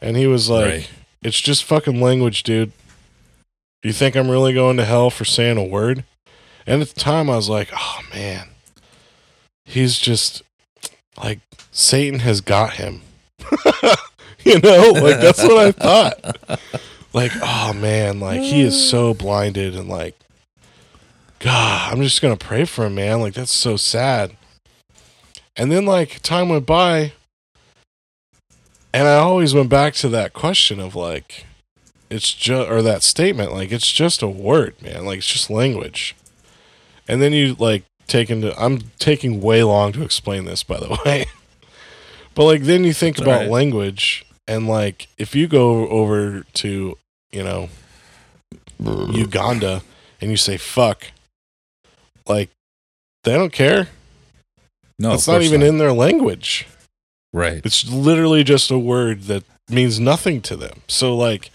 And 0.00 0.16
he 0.16 0.26
was 0.26 0.48
like, 0.50 0.64
Right. 0.64 0.90
it's 1.22 1.40
just 1.40 1.64
fucking 1.64 2.00
language, 2.00 2.42
dude. 2.42 2.72
Do 3.82 3.88
you 3.88 3.92
think 3.92 4.16
I'm 4.16 4.30
really 4.30 4.52
going 4.52 4.76
to 4.78 4.84
hell 4.84 5.10
for 5.10 5.24
saying 5.24 5.58
a 5.58 5.64
word? 5.64 6.04
And 6.66 6.82
at 6.82 6.88
the 6.88 7.00
time, 7.00 7.30
I 7.30 7.36
was 7.36 7.48
like, 7.48 7.68
oh 7.72 8.00
man, 8.12 8.48
he's 9.64 9.98
just 9.98 10.42
like 11.22 11.40
Satan 11.70 12.20
has 12.20 12.40
got 12.40 12.74
him. 12.74 13.02
you 14.44 14.58
know, 14.60 14.92
like 14.94 15.20
that's 15.20 15.42
what 15.42 15.58
I 15.58 15.72
thought. 15.72 16.60
Like, 17.12 17.32
oh 17.40 17.72
man, 17.72 18.20
like 18.20 18.40
he 18.40 18.62
is 18.62 18.90
so 18.90 19.14
blinded 19.14 19.76
and 19.76 19.88
like, 19.88 20.18
God, 21.38 21.92
I'm 21.92 22.02
just 22.02 22.20
gonna 22.20 22.36
pray 22.36 22.64
for 22.64 22.86
him, 22.86 22.96
man. 22.96 23.20
Like 23.20 23.34
that's 23.34 23.52
so 23.52 23.76
sad. 23.76 24.36
And 25.56 25.72
then 25.72 25.86
like 25.86 26.20
time 26.22 26.48
went 26.48 26.66
by, 26.66 27.12
and 28.92 29.06
I 29.06 29.16
always 29.16 29.54
went 29.54 29.70
back 29.70 29.94
to 29.94 30.08
that 30.10 30.32
question 30.32 30.80
of 30.80 30.94
like, 30.94 31.46
it's 32.10 32.34
just 32.34 32.70
or 32.70 32.82
that 32.82 33.02
statement 33.02 33.52
like 33.52 33.72
it's 33.72 33.90
just 33.90 34.22
a 34.22 34.28
word, 34.28 34.74
man. 34.82 35.06
Like 35.06 35.18
it's 35.18 35.32
just 35.32 35.48
language. 35.48 36.14
And 37.08 37.20
then 37.22 37.32
you 37.32 37.54
like 37.58 37.84
take 38.06 38.30
into 38.30 38.56
I'm 38.60 38.80
taking 38.98 39.40
way 39.40 39.62
long 39.62 39.92
to 39.92 40.02
explain 40.02 40.44
this 40.44 40.62
by 40.62 40.78
the 40.78 40.98
way. 41.04 41.26
but 42.34 42.44
like 42.44 42.62
then 42.62 42.84
you 42.84 42.92
think 42.92 43.16
It's 43.16 43.22
about 43.22 43.34
alright. 43.42 43.50
language 43.50 44.24
and 44.48 44.66
like 44.68 45.08
if 45.18 45.34
you 45.34 45.46
go 45.48 45.88
over 45.88 46.42
to, 46.54 46.98
you 47.32 47.42
know, 47.44 47.68
Uganda 48.80 49.82
and 50.20 50.30
you 50.30 50.36
say 50.36 50.56
fuck, 50.56 51.06
like 52.28 52.50
they 53.24 53.34
don't 53.34 53.52
care. 53.52 53.88
No, 54.98 55.12
it's 55.14 55.28
not 55.28 55.42
even 55.42 55.62
in 55.62 55.78
their 55.78 55.92
language. 55.92 56.66
Right. 57.32 57.60
It's 57.64 57.88
literally 57.90 58.44
just 58.44 58.70
a 58.70 58.78
word 58.78 59.24
that 59.24 59.44
means 59.68 60.00
nothing 60.00 60.40
to 60.42 60.56
them. 60.56 60.80
So 60.88 61.14
like 61.16 61.50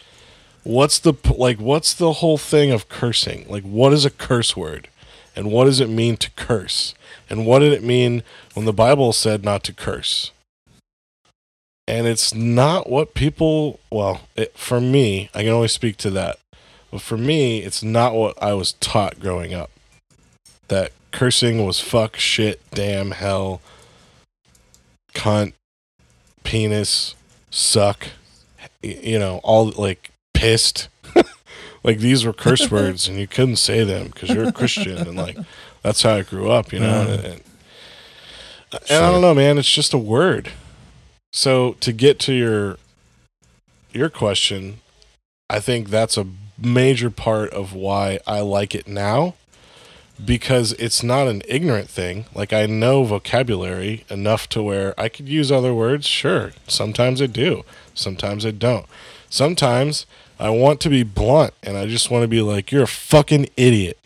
what's 0.64 1.00
the 1.00 1.14
like 1.36 1.60
what's 1.60 1.94
the 1.94 2.14
whole 2.14 2.38
thing 2.38 2.72
of 2.72 2.88
cursing? 2.90 3.46
Like 3.50 3.64
what 3.64 3.94
is 3.94 4.06
a 4.06 4.10
curse 4.12 4.56
word? 4.56 4.90
And 5.36 5.52
what 5.52 5.66
does 5.66 5.80
it 5.80 5.90
mean 5.90 6.18
to 6.18 6.32
curse? 6.32 6.94
And 7.30 7.46
what 7.46 7.60
did 7.60 7.74
it 7.74 7.84
mean 7.84 8.24
when 8.54 8.66
the 8.66 8.74
Bible 8.74 9.14
said 9.14 9.44
not 9.44 9.64
to 9.66 9.74
curse? 9.74 10.32
And 11.88 12.08
it's 12.08 12.34
not 12.34 12.90
what 12.90 13.14
people, 13.14 13.80
well, 13.92 14.22
it, 14.36 14.58
for 14.58 14.80
me, 14.80 15.30
I 15.34 15.44
can 15.44 15.52
only 15.52 15.68
speak 15.68 15.98
to 15.98 16.10
that. 16.12 16.40
But 16.92 17.02
for 17.02 17.18
me, 17.18 17.60
it's 17.60 17.82
not 17.82 18.14
what 18.14 18.42
I 18.42 18.54
was 18.54 18.74
taught 18.74 19.20
growing 19.20 19.54
up. 19.54 19.72
That 20.68 20.92
cursing 21.12 21.66
was 21.66 21.80
fuck, 21.80 22.18
shit, 22.18 22.62
damn, 22.72 23.12
hell, 23.12 23.62
cunt, 25.14 25.54
penis, 26.44 27.16
suck, 27.50 28.08
you 28.82 29.20
know, 29.20 29.40
all 29.44 29.72
like 29.72 30.12
pissed. 30.34 30.88
Like 31.84 32.00
these 32.00 32.26
were 32.26 32.34
curse 32.34 32.70
words 32.72 33.08
and 33.08 33.18
you 33.18 33.28
couldn't 33.28 33.58
say 33.58 33.84
them 33.84 34.08
because 34.08 34.30
you're 34.30 34.48
a 34.48 34.52
Christian 34.52 34.98
and 34.98 35.16
like 35.16 35.38
that's 35.84 36.04
how 36.04 36.16
I 36.16 36.22
grew 36.22 36.50
up, 36.50 36.72
you 36.72 36.80
know. 36.80 37.02
And, 37.02 37.42
and 38.90 39.04
I 39.04 39.12
don't 39.12 39.22
know, 39.22 39.34
man, 39.34 39.58
it's 39.58 39.72
just 39.72 39.94
a 39.94 39.98
word. 39.98 40.52
So 41.32 41.74
to 41.80 41.92
get 41.92 42.20
to 42.20 42.34
your 42.34 42.78
your 43.92 44.10
question, 44.10 44.80
I 45.50 45.60
think 45.60 45.90
that's 45.90 46.18
a 46.18 46.28
major 46.58 47.10
part 47.10 47.50
of 47.52 47.74
why 47.74 48.20
I 48.28 48.42
like 48.42 48.76
it 48.76 48.88
now 48.88 49.36
because 50.24 50.74
it's 50.74 51.02
not 51.02 51.28
an 51.28 51.42
ignorant 51.48 51.90
thing. 51.90 52.26
Like 52.34 52.54
I 52.54 52.66
know 52.66 53.04
vocabulary 53.04 54.06
enough 54.10 54.48
to 54.50 54.62
where 54.62 55.00
I 55.00 55.10
could 55.10 55.28
use 55.28 55.52
other 55.52 55.74
words. 55.74 56.06
Sure, 56.06 56.52
sometimes 56.68 57.22
I 57.22 57.26
do. 57.26 57.64
Sometimes 57.94 58.46
I 58.46 58.52
don't. 58.52 58.86
Sometimes 59.30 60.06
I 60.42 60.50
want 60.50 60.82
to 60.82 60.90
be 60.90 61.04
blunt 61.04 61.54
and 61.62 61.78
I 61.78 61.86
just 61.86 62.10
want 62.10 62.24
to 62.24 62.28
be 62.28 62.42
like 62.42 62.72
you're 62.72 62.84
a 62.84 62.88
fucking 62.88 63.48
idiot. 63.56 63.98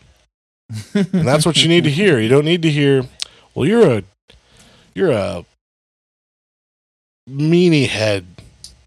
and 0.93 1.27
that's 1.27 1.45
what 1.45 1.61
you 1.61 1.69
need 1.69 1.85
to 1.85 1.89
hear. 1.89 2.19
You 2.19 2.27
don't 2.27 2.45
need 2.45 2.61
to 2.63 2.69
hear, 2.69 3.03
well 3.53 3.65
you're 3.65 3.99
a 3.99 4.03
you're 4.93 5.11
a 5.11 5.45
meanie 7.29 7.87
head 7.87 8.25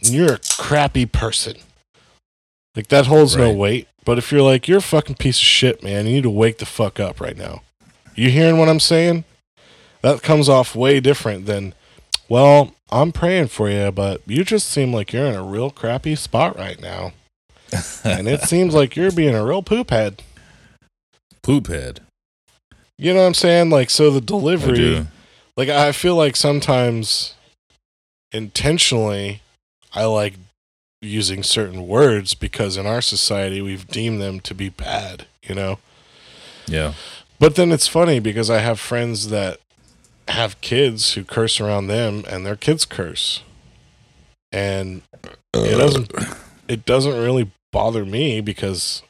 and 0.01 0.11
you're 0.11 0.35
a 0.35 0.41
crappy 0.59 1.07
person. 1.07 1.57
Like 2.77 2.89
that 2.89 3.07
holds 3.07 3.35
no 3.35 3.53
weight. 3.53 3.89
But 4.05 4.19
if 4.19 4.33
you're 4.33 4.43
like, 4.43 4.69
you're 4.69 4.79
a 4.79 4.83
fucking 4.83 5.17
piece 5.17 5.37
of 5.37 5.45
shit, 5.45 5.83
man, 5.83 6.07
you 6.07 6.15
need 6.15 6.23
to 6.23 6.31
wake 6.31 6.59
the 6.59 6.67
fuck 6.67 6.99
up 6.99 7.21
right 7.21 7.37
now. 7.37 7.63
You 8.15 8.31
hearing 8.31 8.57
what 8.57 8.69
I'm 8.69 8.81
saying? 8.81 9.25
That 10.01 10.23
comes 10.23 10.49
off 10.49 10.75
way 10.75 11.01
different 11.01 11.45
than, 11.45 11.75
well, 12.29 12.73
I'm 12.91 13.13
praying 13.13 13.49
for 13.49 13.69
you, 13.69 13.91
but 13.91 14.23
you 14.27 14.45
just 14.45 14.69
seem 14.69 14.95
like 14.95 15.13
you're 15.13 15.27
in 15.27 15.35
a 15.35 15.43
real 15.43 15.71
crappy 15.71 16.15
spot 16.15 16.57
right 16.57 16.81
now. 16.81 17.13
And 18.05 18.29
it 18.29 18.43
seems 18.43 18.75
like 18.75 18.97
you're 18.97 19.13
being 19.13 19.35
a 19.35 19.45
real 19.45 19.63
poop 19.63 19.91
head. 19.91 20.23
Poop 21.43 21.67
head. 21.67 22.01
You 22.97 23.15
know 23.15 23.21
what 23.21 23.27
I'm 23.27 23.35
saying? 23.35 23.71
Like, 23.71 23.91
so 23.91 24.11
the 24.11 24.21
delivery, 24.21 24.77
do. 24.77 25.07
like, 25.57 25.69
I 25.69 25.93
feel 25.93 26.17
like 26.17 26.37
sometimes 26.37 27.35
intentionally 28.33 29.41
I 29.95 30.05
like 30.05 30.35
using 31.01 31.43
certain 31.43 31.87
words 31.87 32.35
because 32.35 32.77
in 32.77 32.87
our 32.87 33.01
society 33.01 33.63
we've 33.63 33.87
deemed 33.87 34.21
them 34.21 34.41
to 34.41 34.55
be 34.55 34.69
bad, 34.69 35.27
you 35.43 35.55
know? 35.55 35.79
Yeah. 36.67 36.95
But 37.39 37.55
then 37.55 37.71
it's 37.73 37.87
funny 37.87 38.19
because 38.21 38.51
I 38.51 38.59
have 38.59 38.81
friends 38.81 39.29
that 39.29 39.61
have 40.27 40.61
kids 40.61 41.15
who 41.15 41.25
curse 41.25 41.61
around 41.61 41.87
them 41.87 42.25
and 42.29 42.45
their 42.45 42.57
kids 42.57 42.85
curse. 42.85 43.43
And 44.51 45.03
it 45.55 45.79
doesn't 45.79 46.13
it 46.69 46.85
doesn't 46.85 47.19
really 47.19 47.51
bother 47.73 48.05
me 48.05 48.41
because 48.41 49.03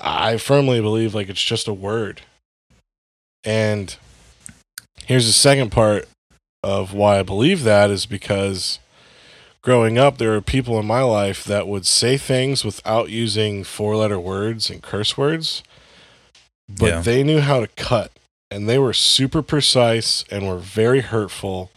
I 0.00 0.36
firmly 0.36 0.80
believe 0.80 1.14
like 1.14 1.28
it's 1.28 1.42
just 1.42 1.68
a 1.68 1.74
word. 1.74 2.22
And 3.44 3.96
here's 5.06 5.26
the 5.26 5.32
second 5.32 5.70
part 5.70 6.08
of 6.62 6.92
why 6.92 7.18
I 7.18 7.22
believe 7.22 7.62
that 7.64 7.90
is 7.90 8.04
because 8.06 8.78
growing 9.62 9.98
up 9.98 10.18
there 10.18 10.34
are 10.34 10.40
people 10.42 10.78
in 10.78 10.86
my 10.86 11.02
life 11.02 11.44
that 11.44 11.66
would 11.66 11.86
say 11.86 12.16
things 12.18 12.64
without 12.64 13.08
using 13.10 13.64
four 13.64 13.96
letter 13.96 14.20
words 14.20 14.68
and 14.70 14.82
curse 14.82 15.16
words 15.16 15.62
but 16.68 16.86
Yeah. 16.86 17.00
they 17.00 17.22
knew 17.22 17.40
how 17.40 17.60
to 17.60 17.66
cut 17.66 18.12
and 18.50 18.68
they 18.68 18.78
were 18.78 18.92
super 18.92 19.42
precise 19.42 20.24
and 20.30 20.46
were 20.46 20.58
very 20.58 21.00
hurtful 21.00 21.70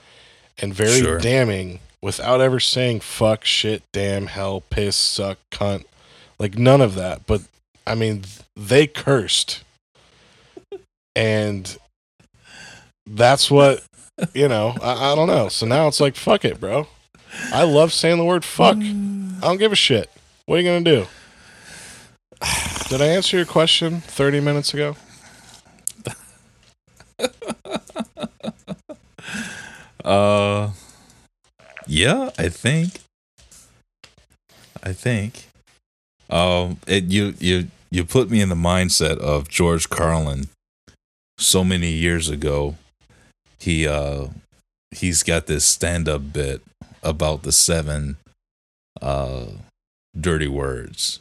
and 0.57 0.73
very 0.73 0.99
Sure. 1.01 1.17
damning 1.19 1.79
without 2.03 2.41
ever 2.41 2.59
saying 2.59 2.99
fuck 2.99 3.45
shit 3.45 3.81
damn 3.91 4.27
hell 4.27 4.61
piss 4.69 4.95
suck 4.95 5.37
cunt 5.51 5.85
like 6.37 6.57
none 6.57 6.81
of 6.81 6.95
that 6.95 7.25
but 7.25 7.41
i 7.87 7.95
mean 7.95 8.23
they 8.55 8.87
cursed. 8.87 9.63
And 11.15 11.77
that's 13.05 13.51
what 13.51 13.83
you 14.33 14.47
know 14.47 14.75
I, 14.81 15.11
I 15.11 15.15
don't 15.15 15.27
know. 15.27 15.49
So 15.49 15.65
now 15.65 15.87
it's 15.87 15.99
like 15.99 16.15
fuck 16.15 16.45
it 16.45 16.59
bro. 16.59 16.87
I 17.51 17.63
love 17.63 17.91
saying 17.91 18.17
the 18.17 18.25
word 18.25 18.45
fuck. 18.45 18.77
I 18.77 19.39
don't 19.41 19.57
give 19.57 19.71
a 19.71 19.75
shit. 19.75 20.09
What 20.45 20.57
are 20.57 20.61
you 20.61 20.67
gonna 20.67 20.83
do? 20.83 21.07
Did 22.89 23.01
i 23.01 23.07
answer 23.07 23.37
your 23.37 23.45
question 23.45 24.01
30 24.01 24.39
minutes 24.39 24.73
ago? 24.73 24.95
Uh, 30.03 30.69
yeah, 31.87 32.31
I 32.37 32.49
think. 32.49 32.99
I 34.83 34.93
think. 34.93 35.47
Um, 36.29 36.77
it 36.87 37.05
you 37.05 37.35
you 37.39 37.67
you 37.91 38.03
put 38.03 38.29
me 38.29 38.41
in 38.41 38.49
the 38.49 38.55
mindset 38.55 39.17
of 39.17 39.47
George 39.49 39.89
Carlin. 39.89 40.47
So 41.37 41.63
many 41.63 41.91
years 41.91 42.29
ago, 42.29 42.75
he 43.59 43.87
uh 43.87 44.27
he's 44.91 45.23
got 45.23 45.47
this 45.47 45.65
stand 45.65 46.07
up 46.07 46.33
bit 46.33 46.61
about 47.01 47.43
the 47.43 47.51
seven 47.51 48.17
uh 49.01 49.45
dirty 50.19 50.47
words, 50.47 51.19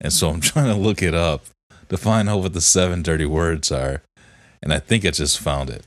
and 0.00 0.12
so 0.12 0.28
I'm 0.30 0.40
trying 0.52 0.72
to 0.72 0.80
look 0.80 1.02
it 1.02 1.14
up 1.14 1.44
to 1.88 1.96
find 1.96 2.28
out 2.28 2.40
what 2.40 2.52
the 2.52 2.60
seven 2.60 3.02
dirty 3.02 3.26
words 3.26 3.72
are, 3.72 4.02
and 4.62 4.72
I 4.72 4.78
think 4.78 5.04
I 5.04 5.10
just 5.10 5.38
found 5.38 5.70
it. 5.70 5.84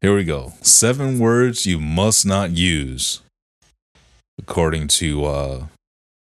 Here 0.00 0.16
we 0.16 0.24
go. 0.24 0.54
Seven 0.62 1.18
words 1.18 1.66
you 1.66 1.78
must 1.78 2.24
not 2.24 2.52
use 2.52 3.20
according 4.38 4.88
to 4.88 5.26
uh 5.26 5.66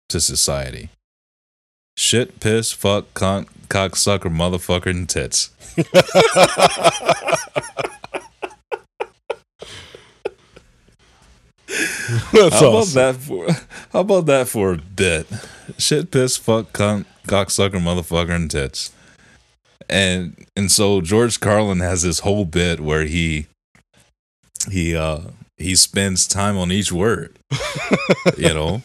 to 0.10 0.20
society. 0.20 0.90
Shit, 1.96 2.42
piss, 2.42 2.74
fuck, 2.74 3.14
cunt, 3.14 3.48
cocksucker, 3.70 4.30
motherfucker, 4.30 4.88
and 4.88 5.08
tits. 5.08 5.52
That's 12.34 12.60
how 12.60 12.74
awesome. 12.74 12.74
about 12.74 12.88
that 12.94 13.16
for 13.16 13.48
how 13.94 14.00
about 14.02 14.26
that 14.26 14.50
for 14.50 14.74
a 14.74 14.78
bit? 14.78 15.28
Shit, 15.78 16.12
piss, 16.12 16.36
fuck, 16.36 16.74
cunt, 16.74 17.06
cocksucker, 17.26 17.80
motherfucker, 17.82 18.32
and 18.32 18.52
tits. 18.52 18.92
And 19.88 20.46
and 20.58 20.70
so 20.70 21.00
George 21.00 21.40
Carlin 21.40 21.80
has 21.80 22.02
this 22.02 22.20
whole 22.20 22.44
bit 22.44 22.82
where 22.82 23.06
he 23.06 23.48
he 24.66 24.96
uh 24.96 25.22
he 25.58 25.76
spends 25.76 26.28
time 26.28 26.58
on 26.58 26.72
each 26.72 26.92
word. 26.92 27.38
you 28.38 28.54
know? 28.54 28.82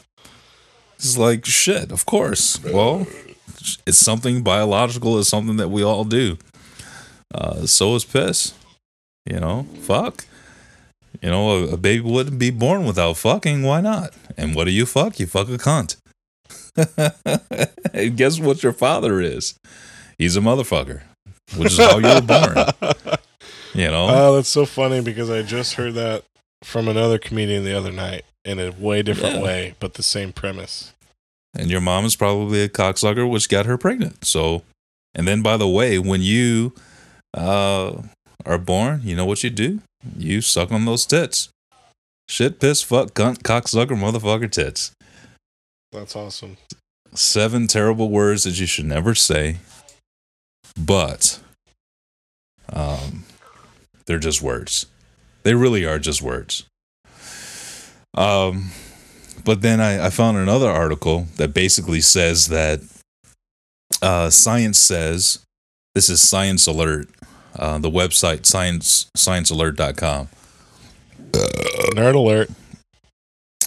It's 0.96 1.16
like 1.16 1.44
shit, 1.44 1.92
of 1.92 2.06
course. 2.06 2.62
Well, 2.62 3.06
it's 3.86 3.98
something 3.98 4.42
biological, 4.42 5.18
it's 5.18 5.28
something 5.28 5.56
that 5.56 5.68
we 5.68 5.82
all 5.82 6.04
do. 6.04 6.38
Uh 7.34 7.66
so 7.66 7.94
is 7.94 8.04
piss. 8.04 8.54
You 9.28 9.40
know, 9.40 9.66
fuck. 9.80 10.24
You 11.22 11.30
know, 11.30 11.50
a, 11.50 11.68
a 11.72 11.76
baby 11.76 12.02
wouldn't 12.02 12.38
be 12.38 12.50
born 12.50 12.84
without 12.84 13.16
fucking. 13.16 13.62
Why 13.62 13.80
not? 13.80 14.12
And 14.36 14.54
what 14.54 14.64
do 14.64 14.70
you 14.70 14.86
fuck? 14.86 15.18
You 15.18 15.26
fuck 15.26 15.48
a 15.48 15.58
cunt. 15.58 15.96
and 17.92 18.16
guess 18.16 18.38
what 18.38 18.62
your 18.62 18.72
father 18.72 19.20
is? 19.20 19.54
He's 20.18 20.36
a 20.36 20.40
motherfucker, 20.40 21.02
which 21.56 21.72
is 21.72 21.78
how 21.78 21.98
you 21.98 22.06
were 22.06 22.20
born. 22.20 23.16
You 23.74 23.88
know? 23.88 24.06
Oh, 24.08 24.34
that's 24.36 24.48
so 24.48 24.64
funny 24.66 25.00
because 25.00 25.30
I 25.30 25.42
just 25.42 25.74
heard 25.74 25.94
that 25.94 26.24
from 26.62 26.88
another 26.88 27.18
comedian 27.18 27.64
the 27.64 27.76
other 27.76 27.92
night 27.92 28.24
in 28.44 28.58
a 28.58 28.70
way 28.70 29.02
different 29.02 29.36
Yeah. 29.36 29.42
way, 29.42 29.74
but 29.80 29.94
the 29.94 30.02
same 30.02 30.32
premise. 30.32 30.92
and 31.54 31.70
your 31.70 31.80
mom 31.80 32.04
is 32.04 32.16
probably 32.16 32.60
a 32.62 32.68
cocksucker, 32.68 33.28
which 33.28 33.48
got 33.48 33.64
her 33.66 33.78
pregnant. 33.78 34.24
So, 34.26 34.62
and 35.14 35.26
then 35.26 35.40
by 35.42 35.56
the 35.56 35.66
way, 35.68 35.98
when 35.98 36.20
you 36.20 36.74
uh, 37.34 38.02
are 38.44 38.58
born, 38.58 39.00
you 39.04 39.16
know 39.16 39.24
what 39.24 39.42
you 39.42 39.48
do? 39.50 39.80
You 40.18 40.40
suck 40.42 40.70
on 40.70 40.84
those 40.84 41.06
tits. 41.06 41.48
Shit, 42.28 42.60
piss, 42.60 42.82
fuck, 42.82 43.14
cunt, 43.14 43.38
cocksucker, 43.42 43.96
motherfucker, 43.98 44.50
tits. 44.50 44.92
That's 45.92 46.14
awesome. 46.16 46.56
seven 47.14 47.66
terrible 47.68 48.10
words 48.10 48.42
that 48.44 48.58
you 48.60 48.66
should 48.66 48.84
never 48.84 49.14
say, 49.14 49.56
but 50.76 51.40
um, 52.72 53.24
they're 54.06 54.18
just 54.18 54.42
words. 54.42 54.86
They 55.42 55.54
really 55.54 55.84
are 55.84 55.98
just 55.98 56.22
words. 56.22 56.64
Um, 58.14 58.70
but 59.44 59.60
then 59.60 59.80
I, 59.80 60.06
I 60.06 60.10
found 60.10 60.38
another 60.38 60.70
article 60.70 61.26
that 61.36 61.54
basically 61.54 62.00
says 62.00 62.48
that 62.48 62.80
uh, 64.02 64.30
science 64.30 64.78
says 64.78 65.44
this 65.94 66.08
is 66.08 66.20
Science 66.20 66.66
Alert, 66.66 67.08
uh, 67.54 67.78
the 67.78 67.90
website 67.90 68.44
science 68.44 69.06
sciencealert.com. 69.16 70.28
Nerd 71.32 72.14
alert. 72.14 72.50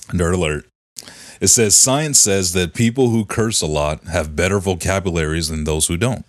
Nerd 0.10 0.34
alert. 0.34 0.66
It 1.40 1.48
says 1.48 1.76
science 1.76 2.20
says 2.20 2.54
that 2.54 2.74
people 2.74 3.10
who 3.10 3.24
curse 3.24 3.62
a 3.62 3.68
lot 3.68 4.04
have 4.06 4.36
better 4.36 4.60
vocabularies 4.60 5.48
than 5.48 5.64
those 5.64 5.88
who 5.88 5.96
don't. 5.96 6.26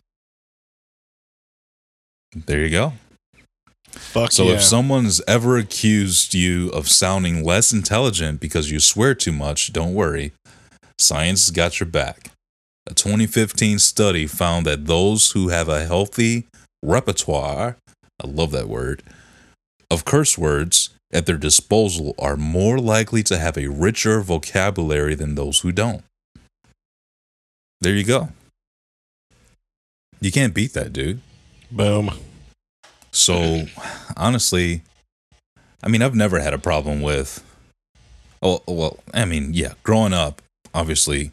There 2.34 2.60
you 2.60 2.70
go. 2.70 2.92
Fuck 3.92 4.32
So 4.32 4.44
yeah. 4.44 4.54
if 4.54 4.62
someone's 4.62 5.20
ever 5.26 5.58
accused 5.58 6.34
you 6.34 6.68
of 6.70 6.88
sounding 6.88 7.44
less 7.44 7.72
intelligent 7.72 8.40
because 8.40 8.70
you 8.70 8.80
swear 8.80 9.14
too 9.14 9.32
much, 9.32 9.72
don't 9.72 9.94
worry. 9.94 10.32
Science 10.98 11.46
has 11.46 11.50
got 11.54 11.80
your 11.80 11.88
back. 11.88 12.30
A 12.86 12.94
2015 12.94 13.78
study 13.78 14.26
found 14.26 14.66
that 14.66 14.86
those 14.86 15.32
who 15.32 15.48
have 15.48 15.68
a 15.68 15.84
healthy 15.86 16.46
repertoire, 16.82 17.76
I 18.22 18.26
love 18.26 18.50
that 18.52 18.68
word, 18.68 19.02
of 19.90 20.04
curse 20.04 20.36
words 20.38 20.90
at 21.12 21.26
their 21.26 21.36
disposal 21.36 22.14
are 22.18 22.36
more 22.36 22.78
likely 22.78 23.22
to 23.24 23.38
have 23.38 23.56
a 23.56 23.68
richer 23.68 24.20
vocabulary 24.20 25.14
than 25.14 25.34
those 25.34 25.60
who 25.60 25.72
don't. 25.72 26.02
There 27.80 27.94
you 27.94 28.04
go. 28.04 28.28
You 30.20 30.30
can't 30.30 30.54
beat 30.54 30.74
that, 30.74 30.92
dude. 30.92 31.20
Boom. 31.70 32.10
So, 33.20 33.66
honestly, 34.16 34.80
I 35.82 35.88
mean, 35.88 36.00
I've 36.00 36.14
never 36.14 36.40
had 36.40 36.54
a 36.54 36.58
problem 36.58 37.02
with. 37.02 37.44
Oh, 38.40 38.62
well, 38.66 38.98
I 39.12 39.26
mean, 39.26 39.52
yeah, 39.52 39.74
growing 39.82 40.14
up, 40.14 40.40
obviously, 40.72 41.32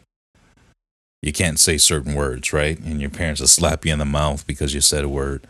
you 1.22 1.32
can't 1.32 1.58
say 1.58 1.78
certain 1.78 2.14
words, 2.14 2.52
right? 2.52 2.78
And 2.78 3.00
your 3.00 3.08
parents 3.08 3.40
will 3.40 3.48
slap 3.48 3.86
you 3.86 3.92
in 3.94 3.98
the 3.98 4.04
mouth 4.04 4.46
because 4.46 4.74
you 4.74 4.82
said 4.82 5.02
a 5.02 5.08
word. 5.08 5.46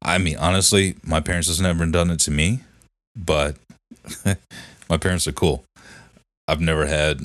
I 0.00 0.16
mean, 0.16 0.38
honestly, 0.38 0.96
my 1.04 1.20
parents 1.20 1.48
has 1.48 1.60
never 1.60 1.84
done 1.84 2.10
it 2.10 2.20
to 2.20 2.30
me, 2.30 2.60
but 3.14 3.56
my 4.88 4.96
parents 4.96 5.28
are 5.28 5.32
cool. 5.32 5.62
I've 6.48 6.62
never 6.62 6.86
had 6.86 7.20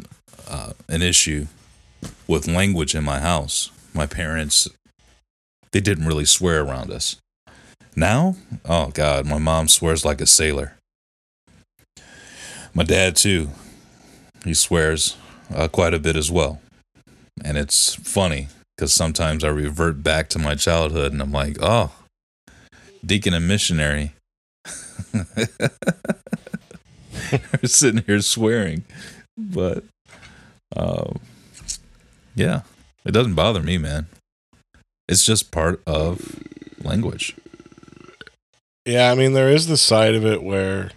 uh, 0.50 0.74
an 0.90 1.02
issue 1.02 1.48
with 2.28 2.50
language 2.50 2.96
in 2.96 3.06
my 3.06 3.22
house. 3.22 3.72
My 3.94 4.08
parents, 4.08 4.68
they 5.72 5.80
didn't 5.80 6.06
really 6.06 6.26
swear 6.26 6.62
around 6.64 6.92
us. 6.92 7.16
Now, 7.96 8.36
oh 8.66 8.90
God, 8.94 9.26
my 9.26 9.38
mom 9.38 9.68
swears 9.68 10.06
like 10.06 10.22
a 10.22 10.26
sailor. 10.26 10.76
My 12.74 12.84
dad, 12.84 13.18
too, 13.18 13.50
he 14.46 14.54
swears 14.54 15.18
uh, 15.54 15.68
quite 15.68 15.94
a 15.94 16.00
bit 16.00 16.16
as 16.16 16.32
well. 16.32 16.62
And 17.44 17.58
it's 17.58 17.96
funny 17.96 18.48
because 18.76 18.94
sometimes 18.94 19.44
I 19.44 19.50
revert 19.50 20.04
back 20.04 20.30
to 20.30 20.40
my 20.40 20.56
childhood 20.56 21.12
and 21.12 21.22
I'm 21.22 21.34
like, 21.34 21.58
oh, 21.62 21.92
deacon 23.06 23.34
and 23.34 23.48
missionary. 23.48 24.14
They're 25.12 25.70
sitting 27.66 28.04
here 28.08 28.22
swearing. 28.22 28.86
But, 29.38 29.84
um, 30.76 31.20
yeah, 32.36 32.62
it 33.04 33.12
doesn't 33.12 33.36
bother 33.36 33.62
me, 33.62 33.78
man. 33.78 34.08
It's 35.10 35.26
just 35.26 35.52
part 35.52 35.82
of 35.86 36.42
language. 36.82 37.36
Yeah, 38.86 39.12
I 39.12 39.16
mean, 39.16 39.34
there 39.34 39.50
is 39.50 39.68
the 39.68 39.78
side 39.78 40.16
of 40.16 40.26
it 40.26 40.42
where 40.44 40.92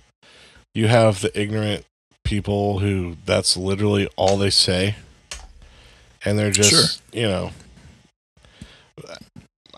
you 0.74 0.88
have 0.88 1.20
the 1.20 1.38
ignorant 1.38 1.84
people 2.24 2.78
who 2.80 3.16
that's 3.26 3.56
literally 3.56 4.08
all 4.16 4.36
they 4.38 4.50
say. 4.50 4.96
And 6.24 6.38
they're 6.38 6.50
just, 6.50 7.02
you 7.12 7.28
know, 7.28 7.50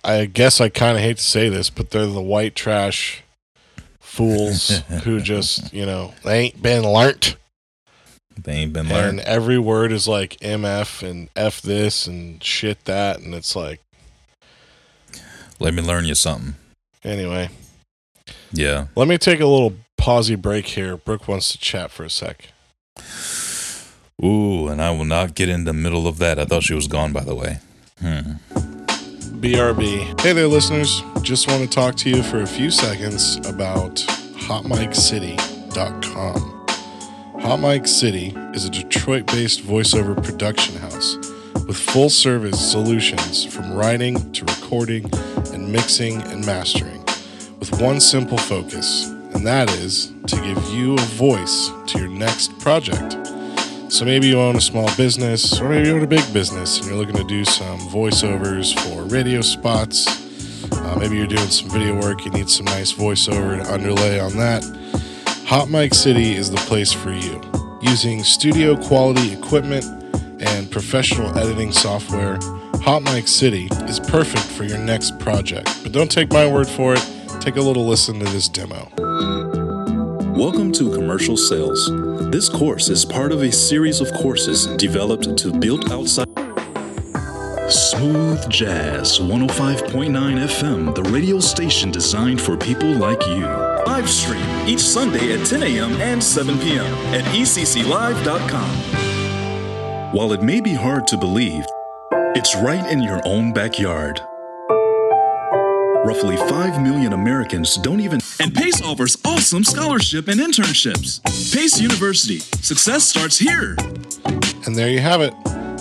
I 0.04 0.26
guess 0.26 0.60
I 0.60 0.68
kind 0.68 0.96
of 0.96 1.02
hate 1.02 1.16
to 1.16 1.22
say 1.22 1.48
this, 1.48 1.68
but 1.70 1.90
they're 1.90 2.06
the 2.06 2.22
white 2.22 2.54
trash 2.54 3.22
fools 3.98 4.68
who 5.02 5.20
just, 5.20 5.72
you 5.74 5.84
know, 5.84 6.14
they 6.24 6.38
ain't 6.38 6.62
been 6.62 6.84
learnt. 6.84 7.36
They 8.40 8.52
ain't 8.52 8.72
been 8.72 8.88
learned. 8.88 9.18
And 9.18 9.28
every 9.28 9.58
word 9.58 9.90
is 9.90 10.06
like 10.06 10.36
MF 10.36 11.02
and 11.02 11.28
F 11.34 11.60
this 11.60 12.06
and 12.06 12.42
shit 12.44 12.84
that. 12.84 13.18
And 13.18 13.34
it's 13.34 13.56
like, 13.56 13.80
Let 15.58 15.74
me 15.74 15.82
learn 15.82 16.04
you 16.04 16.14
something. 16.14 16.54
anyway, 17.02 17.48
Yeah. 18.52 18.86
let 18.94 19.08
me 19.08 19.18
take 19.18 19.40
a 19.40 19.46
little 19.46 19.74
pausey 19.98 20.40
break 20.40 20.66
here. 20.66 20.96
Brooke 20.96 21.26
wants 21.28 21.50
to 21.52 21.58
chat 21.58 21.90
for 21.90 22.04
a 22.04 22.10
sec. 22.10 22.48
Ooh, 24.24 24.68
and 24.68 24.80
I 24.80 24.90
will 24.90 25.04
not 25.04 25.34
get 25.34 25.48
in 25.48 25.64
the 25.64 25.72
middle 25.74 26.06
of 26.06 26.18
that. 26.18 26.38
I 26.38 26.44
thought 26.46 26.62
she 26.62 26.74
was 26.74 26.86
gone, 26.88 27.12
by 27.12 27.24
the 27.24 27.34
way. 27.34 27.58
Hmm. 28.00 28.34
BRB. 29.40 30.18
Hey 30.20 30.32
there, 30.32 30.46
listeners. 30.48 31.02
Just 31.22 31.48
want 31.48 31.62
to 31.62 31.68
talk 31.68 31.94
to 31.96 32.08
you 32.08 32.22
for 32.22 32.40
a 32.40 32.46
few 32.46 32.70
seconds 32.70 33.36
about 33.46 33.96
HotMicCity.com. 34.46 36.52
Hot 37.40 37.60
Mic 37.60 37.86
City 37.86 38.34
is 38.54 38.64
a 38.64 38.70
Detroit 38.70 39.26
based 39.26 39.60
voiceover 39.62 40.16
production 40.22 40.76
house 40.76 41.16
with 41.66 41.76
full 41.76 42.08
service 42.08 42.58
solutions 42.58 43.44
from 43.44 43.74
writing 43.74 44.32
to 44.32 44.44
recording 44.46 45.10
and 45.52 45.70
mixing 45.70 46.22
and 46.22 46.46
mastering, 46.46 46.95
with 47.58 47.80
one 47.80 48.00
simple 48.00 48.38
focus, 48.38 49.08
and 49.34 49.46
that 49.46 49.70
is 49.70 50.12
to 50.26 50.36
give 50.36 50.62
you 50.70 50.94
a 50.94 51.00
voice 51.00 51.70
to 51.86 51.98
your 51.98 52.08
next 52.08 52.58
project. 52.58 53.16
So 53.88 54.04
maybe 54.04 54.26
you 54.26 54.40
own 54.40 54.56
a 54.56 54.60
small 54.60 54.88
business, 54.96 55.60
or 55.60 55.68
maybe 55.68 55.88
you 55.88 55.94
own 55.94 56.02
a 56.02 56.06
big 56.06 56.32
business, 56.32 56.78
and 56.78 56.88
you're 56.88 56.96
looking 56.96 57.16
to 57.16 57.24
do 57.24 57.44
some 57.44 57.78
voiceovers 57.80 58.78
for 58.80 59.04
radio 59.04 59.40
spots. 59.40 60.06
Uh, 60.72 60.96
maybe 60.98 61.16
you're 61.16 61.26
doing 61.26 61.48
some 61.48 61.70
video 61.70 61.98
work, 62.00 62.24
you 62.24 62.30
need 62.32 62.50
some 62.50 62.66
nice 62.66 62.92
voiceover 62.92 63.62
to 63.62 63.72
underlay 63.72 64.18
on 64.18 64.36
that. 64.36 64.64
Hot 65.46 65.70
Mic 65.70 65.94
City 65.94 66.34
is 66.34 66.50
the 66.50 66.56
place 66.58 66.92
for 66.92 67.12
you. 67.12 67.40
Using 67.80 68.24
studio 68.24 68.76
quality 68.76 69.32
equipment 69.32 69.84
and 70.40 70.70
professional 70.70 71.36
editing 71.38 71.70
software, 71.70 72.38
Hot 72.82 73.02
Mic 73.02 73.28
City 73.28 73.68
is 73.88 74.00
perfect 74.00 74.44
for 74.44 74.64
your 74.64 74.78
next 74.78 75.18
project. 75.20 75.78
But 75.82 75.92
don't 75.92 76.10
take 76.10 76.32
my 76.32 76.46
word 76.50 76.68
for 76.68 76.94
it, 76.94 77.15
take 77.46 77.54
a 77.54 77.62
little 77.62 77.86
listen 77.86 78.18
to 78.18 78.24
this 78.24 78.48
demo. 78.48 78.88
Welcome 80.36 80.72
to 80.72 80.92
Commercial 80.92 81.36
Sales, 81.36 81.88
This 82.32 82.48
course 82.48 82.88
is 82.88 83.04
part 83.04 83.30
of 83.30 83.42
a 83.42 83.52
series 83.52 84.00
of 84.00 84.12
courses 84.14 84.66
developed 84.76 85.36
to 85.38 85.52
build 85.52 85.92
outside. 85.92 86.26
Smooth 87.70 88.50
Jazz 88.50 89.20
105.9 89.20 90.10
FM, 90.10 90.92
the 90.96 91.04
radio 91.04 91.38
station 91.38 91.92
designed 91.92 92.40
for 92.40 92.56
people 92.56 92.90
like 92.90 93.24
you. 93.28 93.46
Live 93.86 94.10
stream 94.10 94.44
each 94.66 94.80
Sunday 94.80 95.32
at 95.32 95.46
10 95.46 95.62
a.m. 95.62 95.92
and 96.00 96.20
7 96.20 96.58
p.m. 96.58 96.92
at 97.14 97.24
ecclive.com. 97.26 98.76
While 100.12 100.32
it 100.32 100.42
may 100.42 100.60
be 100.60 100.74
hard 100.74 101.06
to 101.06 101.16
believe, 101.16 101.64
it's 102.34 102.56
right 102.56 102.90
in 102.90 103.04
your 103.04 103.20
own 103.24 103.52
backyard. 103.52 104.20
Roughly 106.06 106.36
5 106.36 106.82
million 106.82 107.14
Americans 107.14 107.74
don't 107.78 107.98
even. 107.98 108.20
And 108.38 108.54
PACE 108.54 108.80
offers 108.80 109.18
awesome 109.24 109.64
scholarship 109.64 110.28
and 110.28 110.38
internships. 110.38 111.20
PACE 111.52 111.80
University. 111.80 112.38
Success 112.38 113.02
starts 113.08 113.36
here. 113.36 113.74
And 114.66 114.76
there 114.76 114.88
you 114.88 115.00
have 115.00 115.20
it. 115.20 115.34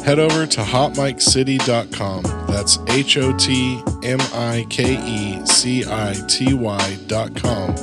Head 0.04 0.18
over 0.18 0.48
to 0.48 0.62
hotmikecity.com. 0.62 2.24
That's 2.48 2.80
H 2.88 3.18
O 3.18 3.38
T 3.38 3.80
M 4.04 4.18
I 4.34 4.66
K 4.68 4.98
E 5.00 5.46
C 5.46 5.86
I 5.86 6.16
T 6.28 6.56
Y.com 6.56 7.76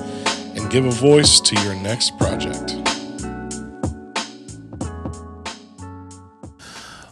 and 0.56 0.68
give 0.68 0.84
a 0.84 0.90
voice 0.90 1.38
to 1.38 1.54
your 1.62 1.76
next 1.76 2.18
project. 2.18 2.74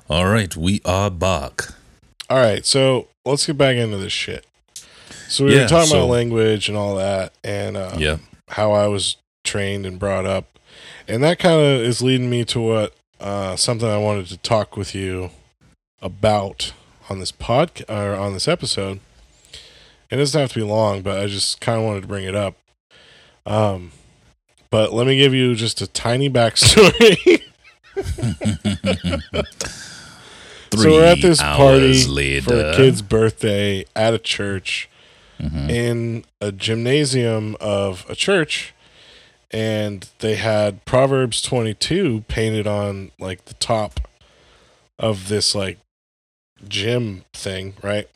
All 0.08 0.26
right, 0.26 0.56
we 0.56 0.80
are 0.84 1.08
back. 1.08 1.68
All 2.28 2.38
right, 2.38 2.66
so 2.66 3.06
let's 3.24 3.46
get 3.46 3.56
back 3.56 3.76
into 3.76 3.96
this 3.96 4.12
shit. 4.12 4.44
So 5.30 5.44
we 5.44 5.54
Yeah, 5.54 5.62
were 5.62 5.68
talking 5.68 5.90
so- 5.90 5.98
about 5.98 6.08
language 6.10 6.68
and 6.68 6.76
all 6.76 6.96
that, 6.96 7.32
and 7.44 7.76
uh, 7.76 7.94
Yeah. 7.96 8.16
how 8.48 8.72
I 8.72 8.88
was 8.88 9.16
trained 9.44 9.86
and 9.86 9.98
brought 9.98 10.26
up, 10.26 10.58
and 11.06 11.22
that 11.22 11.38
kind 11.38 11.60
of 11.60 11.80
is 11.82 12.02
leading 12.02 12.28
me 12.28 12.44
to 12.46 12.60
what 12.60 12.94
uh, 13.20 13.54
something 13.54 13.88
I 13.88 13.98
wanted 13.98 14.26
to 14.28 14.36
talk 14.38 14.76
with 14.76 14.94
you 14.94 15.30
about 16.02 16.72
on 17.08 17.20
this 17.20 17.30
pod 17.30 17.84
or 17.88 18.14
on 18.14 18.32
this 18.32 18.48
episode. 18.48 18.98
It 20.10 20.16
doesn't 20.16 20.40
have 20.40 20.52
to 20.54 20.58
be 20.58 20.64
long, 20.64 21.02
but 21.02 21.20
I 21.20 21.26
just 21.26 21.60
kind 21.60 21.78
of 21.78 21.84
wanted 21.84 22.00
to 22.02 22.06
bring 22.08 22.24
it 22.24 22.34
up. 22.34 22.56
Um, 23.46 23.92
but 24.70 24.92
let 24.92 25.06
me 25.06 25.16
give 25.16 25.32
you 25.34 25.54
just 25.54 25.80
a 25.80 25.86
tiny 25.86 26.28
backstory. 26.28 27.42
Three 30.70 30.82
so 30.82 30.90
we're 30.92 31.04
at 31.04 31.20
this 31.22 31.40
party 31.40 31.90
hours 32.04 32.44
for 32.44 32.54
a 32.58 32.74
kid's 32.76 33.02
birthday 33.02 33.84
at 33.94 34.14
a 34.14 34.18
church 34.18 34.88
Mhm. 35.40 35.70
in 35.70 36.24
a 36.40 36.52
gymnasium 36.52 37.56
of 37.60 38.04
a 38.08 38.14
church 38.14 38.72
and 39.50 40.08
they 40.20 40.36
had 40.36 40.84
proverbs 40.84 41.40
22 41.42 42.24
painted 42.28 42.66
on 42.66 43.10
like 43.18 43.46
the 43.46 43.54
top 43.54 44.08
of 44.98 45.28
this 45.28 45.54
like 45.54 45.78
gym 46.68 47.24
thing 47.32 47.74
right? 47.82 48.08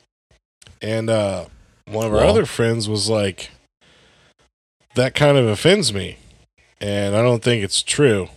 And 0.83 1.09
uh 1.09 1.47
one 1.87 2.07
of 2.07 2.13
our 2.15 2.25
other 2.25 2.47
friends 2.47 2.89
was 2.89 3.09
like 3.09 3.51
that 4.95 5.15
kind 5.15 5.37
of 5.37 5.47
offends 5.47 5.93
me 5.93 6.19
and 6.81 7.17
i 7.17 7.23
don't 7.23 7.43
think 7.43 7.65
it's 7.65 7.83
true. 7.83 8.29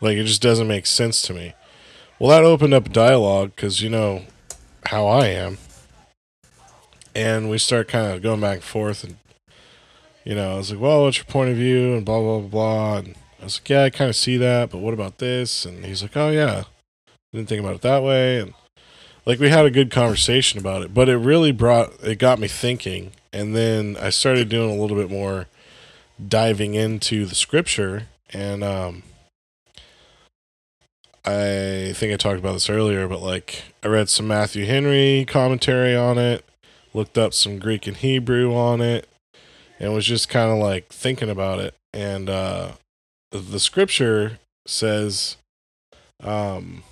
Like 0.00 0.16
it 0.16 0.24
just 0.24 0.42
doesn't 0.42 0.68
make 0.68 0.86
sense 0.86 1.22
to 1.22 1.34
me. 1.34 1.54
Well 2.18 2.30
that 2.30 2.44
opened 2.44 2.74
up 2.74 2.92
dialogue 2.92 3.52
because 3.56 3.80
you 3.82 3.90
know 3.90 4.22
how 4.86 5.06
i 5.06 5.26
am 5.26 5.58
and 7.14 7.50
we 7.50 7.58
start 7.58 7.88
kind 7.88 8.12
of 8.12 8.22
going 8.22 8.40
back 8.40 8.56
and 8.56 8.64
forth 8.64 9.04
and 9.04 9.16
you 10.24 10.34
know 10.34 10.54
i 10.54 10.56
was 10.56 10.70
like 10.70 10.80
well 10.80 11.04
what's 11.04 11.18
your 11.18 11.26
point 11.26 11.50
of 11.50 11.56
view? 11.56 11.94
and 11.94 12.04
blah 12.04 12.20
blah 12.20 12.40
blah 12.40 12.48
blah 12.48 12.96
and 12.98 13.14
i 13.40 13.44
was 13.44 13.60
like 13.60 13.68
yeah 13.68 13.82
i 13.84 13.90
kind 13.90 14.08
of 14.08 14.16
see 14.16 14.36
that 14.36 14.70
but 14.70 14.78
what 14.78 14.94
about 14.94 15.18
this? 15.18 15.64
And 15.64 15.84
he's 15.84 16.02
like 16.02 16.16
oh 16.16 16.30
yeah. 16.30 16.64
Didn't 17.32 17.48
think 17.48 17.60
about 17.60 17.74
it 17.74 17.82
that 17.82 18.02
way 18.02 18.38
and 18.38 18.54
like 19.26 19.40
we 19.40 19.48
had 19.48 19.64
a 19.64 19.70
good 19.70 19.90
conversation 19.90 20.58
about 20.58 20.82
it 20.82 20.94
but 20.94 21.08
it 21.08 21.16
really 21.16 21.52
brought 21.52 21.92
it 22.02 22.18
got 22.18 22.38
me 22.38 22.48
thinking 22.48 23.12
and 23.32 23.54
then 23.56 23.96
i 24.00 24.10
started 24.10 24.48
doing 24.48 24.70
a 24.70 24.80
little 24.80 24.96
bit 24.96 25.10
more 25.10 25.46
diving 26.28 26.74
into 26.74 27.26
the 27.26 27.34
scripture 27.34 28.04
and 28.32 28.62
um 28.62 29.02
i 31.24 31.92
think 31.94 32.12
i 32.12 32.16
talked 32.16 32.38
about 32.38 32.52
this 32.52 32.70
earlier 32.70 33.08
but 33.08 33.20
like 33.20 33.64
i 33.82 33.88
read 33.88 34.08
some 34.08 34.28
matthew 34.28 34.66
henry 34.66 35.24
commentary 35.26 35.96
on 35.96 36.18
it 36.18 36.44
looked 36.94 37.18
up 37.18 37.34
some 37.34 37.58
greek 37.58 37.86
and 37.86 37.98
hebrew 37.98 38.54
on 38.54 38.80
it 38.80 39.08
and 39.78 39.92
was 39.92 40.06
just 40.06 40.28
kind 40.28 40.50
of 40.50 40.58
like 40.58 40.88
thinking 40.88 41.28
about 41.28 41.58
it. 41.58 41.74
And 41.92 42.30
uh 42.30 42.72
the 43.30 43.60
scripture 43.60 44.38
says 44.66 45.36
um 46.22 46.84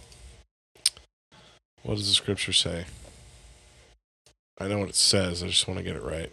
what 1.82 1.96
does 1.96 2.09
the 2.09 2.14
scripture 2.14 2.53
say? 2.53 2.84
I 4.59 4.68
know 4.68 4.78
what 4.78 4.90
it 4.90 4.94
says. 4.94 5.42
I 5.42 5.46
just 5.48 5.66
want 5.66 5.78
to 5.78 5.84
get 5.84 5.96
it 5.96 6.03
right. 6.03 6.32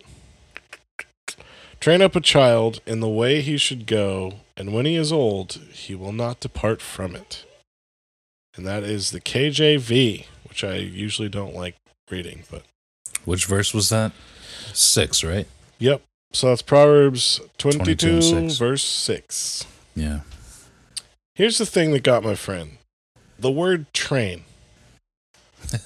Train 1.79 2.01
up 2.01 2.15
a 2.15 2.21
child 2.21 2.81
in 2.85 2.99
the 2.99 3.07
way 3.07 3.41
he 3.41 3.57
should 3.57 3.87
go 3.87 4.41
and 4.57 4.73
when 4.73 4.85
he 4.85 4.95
is 4.95 5.11
old 5.11 5.53
he 5.71 5.95
will 5.95 6.11
not 6.11 6.39
depart 6.39 6.81
from 6.81 7.15
it. 7.15 7.45
And 8.57 8.67
that 8.67 8.83
is 8.83 9.11
the 9.11 9.21
kjv 9.21 10.25
which 10.49 10.63
i 10.63 10.75
usually 10.75 11.29
don't 11.29 11.55
like 11.55 11.75
reading 12.09 12.43
but 12.51 12.63
Which 13.29 13.45
verse 13.45 13.75
was 13.75 13.89
that? 13.89 14.11
Six, 14.73 15.23
right? 15.23 15.45
Yep. 15.77 16.01
So 16.33 16.47
that's 16.49 16.63
Proverbs 16.63 17.39
22, 17.59 17.95
22 17.95 18.21
six. 18.23 18.57
verse 18.57 18.83
6. 18.83 19.65
Yeah. 19.95 20.21
Here's 21.35 21.59
the 21.59 21.65
thing 21.67 21.91
that 21.91 22.01
got 22.01 22.23
my 22.23 22.33
friend 22.33 22.77
the 23.37 23.51
word 23.51 23.85
train. 23.93 24.45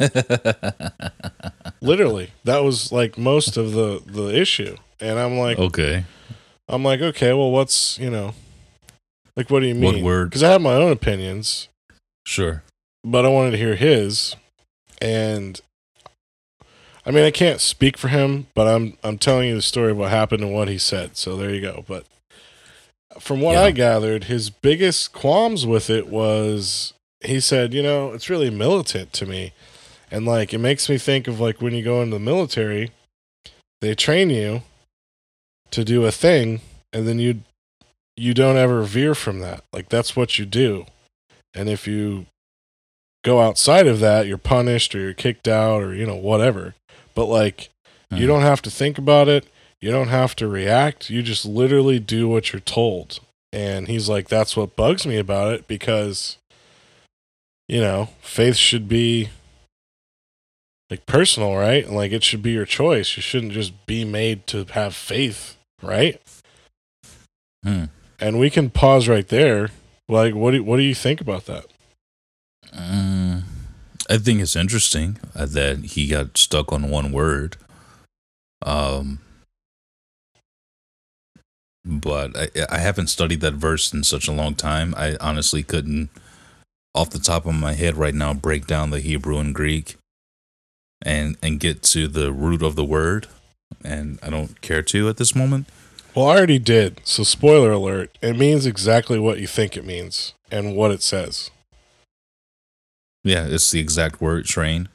Literally, 1.82 2.32
that 2.46 2.64
was 2.64 2.94
like 2.94 3.18
most 3.18 3.58
of 3.58 3.74
the, 3.74 4.02
the 4.06 4.34
issue. 4.34 4.78
And 5.02 5.20
I'm 5.20 5.38
like, 5.38 5.60
okay. 5.60 6.06
I'm 6.70 6.84
like, 6.86 7.02
okay, 7.02 7.34
well, 7.34 7.52
what's, 7.52 8.00
you 8.00 8.10
know, 8.10 8.34
like, 9.36 9.50
what 9.50 9.60
do 9.60 9.68
you 9.68 9.76
What 9.76 9.96
mean? 9.96 10.04
word? 10.06 10.30
Because 10.30 10.44
I 10.44 10.52
have 10.52 10.62
my 10.62 10.76
own 10.76 10.94
opinions, 10.94 11.68
Sure. 12.26 12.64
but 13.04 13.26
I 13.26 13.28
wanted 13.28 13.52
to 13.52 13.58
hear 13.58 13.76
his. 13.76 14.38
And 15.02 15.60
I 17.06 17.12
mean, 17.12 17.26
I 17.26 17.32
can't 17.32 17.60
speak 17.60 17.98
for 17.98 18.08
him, 18.08 18.48
but 18.56 18.68
I'm 18.68 18.98
I'm 19.04 19.18
telling 19.18 19.50
you 19.50 19.56
the 19.56 19.62
story 19.62 19.92
of 19.92 19.98
what 19.98 20.10
happened 20.10 20.44
and 20.44 20.54
what 20.54 20.68
he 20.70 20.78
said. 20.78 21.18
So 21.18 21.36
there 21.36 21.50
you 21.50 21.62
go. 21.62 21.84
But 21.88 22.06
from 23.20 23.42
what 23.42 23.54
Yeah. 23.54 23.64
I 23.64 23.72
gathered, 23.72 24.26
his 24.26 24.50
biggest 24.50 25.12
qualms 25.14 25.66
with 25.66 25.90
it 25.90 26.08
was 26.08 26.94
he 27.22 27.40
said, 27.40 27.74
you 27.74 27.84
know, 27.84 28.12
it's 28.12 28.30
really 28.30 28.50
militant 28.50 29.14
to 29.14 29.26
me. 29.26 29.54
And 30.12 30.26
like 30.26 30.54
it 30.54 30.60
makes 30.60 30.88
me 30.90 30.98
think 30.98 31.28
of 31.28 31.40
like 31.40 31.62
when 31.62 31.74
you 31.74 31.84
go 31.84 32.02
into 32.02 32.16
the 32.16 32.20
military, 32.20 32.92
they 33.82 33.96
train 33.96 34.30
you 34.30 34.62
to 35.72 35.84
do 35.84 36.06
a 36.06 36.12
thing 36.12 36.62
and 36.94 37.08
then 37.08 37.20
you 37.20 37.42
you 38.16 38.34
don't 38.34 38.58
ever 38.58 38.84
veer 38.84 39.16
from 39.16 39.40
that. 39.40 39.64
Like 39.74 39.90
that's 39.90 40.16
what 40.16 40.38
you 40.38 40.46
do. 40.46 40.86
And 41.54 41.68
if 41.68 41.88
you 41.88 42.28
go 43.24 43.42
outside 43.42 43.88
of 43.88 44.00
that, 44.00 44.28
you're 44.28 44.38
punished 44.38 44.94
or 44.94 45.00
you're 45.00 45.14
kicked 45.14 45.48
out 45.48 45.82
or 45.82 45.94
you 45.94 46.06
know 46.06 46.16
whatever. 46.16 46.76
But 47.16 47.26
like 47.26 47.70
you 48.12 48.20
Hmm. 48.22 48.28
don't 48.28 48.42
have 48.42 48.62
to 48.64 48.72
think 48.72 48.98
about 48.98 49.28
it. 49.28 49.48
You 49.82 49.92
don't 49.92 50.10
have 50.10 50.36
to 50.38 50.48
react. 50.48 51.10
You 51.10 51.22
just 51.24 51.46
literally 51.46 52.00
do 52.00 52.28
what 52.30 52.54
you're 52.54 52.60
told. 52.60 53.20
And 53.52 53.88
he's 53.88 54.08
like, 54.10 54.30
that's 54.30 54.56
what 54.56 54.76
bugs 54.76 55.06
me 55.06 55.18
about 55.18 55.54
it 55.54 55.68
because, 55.68 56.38
you 57.68 57.82
know, 57.82 58.10
faith 58.22 58.56
should 58.56 58.88
be 58.88 59.30
like 60.90 61.06
personal, 61.06 61.56
right? 61.56 61.86
And 61.86 61.96
like 61.96 62.12
it 62.12 62.24
should 62.24 62.42
be 62.42 62.52
your 62.52 62.66
choice. 62.66 63.16
You 63.18 63.22
shouldn't 63.24 63.52
just 63.54 63.86
be 63.86 64.06
made 64.06 64.48
to 64.48 64.66
have 64.72 64.96
faith, 64.96 65.58
right? 65.82 66.22
Hmm. 67.64 67.86
And 68.20 68.40
we 68.40 68.50
can 68.50 68.70
pause 68.70 69.08
right 69.10 69.28
there. 69.28 69.70
Like, 70.08 70.34
what 70.36 70.52
do 70.52 70.64
what 70.64 70.78
do 70.78 70.84
you 70.84 70.96
think 70.96 71.20
about 71.20 71.46
that? 71.48 71.66
Mm, 72.74 73.13
I 74.10 74.18
think 74.18 74.42
it's 74.42 74.56
interesting 74.56 75.20
uh, 75.36 75.46
that 75.48 75.80
he 75.80 76.08
got 76.08 76.38
stuck 76.38 76.72
on 76.72 76.90
one 76.90 77.12
word. 77.12 77.58
Um, 78.66 79.20
but 81.86 82.36
I, 82.38 82.48
I 82.70 82.78
haven't 82.80 83.08
studied 83.08 83.42
that 83.42 83.54
verse 83.54 83.94
in 83.94 84.04
such 84.04 84.28
a 84.28 84.34
long 84.34 84.56
time. 84.56 84.94
I 84.98 85.18
honestly 85.20 85.64
couldn't, 85.64 86.10
off 86.96 87.10
the 87.10 87.20
top 87.20 87.46
of 87.46 87.56
my 87.56 87.74
head 87.74 87.98
right 87.98 88.16
now, 88.16 88.34
break 88.34 88.68
down 88.68 88.90
the 88.90 89.00
Hebrew 89.00 89.38
and 89.40 89.54
Greek, 89.54 89.98
and 91.02 91.36
and 91.42 91.60
get 91.60 91.84
to 91.84 92.08
the 92.08 92.32
root 92.32 92.62
of 92.62 92.76
the 92.76 92.86
word. 92.86 93.28
And 93.84 94.20
I 94.22 94.30
don't 94.30 94.62
care 94.62 94.82
to 94.84 95.10
at 95.10 95.18
this 95.18 95.36
moment. 95.36 95.68
Well, 96.16 96.28
I 96.28 96.38
already 96.38 96.60
did. 96.60 97.02
So, 97.04 97.24
spoiler 97.24 97.72
alert, 97.72 98.18
it 98.22 98.38
means 98.38 98.68
exactly 98.68 99.18
what 99.18 99.40
you 99.40 99.48
think 99.48 99.76
it 99.76 99.86
means 99.86 100.34
and 100.52 100.76
what 100.76 100.92
it 100.92 101.02
says. 101.02 101.50
Yeah, 103.24 103.46
it's 103.46 103.72
the 103.72 103.80
exact 103.80 104.22
word 104.22 104.46
train. 104.46 104.90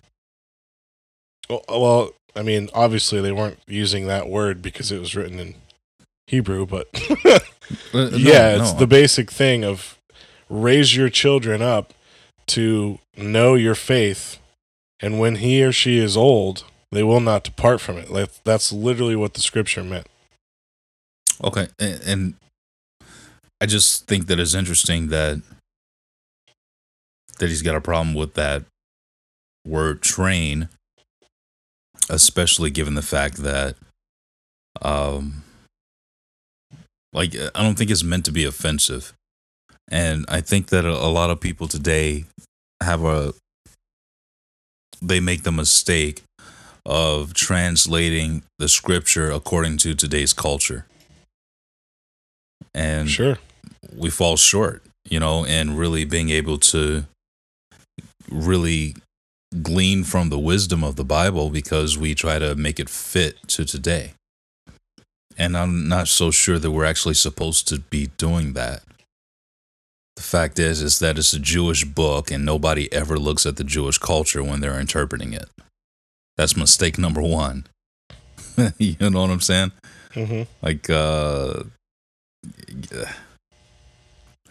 Well, 1.48 1.64
well, 1.68 2.10
I 2.36 2.42
mean, 2.42 2.68
obviously 2.74 3.20
they 3.20 3.32
weren't 3.32 3.58
using 3.66 4.06
that 4.06 4.28
word 4.28 4.60
because 4.62 4.92
it 4.92 5.00
was 5.00 5.16
written 5.16 5.38
in 5.38 5.54
Hebrew, 6.26 6.66
but 6.66 6.88
Uh, 7.92 8.08
no, 8.10 8.16
yeah, 8.16 8.56
it's 8.56 8.72
no. 8.72 8.78
the 8.78 8.86
basic 8.86 9.30
thing 9.30 9.64
of 9.64 9.98
raise 10.48 10.96
your 10.96 11.08
children 11.08 11.60
up 11.60 11.92
to 12.46 12.98
know 13.16 13.54
your 13.54 13.74
faith, 13.74 14.38
and 15.00 15.18
when 15.18 15.36
he 15.36 15.62
or 15.62 15.72
she 15.72 15.98
is 15.98 16.16
old, 16.16 16.64
they 16.90 17.02
will 17.02 17.20
not 17.20 17.44
depart 17.44 17.80
from 17.80 17.98
it. 17.98 18.10
Like 18.10 18.30
that's 18.44 18.72
literally 18.72 19.16
what 19.16 19.34
the 19.34 19.40
scripture 19.40 19.84
meant. 19.84 20.06
Okay, 21.42 21.68
and, 21.78 22.00
and 22.06 22.34
I 23.60 23.66
just 23.66 24.06
think 24.06 24.26
that 24.28 24.40
it's 24.40 24.54
interesting 24.54 25.08
that 25.08 25.42
that 27.38 27.48
he's 27.48 27.62
got 27.62 27.76
a 27.76 27.80
problem 27.80 28.14
with 28.14 28.34
that 28.34 28.64
word 29.66 30.02
train, 30.02 30.68
especially 32.08 32.70
given 32.70 32.94
the 32.94 33.02
fact 33.02 33.38
that, 33.38 33.76
um, 34.82 35.42
like 37.12 37.34
I 37.54 37.62
don't 37.62 37.76
think 37.76 37.90
it's 37.90 38.04
meant 38.04 38.24
to 38.26 38.32
be 38.32 38.44
offensive, 38.44 39.12
and 39.90 40.24
I 40.28 40.40
think 40.40 40.68
that 40.68 40.84
a, 40.84 41.08
lot 41.08 41.30
of 41.30 41.40
people 41.40 41.68
today 41.68 42.24
have 42.82 43.04
a 43.04 43.34
they 45.00 45.20
make 45.20 45.42
the 45.44 45.52
mistake 45.52 46.22
of 46.84 47.34
translating 47.34 48.42
the 48.58 48.68
scripture 48.68 49.30
according 49.30 49.76
to 49.78 49.94
today's 49.94 50.32
culture 50.32 50.86
and 52.74 53.08
Sure. 53.10 53.38
we 53.94 54.10
fall 54.10 54.36
short, 54.36 54.82
you 55.08 55.20
know, 55.20 55.44
and 55.44 55.78
really 55.78 56.04
being 56.04 56.30
able 56.30 56.58
to 56.58 57.04
really 58.30 58.96
glean 59.62 60.04
from 60.04 60.28
the 60.28 60.38
wisdom 60.38 60.84
of 60.84 60.96
the 60.96 61.04
Bible 61.04 61.50
because 61.50 61.96
we 61.96 62.14
try 62.14 62.38
to 62.38 62.54
make 62.54 62.78
it 62.78 62.90
fit 62.90 63.36
to 63.48 63.64
today. 63.64 64.12
And 65.36 65.56
I'm 65.56 65.88
not 65.88 66.08
so 66.08 66.30
sure 66.30 66.58
that 66.58 66.70
we're 66.70 66.84
actually 66.84 67.14
supposed 67.14 67.68
to 67.68 67.78
be 67.78 68.08
doing 68.18 68.54
that. 68.54 68.82
The 70.16 70.22
fact 70.22 70.58
is 70.58 70.82
is 70.82 70.98
that 70.98 71.16
it's 71.16 71.32
a 71.32 71.38
Jewish 71.38 71.84
book 71.84 72.30
and 72.30 72.44
nobody 72.44 72.92
ever 72.92 73.18
looks 73.18 73.46
at 73.46 73.56
the 73.56 73.64
Jewish 73.64 73.98
culture 73.98 74.42
when 74.42 74.60
they're 74.60 74.80
interpreting 74.80 75.32
it. 75.32 75.48
That's 76.36 76.56
mistake 76.56 76.98
number 76.98 77.22
1. 77.22 77.66
you 78.78 78.96
know 78.98 79.20
what 79.20 79.30
I'm 79.30 79.40
saying? 79.40 79.72
hmm 80.14 80.42
like 80.62 80.88
uh 80.90 81.62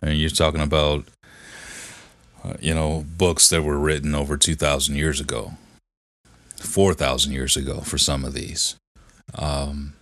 and 0.02 0.18
you're 0.18 0.30
talking 0.30 0.62
about 0.62 1.06
you 2.60 2.74
know 2.74 3.06
books 3.18 3.50
that 3.50 3.64
were 3.64 3.78
written 3.78 4.16
over 4.16 4.38
2000 4.38 4.95
years 4.95 5.20
ago 5.20 5.54
4000 6.58 7.32
years 7.32 7.56
ago 7.56 7.82
for 7.82 7.98
some 7.98 8.26
of 8.26 8.34
these. 8.34 8.76
Um 9.36 9.93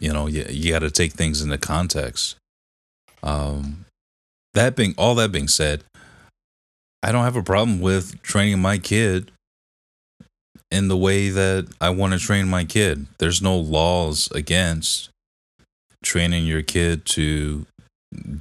you 0.00 0.12
know 0.12 0.26
you, 0.26 0.44
you 0.48 0.72
got 0.72 0.80
to 0.80 0.90
take 0.90 1.12
things 1.12 1.40
into 1.40 1.58
context. 1.58 2.36
Um 3.22 3.84
that 4.54 4.76
being 4.76 4.94
all 4.96 5.16
that 5.16 5.32
being 5.32 5.48
said 5.48 5.82
i 7.02 7.10
don't 7.10 7.24
have 7.24 7.34
a 7.34 7.42
problem 7.42 7.80
with 7.80 8.22
training 8.22 8.60
my 8.60 8.78
kid 8.78 9.32
in 10.74 10.88
the 10.88 10.96
way 10.96 11.28
that 11.28 11.72
I 11.80 11.90
want 11.90 12.14
to 12.14 12.18
train 12.18 12.48
my 12.48 12.64
kid. 12.64 13.06
There's 13.18 13.40
no 13.40 13.56
laws 13.56 14.28
against 14.32 15.08
training 16.02 16.46
your 16.46 16.62
kid 16.62 17.04
to 17.06 17.66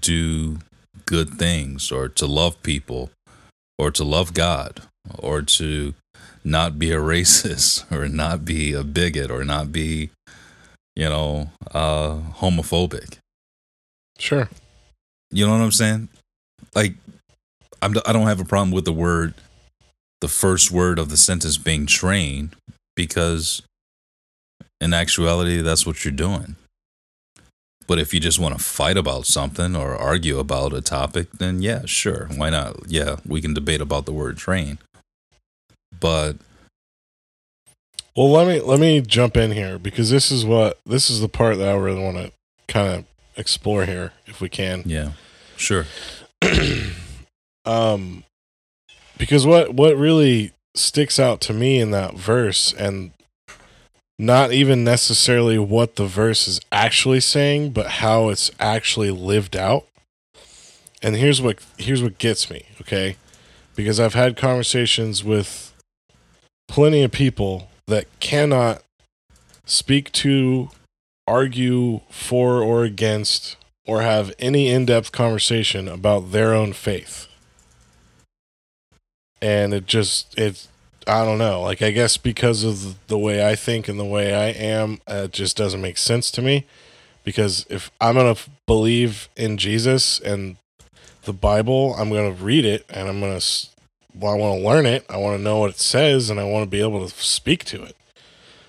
do 0.01 0.57
good 1.05 1.30
things 1.30 1.91
or 1.91 2.09
to 2.09 2.26
love 2.26 2.61
people 2.63 3.11
or 3.78 3.91
to 3.91 4.03
love 4.03 4.34
God 4.34 4.82
or 5.19 5.41
to 5.41 5.93
not 6.43 6.80
be 6.80 6.91
a 6.91 6.97
racist 7.13 7.91
or 7.91 8.07
not 8.07 8.45
be 8.45 8.74
a 8.74 8.84
bigot 8.84 9.32
or 9.32 9.43
not 9.43 9.71
be, 9.71 10.09
you 10.95 11.09
know, 11.09 11.49
uh, 11.71 12.19
homophobic. 12.38 13.17
Sure. 14.17 14.49
You 15.32 15.45
know 15.47 15.53
what 15.53 15.61
I'm 15.61 15.71
saying? 15.71 16.09
Like, 16.76 16.93
I'm, 17.82 17.95
I 18.05 18.13
don't 18.13 18.28
have 18.28 18.39
a 18.39 18.45
problem 18.45 18.71
with 18.71 18.86
the 18.86 18.93
word, 18.93 19.34
the 20.21 20.28
first 20.28 20.71
word 20.71 20.99
of 20.99 21.09
the 21.09 21.17
sentence 21.17 21.57
being 21.57 21.86
train, 21.86 22.51
because 22.95 23.61
in 24.80 24.93
actuality, 24.93 25.61
that's 25.61 25.86
what 25.86 26.05
you're 26.05 26.11
doing. 26.11 26.55
But 27.93 27.99
if 27.99 28.11
you 28.11 28.19
just 28.19 28.39
want 28.39 28.57
to 28.57 28.63
fight 28.63 28.97
about 28.97 29.27
something 29.27 29.75
or 29.75 29.95
argue 29.95 30.39
about 30.39 30.73
a 30.73 30.81
topic, 30.81 31.31
then 31.33 31.61
yeah, 31.61 31.83
sure. 31.85 32.27
Why 32.35 32.49
not? 32.49 32.87
Yeah, 32.87 33.17
we 33.23 33.39
can 33.39 33.53
debate 33.53 33.81
about 33.81 34.07
the 34.07 34.11
word 34.11 34.35
train. 34.35 34.79
But 35.99 36.37
Well, 38.15 38.31
let 38.31 38.47
me 38.47 38.61
let 38.61 38.79
me 38.79 38.99
jump 39.01 39.37
in 39.37 39.51
here 39.51 39.77
because 39.77 40.09
this 40.09 40.31
is 40.31 40.43
what 40.43 40.79
this 40.87 41.11
is 41.11 41.21
the 41.21 41.29
part 41.29 41.59
that 41.59 41.67
I 41.69 41.75
really 41.75 42.01
want 42.01 42.17
to 42.17 42.31
kind 42.67 42.95
of 42.95 43.05
explore 43.37 43.85
here, 43.85 44.11
if 44.25 44.41
we 44.41 44.49
can. 44.49 44.81
yeah, 44.87 45.11
sure. 45.55 45.85
um, 47.63 48.23
because 49.19 49.45
what 49.45 49.75
what 49.75 49.95
really 49.97 50.51
sticks 50.73 51.19
out 51.19 51.41
to 51.41 51.53
me 51.53 51.79
in 51.79 51.91
that 51.91 52.15
verse, 52.15 52.73
and 52.73 53.11
not 54.20 54.51
even 54.51 54.84
necessarily 54.84 55.57
what 55.57 55.95
the 55.95 56.05
verse 56.05 56.47
is 56.47 56.59
actually 56.72 57.20
saying, 57.20 57.72
but 57.72 57.88
how 57.88 58.30
it's 58.30 58.51
actually 58.59 59.11
lived 59.11 59.55
out. 59.55 59.88
And 61.01 61.16
here's 61.16 61.41
what 61.41 61.59
here's 61.78 62.01
what 62.01 62.18
gets 62.18 62.49
me, 62.49 62.66
okay? 62.82 63.18
Because 63.76 63.99
I've 63.99 64.14
had 64.14 64.38
conversations 64.38 65.24
with 65.24 65.74
plenty 66.68 67.03
of 67.03 67.11
people 67.11 67.70
that 67.88 68.07
cannot 68.20 68.84
speak 69.66 70.11
to, 70.14 70.70
argue 71.28 72.01
for 72.09 72.61
or 72.61 72.84
against, 72.84 73.57
or 73.86 74.01
have 74.01 74.34
any 74.39 74.70
in 74.70 74.86
depth 74.86 75.11
conversation 75.11 75.88
about 75.88 76.32
their 76.32 76.53
own 76.53 76.74
faith. 76.74 77.28
And 79.41 79.74
it 79.74 79.86
just, 79.86 80.38
it, 80.39 80.68
I 81.08 81.26
don't 81.26 81.38
know. 81.38 81.62
Like, 81.62 81.82
I 81.82 81.91
guess 81.91 82.18
because 82.18 82.64
of 82.64 82.95
the 83.08 83.18
way 83.18 83.47
I 83.47 83.56
think 83.56 83.88
and 83.88 83.99
the 83.99 84.06
way 84.06 84.34
I 84.34 84.47
am, 84.49 84.99
uh, 85.10 85.24
it 85.26 85.34
just 85.34 85.58
doesn't 85.58 85.82
make 85.82 85.97
sense 85.97 86.32
to 86.32 86.41
me. 86.41 86.66
Because 87.24 87.66
if 87.70 87.89
I'm 88.01 88.16
going 88.16 88.36
to 88.36 88.41
believe 88.68 89.30
in 89.36 89.58
Jesus 89.58 90.20
and 90.20 90.58
the 91.24 91.34
Bible, 91.34 91.95
I'm 91.97 92.10
going 92.10 92.36
to 92.36 92.43
read 92.43 92.66
it 92.66 92.86
and 92.89 93.08
I'm 93.08 93.20
going 93.22 93.39
to, 93.39 93.68
well, 94.14 94.34
I 94.34 94.38
want 94.38 94.60
to 94.62 94.68
learn 94.68 94.86
it. 94.86 95.06
I 95.10 95.18
want 95.18 95.38
to 95.38 95.43
know 95.43 95.60
what 95.60 95.70
it 95.70 95.80
says 95.80 96.30
and 96.30 96.39
I 96.39 96.43
want 96.43 96.64
to 96.64 96.70
be 96.70 96.82
able 96.82 97.08
to 97.08 97.16
speak 97.16 97.64
to 97.66 97.82
it 97.84 97.95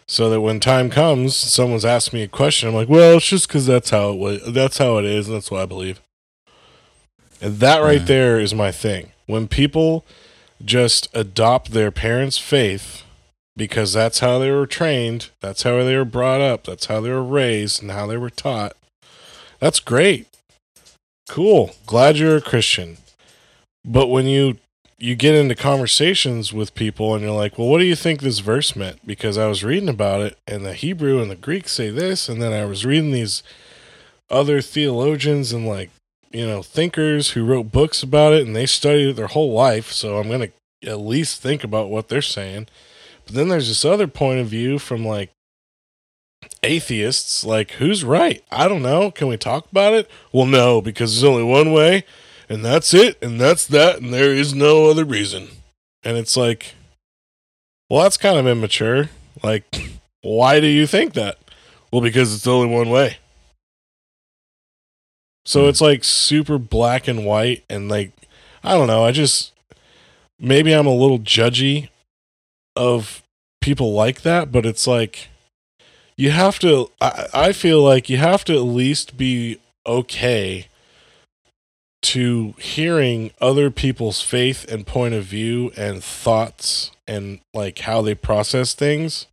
so 0.06 0.30
that 0.30 0.40
when 0.40 0.60
time 0.60 0.90
comes, 0.90 1.34
someone's 1.34 1.84
asked 1.84 2.12
me 2.12 2.22
a 2.22 2.28
question, 2.28 2.68
I'm 2.68 2.74
like, 2.74 2.88
well, 2.88 3.16
it's 3.16 3.26
just 3.26 3.48
because 3.48 3.66
that's 3.66 3.90
how 3.90 4.10
it 4.10 4.18
was. 4.18 4.52
That's 4.52 4.78
how 4.78 4.98
it 4.98 5.04
is, 5.06 5.26
and 5.28 5.36
that's 5.36 5.50
what 5.50 5.62
I 5.62 5.66
believe. 5.66 6.00
And 7.40 7.58
that 7.58 7.78
right 7.78 7.98
Right. 7.98 8.06
there 8.06 8.38
is 8.38 8.54
my 8.54 8.70
thing. 8.70 9.12
When 9.26 9.48
people 9.48 10.04
just 10.62 11.08
adopt 11.14 11.70
their 11.70 11.90
parents' 11.90 12.38
faith 12.38 13.02
because 13.56 13.92
that's 13.92 14.18
how 14.18 14.38
they 14.38 14.50
were 14.50 14.66
trained, 14.66 15.30
that's 15.40 15.62
how 15.62 15.82
they 15.82 15.96
were 15.96 16.04
brought 16.04 16.40
up, 16.40 16.64
that's 16.64 16.86
how 16.86 17.00
they 17.00 17.10
were 17.10 17.22
raised, 17.22 17.80
and 17.80 17.90
how 17.90 18.06
they 18.06 18.16
were 18.16 18.30
taught. 18.30 18.76
That's 19.60 19.80
great. 19.80 20.26
Cool. 21.28 21.74
Glad 21.86 22.16
you're 22.18 22.36
a 22.36 22.42
Christian. 22.42 22.98
But 23.84 24.08
when 24.08 24.26
you 24.26 24.58
you 24.98 25.14
get 25.14 25.34
into 25.34 25.54
conversations 25.54 26.52
with 26.52 26.74
people 26.74 27.14
and 27.14 27.22
you're 27.22 27.34
like, 27.34 27.58
well, 27.58 27.68
what 27.68 27.78
do 27.78 27.84
you 27.84 27.96
think 27.96 28.20
this 28.20 28.38
verse 28.38 28.74
meant? 28.74 29.04
Because 29.04 29.36
I 29.36 29.46
was 29.48 29.64
reading 29.64 29.88
about 29.88 30.22
it 30.22 30.38
and 30.46 30.64
the 30.64 30.72
Hebrew 30.72 31.20
and 31.20 31.30
the 31.30 31.36
Greek 31.36 31.68
say 31.68 31.90
this, 31.90 32.28
and 32.28 32.40
then 32.40 32.52
I 32.52 32.64
was 32.64 32.86
reading 32.86 33.10
these 33.10 33.42
other 34.30 34.62
theologians 34.62 35.52
and 35.52 35.66
like, 35.66 35.90
you 36.34 36.46
know, 36.46 36.62
thinkers 36.62 37.30
who 37.30 37.44
wrote 37.44 37.72
books 37.72 38.02
about 38.02 38.34
it 38.34 38.46
and 38.46 38.54
they 38.54 38.66
studied 38.66 39.10
it 39.10 39.16
their 39.16 39.28
whole 39.28 39.52
life. 39.52 39.92
So 39.92 40.18
I'm 40.18 40.28
going 40.28 40.52
to 40.82 40.90
at 40.90 41.00
least 41.00 41.40
think 41.40 41.64
about 41.64 41.88
what 41.88 42.08
they're 42.08 42.20
saying. 42.20 42.66
But 43.24 43.34
then 43.34 43.48
there's 43.48 43.68
this 43.68 43.84
other 43.84 44.06
point 44.06 44.40
of 44.40 44.48
view 44.48 44.78
from 44.78 45.06
like 45.06 45.30
atheists, 46.62 47.44
like, 47.44 47.72
who's 47.72 48.04
right? 48.04 48.44
I 48.50 48.68
don't 48.68 48.82
know. 48.82 49.10
Can 49.10 49.28
we 49.28 49.38
talk 49.38 49.70
about 49.70 49.94
it? 49.94 50.10
Well, 50.32 50.44
no, 50.44 50.82
because 50.82 51.14
there's 51.14 51.24
only 51.24 51.44
one 51.44 51.72
way 51.72 52.04
and 52.48 52.64
that's 52.64 52.92
it, 52.92 53.16
and 53.22 53.40
that's 53.40 53.66
that, 53.68 54.00
and 54.00 54.12
there 54.12 54.32
is 54.32 54.54
no 54.54 54.90
other 54.90 55.04
reason. 55.04 55.48
And 56.02 56.16
it's 56.16 56.36
like, 56.36 56.74
well, 57.88 58.02
that's 58.02 58.16
kind 58.16 58.38
of 58.38 58.46
immature. 58.46 59.10
Like, 59.42 59.64
why 60.22 60.60
do 60.60 60.66
you 60.66 60.86
think 60.86 61.14
that? 61.14 61.38
Well, 61.90 62.02
because 62.02 62.34
it's 62.34 62.46
only 62.46 62.68
one 62.68 62.90
way. 62.90 63.18
So 65.46 65.62
Hmm. 65.62 65.68
it's 65.68 65.80
like 65.80 66.04
super 66.04 66.58
black 66.58 67.08
and 67.08 67.24
white, 67.24 67.64
and 67.68 67.88
like, 67.88 68.12
I 68.62 68.72
don't 68.74 68.86
know. 68.86 69.04
I 69.04 69.12
just, 69.12 69.52
maybe 70.38 70.72
I'm 70.72 70.86
a 70.86 70.94
little 70.94 71.18
judgy 71.18 71.88
of 72.76 73.22
people 73.60 73.92
like 73.92 74.22
that, 74.22 74.50
but 74.50 74.66
it's 74.66 74.86
like, 74.86 75.28
you 76.16 76.30
have 76.30 76.58
to, 76.60 76.90
I, 77.00 77.26
I 77.34 77.52
feel 77.52 77.82
like 77.82 78.08
you 78.08 78.16
have 78.18 78.44
to 78.44 78.54
at 78.54 78.60
least 78.62 79.16
be 79.16 79.58
okay 79.86 80.66
to 82.02 82.54
hearing 82.58 83.30
other 83.40 83.70
people's 83.70 84.20
faith 84.20 84.70
and 84.70 84.86
point 84.86 85.14
of 85.14 85.24
view 85.24 85.72
and 85.76 86.04
thoughts 86.04 86.90
and 87.06 87.40
like 87.54 87.80
how 87.80 88.02
they 88.02 88.14
process 88.14 88.74
things 88.74 89.26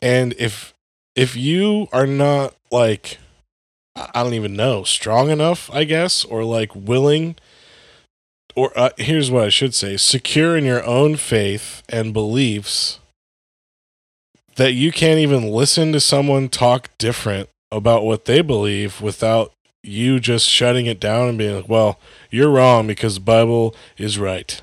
and 0.00 0.34
if 0.38 0.72
if 1.14 1.36
you 1.36 1.88
are 1.92 2.06
not 2.06 2.54
like 2.70 3.18
I 3.94 4.22
don't 4.22 4.34
even 4.34 4.56
know, 4.56 4.84
strong 4.84 5.30
enough, 5.30 5.70
I 5.72 5.84
guess, 5.84 6.24
or 6.24 6.44
like 6.44 6.74
willing 6.74 7.36
or 8.54 8.76
uh, 8.78 8.90
here's 8.98 9.30
what 9.30 9.44
I 9.44 9.48
should 9.48 9.74
say, 9.74 9.96
secure 9.96 10.56
in 10.56 10.64
your 10.64 10.84
own 10.84 11.16
faith 11.16 11.82
and 11.88 12.12
beliefs 12.12 13.00
that 14.56 14.72
you 14.72 14.92
can't 14.92 15.18
even 15.18 15.48
listen 15.48 15.92
to 15.92 16.00
someone 16.00 16.48
talk 16.48 16.90
different 16.98 17.48
about 17.70 18.04
what 18.04 18.26
they 18.26 18.42
believe 18.42 19.00
without 19.00 19.52
you 19.82 20.20
just 20.20 20.48
shutting 20.48 20.86
it 20.86 21.00
down 21.00 21.28
and 21.28 21.38
being 21.38 21.56
like, 21.56 21.68
well, 21.68 21.98
you're 22.30 22.50
wrong 22.50 22.86
because 22.86 23.14
the 23.14 23.20
Bible 23.20 23.74
is 23.96 24.18
right. 24.18 24.60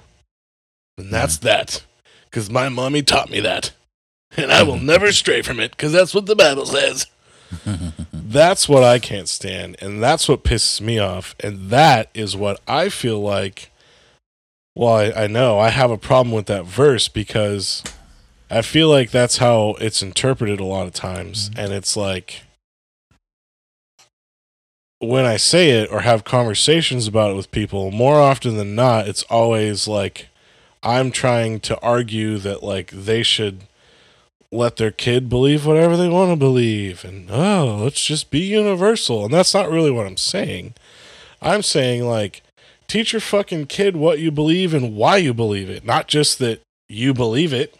And 0.97 1.11
that's 1.11 1.37
mm. 1.37 1.41
that. 1.41 1.83
Because 2.25 2.49
my 2.49 2.69
mommy 2.69 3.01
taught 3.01 3.31
me 3.31 3.39
that. 3.39 3.71
And 4.37 4.51
I 4.51 4.61
will 4.61 4.77
never 4.77 5.11
stray 5.11 5.41
from 5.41 5.59
it 5.59 5.71
because 5.71 5.91
that's 5.91 6.13
what 6.13 6.27
the 6.27 6.35
Bible 6.35 6.67
says. 6.67 7.07
that's 8.13 8.69
what 8.69 8.83
I 8.83 8.99
can't 8.99 9.29
stand. 9.29 9.77
And 9.81 10.01
that's 10.01 10.27
what 10.27 10.43
pisses 10.43 10.81
me 10.81 10.99
off. 10.99 11.35
And 11.39 11.69
that 11.69 12.09
is 12.13 12.35
what 12.35 12.59
I 12.67 12.89
feel 12.89 13.21
like. 13.21 13.71
Well, 14.75 14.95
I, 14.95 15.23
I 15.23 15.27
know 15.27 15.59
I 15.59 15.69
have 15.69 15.91
a 15.91 15.97
problem 15.97 16.33
with 16.33 16.45
that 16.47 16.65
verse 16.65 17.07
because 17.07 17.83
I 18.49 18.61
feel 18.61 18.89
like 18.89 19.11
that's 19.11 19.37
how 19.37 19.75
it's 19.79 20.01
interpreted 20.01 20.59
a 20.59 20.65
lot 20.65 20.87
of 20.87 20.93
times. 20.93 21.49
Mm-hmm. 21.49 21.59
And 21.59 21.73
it's 21.73 21.97
like 21.97 22.43
when 24.99 25.25
I 25.25 25.37
say 25.37 25.71
it 25.71 25.91
or 25.91 26.01
have 26.01 26.23
conversations 26.23 27.07
about 27.07 27.31
it 27.31 27.35
with 27.35 27.51
people, 27.51 27.91
more 27.91 28.19
often 28.19 28.57
than 28.57 28.75
not, 28.75 29.07
it's 29.07 29.23
always 29.23 29.87
like 29.87 30.27
I'm 30.83 31.11
trying 31.11 31.59
to 31.61 31.79
argue 31.81 32.37
that 32.37 32.63
like 32.63 32.91
they 32.91 33.23
should 33.23 33.63
let 34.51 34.77
their 34.77 34.91
kid 34.91 35.29
believe 35.29 35.65
whatever 35.65 35.95
they 35.95 36.09
want 36.09 36.31
to 36.31 36.35
believe 36.35 37.05
and 37.05 37.29
oh, 37.29 37.81
let's 37.83 38.03
just 38.03 38.31
be 38.31 38.39
universal. 38.39 39.25
And 39.25 39.33
that's 39.33 39.53
not 39.53 39.69
really 39.69 39.91
what 39.91 40.07
I'm 40.07 40.17
saying. 40.17 40.73
I'm 41.41 41.61
saying 41.61 42.05
like 42.07 42.41
teach 42.87 43.13
your 43.13 43.21
fucking 43.21 43.67
kid 43.67 43.95
what 43.95 44.19
you 44.19 44.31
believe 44.31 44.73
and 44.73 44.95
why 44.95 45.17
you 45.17 45.33
believe 45.33 45.69
it, 45.69 45.85
not 45.85 46.07
just 46.07 46.39
that 46.39 46.61
you 46.87 47.13
believe 47.13 47.53
it. 47.53 47.75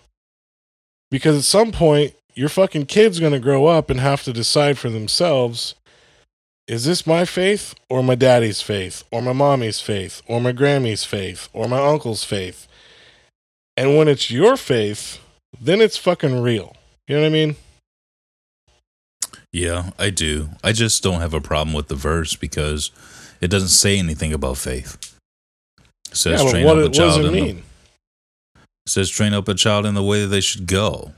Because 1.12 1.38
at 1.38 1.44
some 1.44 1.72
point, 1.72 2.14
your 2.36 2.50
fucking 2.50 2.86
kid's 2.86 3.20
going 3.20 3.34
to 3.34 3.40
grow 3.40 3.66
up 3.66 3.90
and 3.90 4.00
have 4.00 4.24
to 4.24 4.32
decide 4.32 4.78
for 4.78 4.90
themselves 4.90 5.74
is 6.70 6.86
this 6.86 7.08
my 7.08 7.26
faith 7.26 7.74
or 7.90 8.04
my 8.04 8.14
daddy's 8.14 8.62
faith 8.62 9.04
or 9.10 9.24
my 9.24 9.34
mommy's 9.34 9.82
faith 9.82 10.22
or 10.28 10.40
my 10.40 10.52
Grammy's 10.52 11.04
faith 11.04 11.50
or 11.52 11.68
my 11.68 11.84
uncle's 11.84 12.24
faith? 12.24 12.68
And 13.76 13.98
when 13.98 14.08
it's 14.08 14.30
your 14.30 14.56
faith, 14.56 15.20
then 15.60 15.82
it's 15.82 15.98
fucking 15.98 16.42
real. 16.42 16.76
You 17.08 17.16
know 17.16 17.22
what 17.22 17.28
I 17.28 17.32
mean? 17.32 17.56
Yeah, 19.52 19.92
I 19.98 20.10
do. 20.12 20.50
I 20.64 20.74
just 20.74 21.02
don't 21.02 21.22
have 21.22 21.34
a 21.34 21.42
problem 21.42 21.74
with 21.74 21.88
the 21.88 21.96
verse 21.96 22.36
because 22.36 22.92
it 23.42 23.48
doesn't 23.48 23.70
say 23.70 23.98
anything 23.98 24.32
about 24.32 24.58
faith. 24.58 25.16
It 26.12 26.18
says 26.18 26.44
yeah, 26.44 26.52
train 26.52 26.66
what, 26.66 26.80
up 26.80 26.90
a 26.90 26.94
child 26.94 27.26
in 27.26 27.34
mean? 27.34 27.64
The, 28.56 28.62
says 28.88 29.10
train 29.10 29.34
up 29.34 29.48
a 29.48 29.56
child 29.56 29.86
in 29.86 29.96
the 29.96 30.04
way 30.04 30.22
that 30.22 30.28
they 30.28 30.42
should 30.42 30.68
go. 30.68 31.14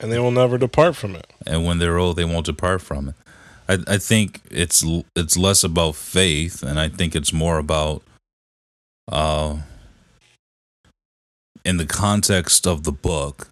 And 0.00 0.10
they 0.10 0.18
will 0.18 0.32
never 0.32 0.58
depart 0.58 0.96
from 0.96 1.14
it. 1.14 1.26
And 1.46 1.64
when 1.64 1.78
they're 1.78 1.98
old, 1.98 2.16
they 2.16 2.24
won't 2.24 2.46
depart 2.46 2.82
from 2.82 3.08
it. 3.08 3.14
I, 3.68 3.94
I 3.94 3.98
think 3.98 4.40
it's 4.50 4.84
it's 5.14 5.36
less 5.36 5.62
about 5.62 5.94
faith, 5.94 6.64
and 6.64 6.80
I 6.80 6.88
think 6.88 7.14
it's 7.14 7.32
more 7.32 7.58
about, 7.58 8.02
uh, 9.06 9.58
in 11.72 11.78
the 11.78 11.86
context 11.86 12.66
of 12.66 12.84
the 12.84 12.92
book, 12.92 13.48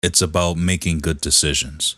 it's 0.00 0.22
about 0.22 0.56
making 0.56 1.00
good 1.00 1.20
decisions. 1.20 1.96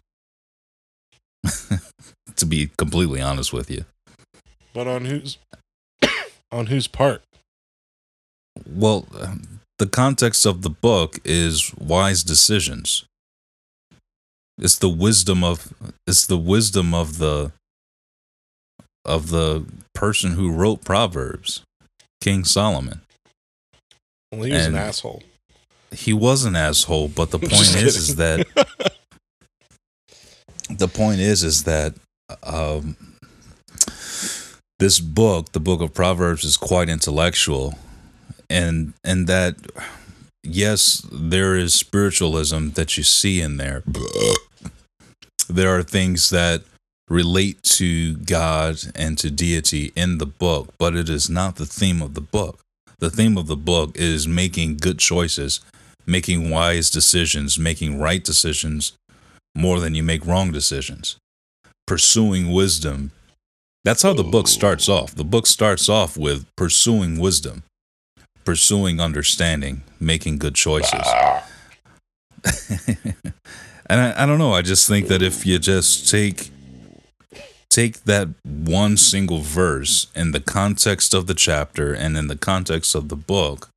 to 2.37 2.47
be 2.47 2.71
completely 2.79 3.21
honest 3.21 3.53
with 3.53 3.71
you. 3.71 3.85
But 4.73 4.87
on 4.87 5.05
whose 5.05 5.37
on 6.51 6.67
whose 6.67 6.87
part? 6.87 7.23
Well, 8.67 9.07
the 9.79 9.87
context 9.87 10.47
of 10.47 10.63
the 10.63 10.71
book 10.71 11.19
is 11.23 11.75
wise 11.77 12.23
decisions. 12.23 13.05
It's 14.57 14.79
the 14.79 14.89
wisdom 14.89 15.45
of 15.45 15.75
it's 16.07 16.27
the 16.27 16.39
wisdom 16.39 16.95
of 16.95 17.19
the 17.19 17.53
of 19.05 19.29
the 19.29 19.67
person 19.95 20.33
who 20.33 20.51
wrote 20.51 20.83
Proverbs, 20.83 21.61
King 22.23 22.45
Solomon. 22.45 23.03
Well, 24.33 24.45
he 24.45 24.53
was 24.53 24.65
and 24.65 24.75
an 24.75 24.83
asshole. 24.83 25.23
He 25.93 26.13
was 26.13 26.45
an 26.45 26.57
asshole, 26.57 27.09
but 27.09 27.31
the 27.31 27.39
point 27.39 27.77
is, 27.77 27.97
is 27.97 28.17
that 28.17 28.47
the 30.71 30.89
point 30.89 31.21
is, 31.21 31.43
is 31.43 31.65
that 31.65 31.95
um, 32.43 32.97
this 34.79 35.01
book, 35.01 35.53
the 35.53 35.61
book 35.61 35.81
of 35.81 35.95
Proverbs, 35.95 36.45
is 36.45 36.57
quite 36.57 36.89
intellectual, 36.89 37.79
and 38.49 38.93
and 39.05 39.27
that 39.27 39.57
yes, 40.43 41.07
there 41.11 41.57
is 41.57 41.75
spiritualism 41.75 42.71
that 42.71 42.97
you 42.97 43.03
see 43.03 43.41
in 43.41 43.57
there. 43.57 43.83
There 45.49 45.77
are 45.77 45.83
things 45.83 46.31
that 46.31 46.63
relate 47.09 47.63
to 47.63 48.15
God 48.17 48.79
and 48.95 49.17
to 49.19 49.31
deity 49.31 49.93
in 49.97 50.19
the 50.19 50.27
book, 50.27 50.75
but 50.79 50.95
it 50.95 51.09
is 51.09 51.31
not 51.31 51.57
the 51.57 51.67
theme 51.67 52.03
of 52.03 52.15
the 52.15 52.21
book. 52.21 52.61
The 52.99 53.11
theme 53.11 53.39
of 53.39 53.47
the 53.47 53.57
book 53.57 53.93
is 53.97 54.27
making 54.27 54.79
good 54.79 54.99
choices, 54.99 55.61
making 56.09 56.51
wise 56.51 56.91
decisions, 56.91 57.59
making 57.59 58.01
right 58.01 58.25
decisions 58.25 58.93
more 59.55 59.79
than 59.79 59.95
you 59.95 60.03
make 60.03 60.27
wrong 60.27 60.51
decisions, 60.51 61.17
pursuing 61.87 62.51
wisdom 62.51 63.13
that's 63.89 64.03
how 64.03 64.13
the 64.13 64.23
book 64.23 64.49
starts 64.49 64.87
off. 64.87 65.15
The 65.15 65.25
book 65.25 65.47
starts 65.47 65.89
off 65.89 66.17
with 66.17 66.45
pursuing 66.57 67.19
wisdom, 67.19 67.63
pursuing 68.45 69.01
understanding, 69.01 69.83
making 69.99 70.39
good 70.39 70.55
choices. 70.55 71.01
Ah. 71.05 71.47
and 73.87 74.01
I, 74.01 74.25
I 74.25 74.27
don't 74.27 74.39
know. 74.39 74.53
I 74.53 74.61
just 74.61 74.87
think 74.89 75.09
that 75.09 75.23
if 75.23 75.47
you 75.47 75.59
just 75.59 76.11
take 76.11 76.51
take 77.71 78.05
that 78.05 78.29
one 78.45 78.99
single 78.99 79.41
verse 79.41 80.09
in 80.15 80.33
the 80.33 80.41
context 80.41 81.15
of 81.15 81.27
the 81.27 81.35
chapter 81.35 81.95
and 81.95 82.17
in 82.17 82.27
the 82.27 82.37
context 82.37 82.95
of 82.95 83.09
the 83.09 83.17
book, 83.17 83.71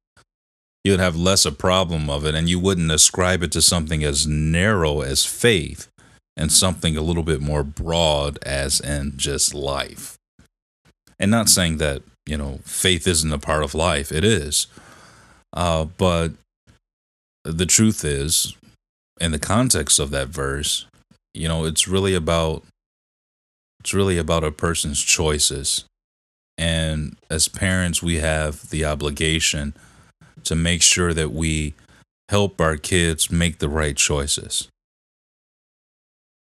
you'd 0.83 0.99
have 0.99 1.15
less 1.15 1.45
a 1.45 1.51
problem 1.51 2.09
of 2.09 2.25
it 2.25 2.35
and 2.35 2.49
you 2.49 2.59
wouldn't 2.59 2.91
ascribe 2.91 3.43
it 3.43 3.51
to 3.51 3.61
something 3.61 4.03
as 4.03 4.25
narrow 4.25 5.01
as 5.01 5.25
faith 5.25 5.87
and 6.35 6.51
something 6.51 6.97
a 6.97 7.01
little 7.01 7.23
bit 7.23 7.41
more 7.41 7.63
broad 7.63 8.39
as 8.43 8.79
in 8.79 9.13
just 9.15 9.53
life. 9.53 10.17
And 11.19 11.29
not 11.29 11.49
saying 11.49 11.77
that, 11.77 12.01
you 12.25 12.37
know, 12.37 12.59
faith 12.63 13.07
isn't 13.07 13.31
a 13.31 13.37
part 13.37 13.63
of 13.63 13.75
life, 13.75 14.11
it 14.11 14.23
is. 14.23 14.67
Uh, 15.53 15.85
but 15.85 16.31
the 17.43 17.65
truth 17.65 18.03
is, 18.03 18.55
in 19.19 19.31
the 19.31 19.39
context 19.39 19.99
of 19.99 20.09
that 20.11 20.29
verse, 20.29 20.87
you 21.33 21.47
know, 21.47 21.65
it's 21.65 21.87
really 21.87 22.15
about 22.15 22.63
it's 23.79 23.93
really 23.93 24.17
about 24.17 24.43
a 24.43 24.51
person's 24.51 25.01
choices. 25.01 25.85
And 26.57 27.17
as 27.31 27.47
parents, 27.47 28.03
we 28.03 28.17
have 28.17 28.69
the 28.69 28.85
obligation 28.85 29.73
to 30.45 30.55
make 30.55 30.81
sure 30.81 31.13
that 31.13 31.31
we 31.31 31.73
help 32.29 32.61
our 32.61 32.77
kids 32.77 33.31
make 33.31 33.59
the 33.59 33.69
right 33.69 33.97
choices. 33.97 34.67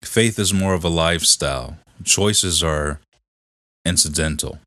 Faith 0.02 0.38
is 0.38 0.52
more 0.52 0.74
of 0.74 0.84
a 0.84 0.88
lifestyle. 0.88 1.78
Choices 2.04 2.62
are 2.62 3.00
incidental. 3.84 4.58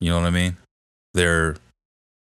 You 0.00 0.10
know 0.10 0.20
what 0.20 0.26
I 0.26 0.30
mean? 0.30 0.56
They're 1.14 1.56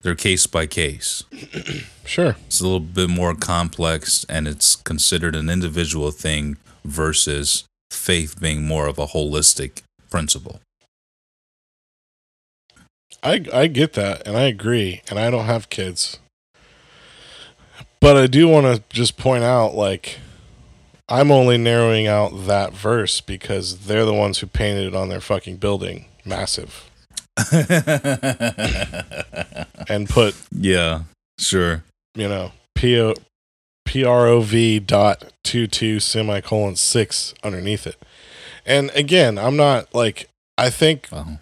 they're 0.02 0.14
case 0.14 0.46
by 0.46 0.66
case. 0.66 1.24
sure. 2.04 2.36
It's 2.46 2.60
a 2.60 2.64
little 2.64 2.80
bit 2.80 3.10
more 3.10 3.34
complex 3.34 4.24
and 4.28 4.46
it's 4.46 4.76
considered 4.76 5.34
an 5.34 5.50
individual 5.50 6.10
thing 6.10 6.58
versus 6.84 7.64
faith 7.90 8.40
being 8.40 8.64
more 8.64 8.86
of 8.86 8.98
a 8.98 9.06
holistic 9.06 9.82
principle. 10.10 10.60
I 13.26 13.44
I 13.52 13.66
get 13.66 13.94
that 13.94 14.24
and 14.24 14.36
I 14.36 14.42
agree 14.42 15.02
and 15.10 15.18
I 15.18 15.30
don't 15.30 15.46
have 15.46 15.68
kids. 15.68 16.20
But 18.00 18.16
I 18.16 18.28
do 18.28 18.46
want 18.46 18.66
to 18.66 18.84
just 18.88 19.16
point 19.16 19.42
out 19.42 19.74
like 19.74 20.20
I'm 21.08 21.32
only 21.32 21.58
narrowing 21.58 22.06
out 22.06 22.46
that 22.46 22.72
verse 22.72 23.20
because 23.20 23.86
they're 23.86 24.04
the 24.04 24.14
ones 24.14 24.38
who 24.38 24.46
painted 24.46 24.86
it 24.86 24.94
on 24.94 25.08
their 25.08 25.20
fucking 25.20 25.56
building, 25.56 26.06
massive. 26.24 26.88
and 29.88 30.08
put 30.08 30.36
yeah, 30.52 31.02
sure. 31.36 31.82
You 32.14 32.28
know, 32.28 32.52
P 32.76 33.00
O 33.00 33.14
P 33.84 34.04
R 34.04 34.28
O 34.28 34.40
V 34.40 34.78
dot 34.78 35.32
two 35.42 35.66
two 35.66 35.98
semicolon 35.98 36.76
six 36.76 37.34
underneath 37.42 37.88
it. 37.88 37.96
And 38.64 38.90
again, 38.94 39.36
I'm 39.36 39.56
not 39.56 39.92
like 39.92 40.28
I 40.56 40.70
think 40.70 41.08
uh-huh. 41.10 41.38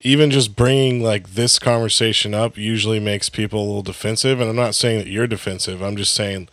Even 0.00 0.30
just 0.30 0.56
bringing 0.56 1.02
like 1.02 1.30
this 1.30 1.58
conversation 1.58 2.32
up 2.32 2.56
usually 2.56 3.00
makes 3.00 3.28
people 3.28 3.60
a 3.60 3.66
little 3.66 3.82
defensive. 3.82 4.40
And 4.40 4.48
I'm 4.48 4.56
not 4.56 4.74
saying 4.74 4.98
that 4.98 5.08
you're 5.08 5.26
defensive. 5.26 5.82
I'm 5.82 5.96
just 5.96 6.14
saying 6.14 6.48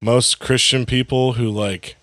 most 0.00 0.38
Christian 0.38 0.86
people 0.86 1.34
who 1.34 1.50
like 1.50 1.96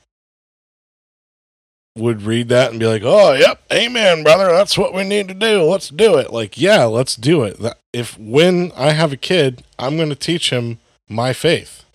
would 1.95 2.23
read 2.23 2.49
that 2.49 2.71
and 2.71 2.79
be 2.79 2.87
like, 2.87 3.03
"Oh, 3.03 3.33
yep, 3.33 3.61
amen, 3.71 4.23
brother. 4.23 4.51
That's 4.51 4.77
what 4.77 4.93
we 4.93 5.03
need 5.03 5.27
to 5.27 5.33
do. 5.33 5.63
Let's 5.63 5.89
do 5.89 6.17
it." 6.17 6.31
Like, 6.31 6.59
yeah, 6.59 6.85
let's 6.85 7.15
do 7.15 7.43
it. 7.43 7.59
If 7.91 8.17
when 8.17 8.71
I 8.75 8.91
have 8.91 9.11
a 9.11 9.17
kid, 9.17 9.63
I'm 9.77 9.97
going 9.97 10.09
to 10.09 10.15
teach 10.15 10.49
him 10.49 10.79
my 11.07 11.33
faith. 11.33 11.85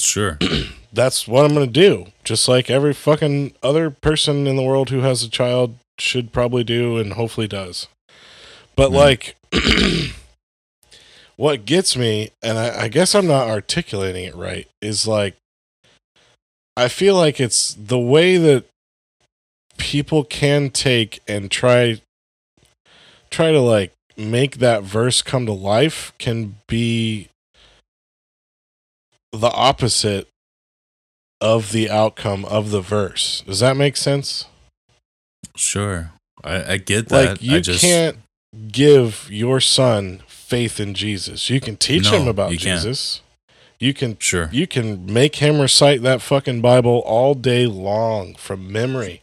Sure. 0.00 0.38
That's 0.92 1.28
what 1.28 1.44
I'm 1.44 1.54
going 1.54 1.66
to 1.66 1.72
do. 1.72 2.06
Just 2.24 2.48
like 2.48 2.70
every 2.70 2.94
fucking 2.94 3.54
other 3.62 3.90
person 3.90 4.46
in 4.46 4.56
the 4.56 4.62
world 4.62 4.90
who 4.90 5.00
has 5.00 5.22
a 5.22 5.28
child 5.28 5.76
should 6.00 6.32
probably 6.32 6.64
do 6.64 6.96
and 6.98 7.12
hopefully 7.14 7.48
does. 7.48 7.86
But 8.76 8.90
Mhm. 8.90 8.94
like 8.94 9.36
what 11.36 11.64
gets 11.64 11.96
me, 11.96 12.30
and 12.42 12.58
I, 12.58 12.82
I 12.82 12.88
guess 12.88 13.14
I'm 13.14 13.26
not 13.26 13.48
articulating 13.48 14.24
it 14.24 14.34
right, 14.34 14.68
is 14.80 15.06
like 15.06 15.36
I 16.76 16.88
feel 16.88 17.14
like 17.16 17.40
it's 17.40 17.74
the 17.74 17.98
way 17.98 18.36
that 18.36 18.64
people 19.76 20.24
can 20.24 20.70
take 20.70 21.20
and 21.26 21.50
try 21.50 22.00
try 23.30 23.52
to 23.52 23.60
like 23.60 23.92
make 24.16 24.58
that 24.58 24.82
verse 24.82 25.22
come 25.22 25.46
to 25.46 25.52
life 25.52 26.12
can 26.18 26.56
be 26.66 27.28
the 29.32 29.50
opposite 29.52 30.28
of 31.40 31.72
the 31.72 31.88
outcome 31.88 32.44
of 32.44 32.70
the 32.70 32.80
verse. 32.80 33.42
Does 33.46 33.60
that 33.60 33.76
make 33.76 33.96
sense? 33.96 34.44
Sure. 35.56 36.12
I, 36.42 36.72
I 36.72 36.76
get 36.78 37.08
that. 37.08 37.28
Like 37.30 37.42
you 37.42 37.60
just, 37.60 37.80
can't 37.82 38.18
give 38.68 39.28
your 39.30 39.60
son 39.60 40.22
faith 40.26 40.80
in 40.80 40.94
Jesus. 40.94 41.50
You 41.50 41.60
can 41.60 41.76
teach 41.76 42.04
No, 42.04 42.22
him 42.22 42.28
about 42.28 42.52
you 42.52 42.58
can't. 42.58 42.78
Jesus. 42.80 43.20
You 43.78 43.94
can 43.94 44.16
Sure. 44.18 44.48
you 44.52 44.66
can 44.66 45.10
make 45.12 45.36
him 45.36 45.60
recite 45.60 46.02
that 46.02 46.20
fucking 46.20 46.60
Bible 46.60 47.02
all 47.06 47.34
day 47.34 47.66
long 47.66 48.34
from 48.34 48.70
memory. 48.70 49.22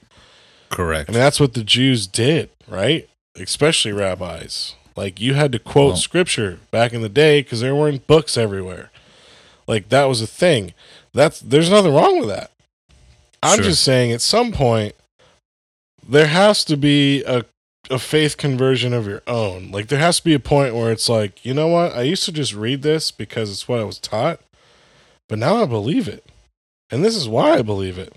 Correct. 0.69 1.09
I 1.09 1.13
mean, 1.13 1.19
that's 1.19 1.39
what 1.39 1.53
the 1.53 1.63
Jews 1.63 2.07
did, 2.07 2.49
right? 2.67 3.07
Especially 3.35 3.91
rabbis. 3.91 4.75
Like 4.95 5.19
you 5.21 5.35
had 5.35 5.51
to 5.51 5.59
quote 5.59 5.87
Well- 5.89 5.97
scripture 5.97 6.59
back 6.71 6.91
in 6.93 7.01
the 7.01 7.09
day 7.09 7.41
because 7.41 7.61
there 7.61 7.75
weren't 7.75 8.07
books 8.07 8.35
everywhere. 8.37 8.89
Like 9.67 9.89
that 9.89 10.05
was 10.05 10.21
a 10.21 10.27
thing. 10.27 10.73
That's 11.13 11.39
there's 11.39 11.69
nothing 11.69 11.93
wrong 11.93 12.19
with 12.19 12.29
that. 12.29 12.51
I'm 13.43 13.57
Sure. 13.57 13.65
just 13.65 13.83
saying 13.83 14.11
at 14.11 14.21
some 14.21 14.51
point 14.51 14.95
there 16.07 16.27
has 16.27 16.63
to 16.65 16.77
be 16.77 17.23
a 17.23 17.45
a 17.89 17.99
faith 17.99 18.37
conversion 18.37 18.93
of 18.93 19.07
your 19.07 19.21
own. 19.27 19.71
Like 19.71 19.87
there 19.87 19.99
has 19.99 20.17
to 20.17 20.23
be 20.23 20.33
a 20.33 20.39
point 20.39 20.75
where 20.75 20.91
it's 20.91 21.07
like, 21.07 21.45
you 21.45 21.53
know 21.53 21.67
what? 21.67 21.93
I 21.93 22.01
used 22.01 22.25
to 22.25 22.31
just 22.31 22.53
read 22.53 22.81
this 22.81 23.11
because 23.11 23.49
it's 23.49 23.67
what 23.67 23.79
I 23.79 23.85
was 23.85 23.99
taught, 23.99 24.41
but 25.29 25.39
now 25.39 25.61
I 25.61 25.65
believe 25.65 26.07
it. 26.07 26.25
And 26.89 27.03
this 27.03 27.15
is 27.15 27.27
why 27.29 27.53
I 27.53 27.61
believe 27.61 27.97
it. 27.97 28.13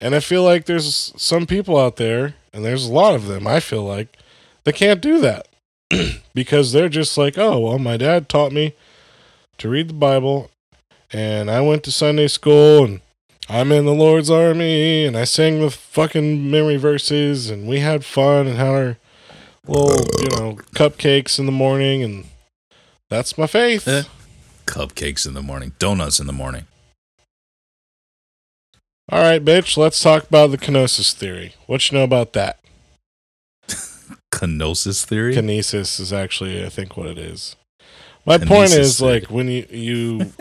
And 0.00 0.14
I 0.14 0.20
feel 0.20 0.44
like 0.44 0.66
there's 0.66 1.12
some 1.16 1.46
people 1.46 1.76
out 1.76 1.96
there, 1.96 2.34
and 2.52 2.64
there's 2.64 2.86
a 2.86 2.92
lot 2.92 3.14
of 3.14 3.26
them, 3.26 3.46
I 3.46 3.58
feel 3.60 3.82
like, 3.82 4.16
that 4.64 4.74
can't 4.74 5.00
do 5.00 5.18
that. 5.20 5.48
because 6.34 6.72
they're 6.72 6.88
just 6.88 7.16
like, 7.18 7.36
oh, 7.36 7.58
well, 7.58 7.78
my 7.78 7.96
dad 7.96 8.28
taught 8.28 8.52
me 8.52 8.74
to 9.58 9.68
read 9.68 9.88
the 9.88 9.94
Bible, 9.94 10.50
and 11.12 11.50
I 11.50 11.60
went 11.62 11.82
to 11.84 11.92
Sunday 11.92 12.28
school, 12.28 12.84
and 12.84 13.00
I'm 13.48 13.72
in 13.72 13.86
the 13.86 13.94
Lord's 13.94 14.30
army, 14.30 15.06
and 15.06 15.16
I 15.16 15.24
sang 15.24 15.60
the 15.60 15.70
fucking 15.70 16.50
memory 16.50 16.76
verses, 16.76 17.48
and 17.48 17.66
we 17.66 17.80
had 17.80 18.04
fun 18.04 18.46
and 18.46 18.56
had 18.58 18.66
our 18.68 18.96
little, 19.66 20.04
you 20.20 20.28
know, 20.30 20.58
cupcakes 20.74 21.38
in 21.38 21.46
the 21.46 21.52
morning, 21.52 22.02
and 22.02 22.26
that's 23.08 23.38
my 23.38 23.46
faith. 23.46 23.88
Eh. 23.88 24.02
Cupcakes 24.66 25.26
in 25.26 25.32
the 25.32 25.42
morning, 25.42 25.72
donuts 25.78 26.20
in 26.20 26.26
the 26.26 26.32
morning. 26.32 26.66
All 29.10 29.22
right, 29.22 29.42
bitch, 29.42 29.78
let's 29.78 30.00
talk 30.00 30.24
about 30.24 30.50
the 30.50 30.58
kenosis 30.58 31.14
theory. 31.14 31.54
What 31.66 31.90
you 31.90 31.96
know 31.96 32.04
about 32.04 32.34
that? 32.34 32.58
Kenosis 34.30 35.06
theory. 35.06 35.34
Kinesis 35.34 35.98
is 35.98 36.12
actually, 36.12 36.62
I 36.62 36.68
think, 36.68 36.98
what 36.98 37.06
it 37.06 37.16
is. 37.16 37.56
My 38.26 38.36
point 38.36 38.72
is, 38.72 38.98
theory. 38.98 39.20
like, 39.20 39.30
when 39.30 39.48
you 39.48 39.64
you, 39.70 40.32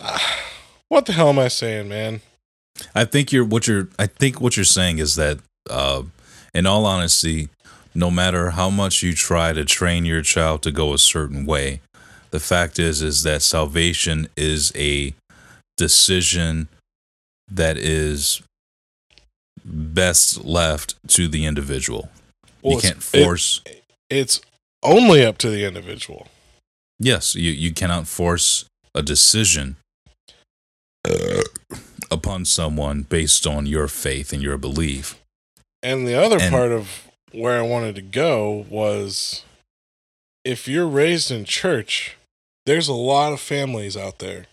Ah, 0.00 0.40
what 0.94 1.06
the 1.06 1.12
hell 1.12 1.28
am 1.28 1.40
I 1.40 1.48
saying, 1.48 1.88
man? 1.88 2.20
I 2.94 3.04
think 3.04 3.32
you're 3.32 3.44
what 3.44 3.66
you're. 3.66 3.88
I 3.98 4.06
think 4.06 4.40
what 4.40 4.56
you're 4.56 4.64
saying 4.64 4.98
is 4.98 5.16
that, 5.16 5.40
uh, 5.68 6.04
in 6.54 6.66
all 6.66 6.86
honesty, 6.86 7.48
no 7.96 8.12
matter 8.12 8.50
how 8.50 8.70
much 8.70 9.02
you 9.02 9.12
try 9.12 9.52
to 9.52 9.64
train 9.64 10.04
your 10.04 10.22
child 10.22 10.62
to 10.62 10.70
go 10.70 10.94
a 10.94 10.98
certain 10.98 11.46
way, 11.46 11.80
the 12.30 12.38
fact 12.38 12.78
is 12.78 13.02
is 13.02 13.24
that 13.24 13.42
salvation 13.42 14.28
is 14.36 14.72
a 14.76 15.14
decision 15.76 16.68
that 17.50 17.76
is 17.76 18.40
best 19.64 20.44
left 20.44 20.94
to 21.08 21.26
the 21.26 21.44
individual. 21.44 22.08
Well, 22.62 22.76
you 22.76 22.80
can't 22.80 23.02
force. 23.02 23.62
It's 24.08 24.40
only 24.84 25.24
up 25.26 25.38
to 25.38 25.50
the 25.50 25.64
individual. 25.64 26.28
yes, 27.00 27.34
you 27.34 27.50
you 27.50 27.72
cannot 27.74 28.06
force 28.06 28.66
a 28.94 29.02
decision 29.02 29.76
Uh, 31.08 31.42
upon 32.10 32.44
someone 32.44 33.02
based 33.02 33.46
on 33.46 33.66
your 33.66 33.88
faith 33.88 34.32
and 34.32 34.40
your 34.42 34.56
belief. 34.56 35.18
And 35.82 36.06
the 36.06 36.14
other 36.14 36.38
And- 36.40 36.50
part 36.50 36.72
of 36.72 37.08
where 37.32 37.58
I 37.58 37.62
wanted 37.62 37.94
to 37.96 38.02
go 38.02 38.64
was 38.68 39.42
if 40.44 40.68
you're 40.68 40.86
raised 40.86 41.30
in 41.30 41.44
church, 41.44 42.16
there's 42.66 42.88
a 42.88 42.92
lot 42.94 43.32
of 43.32 43.40
families 43.40 43.96
out 43.96 44.18
there 44.20 44.46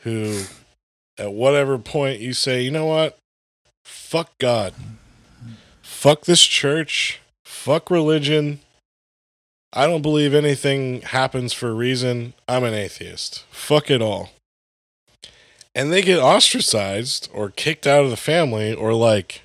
who, 0.00 0.44
at 1.16 1.32
whatever 1.32 1.78
point 1.78 2.20
you 2.20 2.34
say, 2.34 2.62
you 2.62 2.70
know 2.70 2.86
what? 2.86 3.16
Fuck 3.84 4.36
God. 4.38 4.74
Fuck 5.82 6.24
this 6.24 6.42
church. 6.44 7.20
Fuck 7.44 7.90
religion. 7.90 8.60
I 9.72 9.86
don't 9.86 10.02
believe 10.02 10.34
anything 10.34 11.02
happens 11.02 11.52
for 11.52 11.68
a 11.68 11.74
reason. 11.74 12.34
I'm 12.48 12.64
an 12.64 12.74
atheist. 12.74 13.44
Fuck 13.50 13.90
it 13.90 14.02
all. 14.02 14.30
And 15.74 15.92
they 15.92 16.02
get 16.02 16.20
ostracized 16.20 17.28
or 17.32 17.50
kicked 17.50 17.86
out 17.86 18.04
of 18.04 18.10
the 18.10 18.16
family 18.16 18.72
or 18.72 18.94
like 18.94 19.42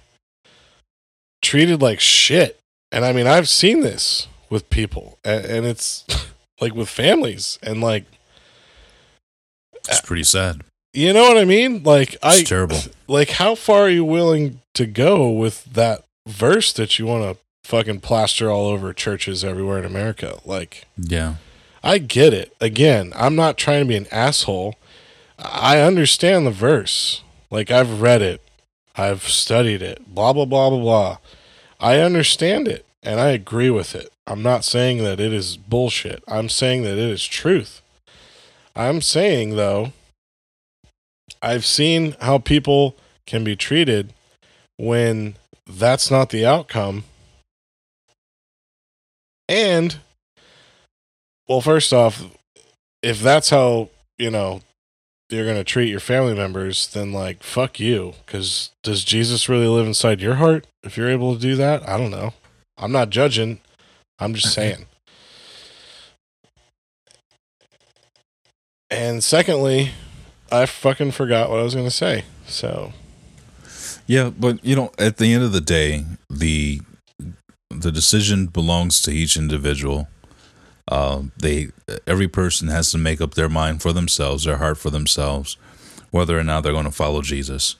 treated 1.42 1.82
like 1.82 2.00
shit. 2.00 2.60
And 2.92 3.04
I 3.06 3.14
mean, 3.14 3.28
I've 3.28 3.50
seen 3.50 3.82
this 3.82 4.28
with 4.50 4.70
people, 4.70 5.20
and, 5.24 5.46
and 5.46 5.66
it's 5.66 6.06
like 6.62 6.74
with 6.74 6.90
families, 6.90 7.60
and 7.62 7.82
like, 7.82 8.06
It's 9.88 10.02
pretty 10.02 10.24
sad. 10.24 10.62
you 10.94 11.14
know 11.14 11.24
what 11.24 11.38
I 11.38 11.46
mean? 11.46 11.84
Like, 11.84 12.14
It's 12.16 12.24
I 12.26 12.44
terrible. 12.44 12.78
like, 13.08 13.30
how 13.32 13.54
far 13.56 13.82
are 13.84 13.90
you 13.90 14.04
willing 14.06 14.62
to 14.74 14.86
go 14.86 15.30
with 15.30 15.66
that 15.66 16.04
verse 16.28 16.74
that 16.74 16.98
you 16.98 17.06
want 17.06 17.24
to 17.38 17.44
fucking 17.70 18.00
plaster 18.02 18.50
all 18.50 18.68
over 18.68 18.92
churches 18.94 19.44
everywhere 19.44 19.80
in 19.80 19.86
America? 19.86 20.40
Like, 20.46 20.86
Yeah. 20.98 21.36
I 21.84 21.98
get 22.00 22.34
it. 22.34 22.54
Again, 22.60 23.14
I'm 23.16 23.36
not 23.36 23.58
trying 23.58 23.84
to 23.84 23.88
be 23.88 23.96
an 23.96 24.08
asshole. 24.12 24.76
I 25.42 25.80
understand 25.80 26.46
the 26.46 26.52
verse. 26.52 27.24
Like 27.50 27.72
I've 27.72 28.02
read 28.02 28.22
it. 28.22 28.42
I've 28.96 29.24
studied 29.24 29.82
it. 29.82 30.14
Blah 30.14 30.34
blah 30.34 30.46
blah 30.46 30.70
blah 30.70 30.80
blah. 30.80 31.18
I 31.80 32.00
understand 32.00 32.68
it 32.68 32.86
and 33.02 33.20
I 33.20 33.30
agree 33.30 33.70
with 33.70 33.96
it. 33.96 34.12
I'm 34.28 34.44
not 34.44 34.64
saying 34.64 35.04
that 35.04 35.20
it 35.20 35.34
is 35.34 35.58
bullshit. 35.58 36.24
I'm 36.28 36.50
saying 36.50 36.84
that 36.84 36.98
it 36.98 37.10
is 37.10 37.26
truth. 37.26 37.82
I'm 38.76 39.02
saying 39.02 39.56
though 39.56 39.94
I've 41.42 41.66
seen 41.66 42.16
how 42.22 42.38
people 42.38 42.96
can 43.26 43.44
be 43.44 43.56
treated 43.56 44.14
when 44.78 45.36
that's 45.66 46.12
not 46.12 46.30
the 46.30 46.46
outcome. 46.46 47.04
And 49.48 49.98
well, 51.48 51.62
first 51.62 51.94
off, 51.94 52.24
if 53.02 53.22
that's 53.22 53.50
how, 53.50 53.90
you 54.18 54.30
know, 54.30 54.62
you're 55.30 55.46
going 55.46 55.58
to 55.58 55.64
treat 55.64 55.90
your 55.90 56.00
family 56.00 56.34
members, 56.34 56.88
then 56.88 57.14
like, 57.14 57.44
fuck 57.44 57.80
you. 57.80 58.14
Because 58.26 58.72
does 58.84 59.04
Jesus 59.04 59.48
really 59.50 59.68
live 59.68 59.88
inside 59.88 60.22
your 60.22 60.36
heart 60.36 60.66
if 60.84 60.98
you're 60.98 61.10
able 61.10 61.36
to 61.36 61.42
do 61.42 61.56
that? 61.56 61.88
I 61.88 61.98
don't 61.98 62.12
know. 62.12 62.34
I'm 62.78 62.92
not 62.92 63.10
judging. 63.10 63.60
I'm 64.18 64.34
just 64.34 64.54
saying. 64.54 64.86
And 68.90 69.24
secondly, 69.24 69.92
I 70.52 70.66
fucking 70.66 71.12
forgot 71.12 71.50
what 71.50 71.60
I 71.60 71.64
was 71.64 71.76
going 71.76 71.88
to 71.88 71.92
say. 71.92 72.26
So, 72.48 72.94
Yeah, 74.08 74.32
but 74.32 74.64
you 74.66 74.76
know, 74.76 74.92
at 74.98 75.18
the 75.18 75.34
end 75.34 75.44
of 75.44 75.52
the 75.52 75.62
day, 75.62 76.06
the 76.30 76.82
the 77.70 77.92
decision 77.92 78.48
belongs 78.48 79.02
to 79.04 79.12
each 79.12 79.38
individual. 79.38 80.08
Uh, 80.90 81.22
they 81.38 81.70
every 82.08 82.28
person 82.28 82.68
has 82.68 82.92
to 82.92 82.98
make 82.98 83.22
up 83.22 83.36
their 83.36 83.48
mind 83.48 83.82
for 83.82 83.94
themselves, 83.94 84.44
their 84.44 84.58
heart 84.58 84.78
for 84.78 84.90
themselves, 84.90 85.56
whether 86.10 86.38
or 86.38 86.44
not 86.44 86.62
they're 86.62 86.74
going 86.74 86.86
to 86.86 86.92
follow 86.92 87.22
Jesus, 87.22 87.76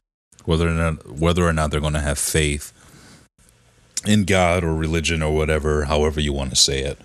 whether 0.46 0.68
or 0.68 0.74
not 0.74 1.10
whether 1.10 1.44
or 1.44 1.52
not 1.52 1.72
they're 1.72 1.82
going 1.82 1.94
to 1.94 2.00
have 2.00 2.20
faith 2.20 2.72
in 4.06 4.26
God 4.26 4.64
or 4.64 4.76
religion 4.76 5.24
or 5.24 5.36
whatever, 5.36 5.86
however 5.86 6.22
you 6.22 6.32
want 6.32 6.52
to 6.52 6.56
say 6.56 6.82
it. 6.82 7.00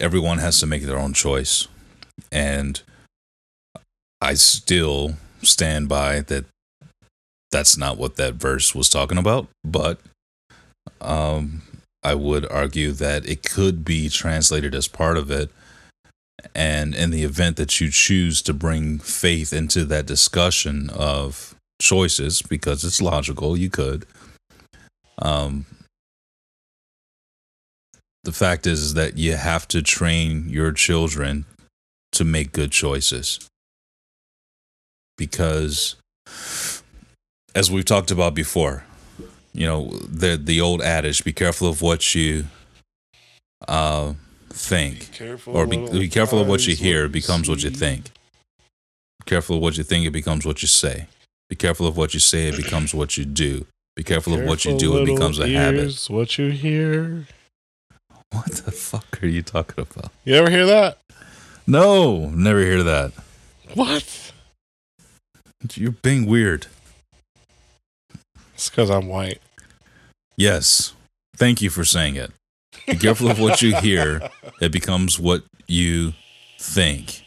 Everyone 0.00 0.38
has 0.38 0.58
to 0.60 0.66
make 0.66 0.82
their 0.82 0.98
own 0.98 1.12
choice, 1.12 1.68
and 2.32 2.82
I 4.20 4.34
still 4.34 5.14
stand 5.42 5.88
by 5.88 6.20
that 6.22 6.44
that's 7.52 7.76
not 7.76 7.98
what 7.98 8.16
that 8.16 8.34
verse 8.34 8.74
was 8.74 8.88
talking 8.88 9.18
about, 9.18 9.48
but 9.64 10.00
um, 11.00 11.62
I 12.02 12.14
would 12.14 12.50
argue 12.50 12.92
that 12.92 13.26
it 13.26 13.42
could 13.42 13.84
be 13.84 14.08
translated 14.08 14.74
as 14.74 14.88
part 14.88 15.16
of 15.16 15.30
it. 15.30 15.50
And 16.54 16.94
in 16.94 17.10
the 17.10 17.22
event 17.22 17.56
that 17.56 17.80
you 17.80 17.90
choose 17.90 18.40
to 18.42 18.54
bring 18.54 18.98
faith 18.98 19.52
into 19.52 19.84
that 19.84 20.06
discussion 20.06 20.88
of 20.90 21.54
choices, 21.80 22.40
because 22.40 22.82
it's 22.84 23.02
logical, 23.02 23.56
you 23.56 23.68
could. 23.68 24.06
Um, 25.18 25.66
the 28.24 28.32
fact 28.32 28.66
is, 28.66 28.80
is 28.80 28.94
that 28.94 29.18
you 29.18 29.34
have 29.36 29.68
to 29.68 29.82
train 29.82 30.48
your 30.48 30.72
children 30.72 31.44
to 32.12 32.24
make 32.24 32.52
good 32.52 32.72
choices. 32.72 33.46
Because, 35.18 35.96
as 37.54 37.70
we've 37.70 37.84
talked 37.84 38.10
about 38.10 38.34
before, 38.34 38.84
you 39.52 39.66
know 39.66 39.90
the 40.08 40.36
the 40.36 40.60
old 40.60 40.82
adage: 40.82 41.24
"Be 41.24 41.32
careful 41.32 41.68
of 41.68 41.82
what 41.82 42.14
you 42.14 42.46
uh, 43.68 44.14
think, 44.48 45.12
careful 45.12 45.56
or 45.56 45.66
be, 45.66 45.76
be 45.90 46.08
careful 46.08 46.40
of 46.40 46.48
what 46.48 46.66
you 46.66 46.76
hear. 46.76 47.04
It 47.06 47.12
becomes 47.12 47.48
what 47.48 47.62
you 47.62 47.70
think. 47.70 48.10
Be 49.20 49.24
careful 49.26 49.56
of 49.56 49.62
what 49.62 49.76
you 49.76 49.84
think. 49.84 50.06
It 50.06 50.10
becomes 50.10 50.46
what 50.46 50.62
you 50.62 50.68
say. 50.68 51.06
Be 51.48 51.56
careful 51.56 51.86
of 51.86 51.96
what 51.96 52.14
you 52.14 52.20
say. 52.20 52.48
It 52.48 52.56
becomes 52.56 52.94
what 52.94 53.16
you 53.16 53.24
do. 53.24 53.66
Be 53.96 54.04
careful, 54.04 54.34
of 54.34 54.44
what 54.44 54.64
you 54.64 54.78
do. 54.78 54.96
It 54.98 55.04
becomes 55.04 55.38
a 55.38 55.48
habit. 55.48 56.06
What 56.08 56.38
you 56.38 56.50
hear. 56.50 57.26
What 58.30 58.52
the 58.52 58.70
fuck 58.70 59.22
are 59.22 59.26
you 59.26 59.42
talking 59.42 59.84
about? 59.90 60.12
You 60.24 60.36
ever 60.36 60.48
hear 60.48 60.64
that? 60.66 60.98
No, 61.66 62.30
never 62.30 62.60
hear 62.60 62.82
that. 62.84 63.12
What? 63.74 64.32
You're 65.74 65.90
being 65.90 66.26
weird. 66.26 66.68
It's 68.60 68.68
because 68.68 68.90
I'm 68.90 69.08
white. 69.08 69.40
Yes. 70.36 70.92
Thank 71.34 71.62
you 71.62 71.70
for 71.70 71.82
saying 71.82 72.16
it. 72.16 72.30
Be 72.86 72.94
careful 72.94 73.30
of 73.30 73.40
what 73.40 73.62
you 73.62 73.74
hear. 73.76 74.20
It 74.60 74.70
becomes 74.70 75.18
what 75.18 75.44
you 75.66 76.12
think. 76.58 77.24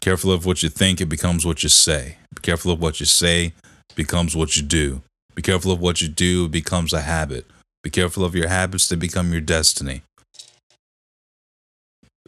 Careful 0.00 0.32
of 0.32 0.46
what 0.46 0.62
you 0.62 0.70
think. 0.70 1.02
It 1.02 1.10
becomes 1.10 1.44
what 1.44 1.62
you 1.62 1.68
say. 1.68 2.16
Be 2.34 2.40
careful 2.40 2.72
of 2.72 2.80
what 2.80 2.98
you 2.98 3.04
say. 3.04 3.52
Becomes 3.94 4.34
what 4.34 4.56
you 4.56 4.62
do. 4.62 5.02
Be 5.34 5.42
careful 5.42 5.70
of 5.70 5.78
what 5.78 6.00
you 6.00 6.08
do. 6.08 6.46
It 6.46 6.52
becomes 6.52 6.94
a 6.94 7.02
habit. 7.02 7.44
Be 7.82 7.90
careful 7.90 8.24
of 8.24 8.34
your 8.34 8.48
habits. 8.48 8.88
They 8.88 8.96
become 8.96 9.32
your 9.32 9.42
destiny. 9.42 10.00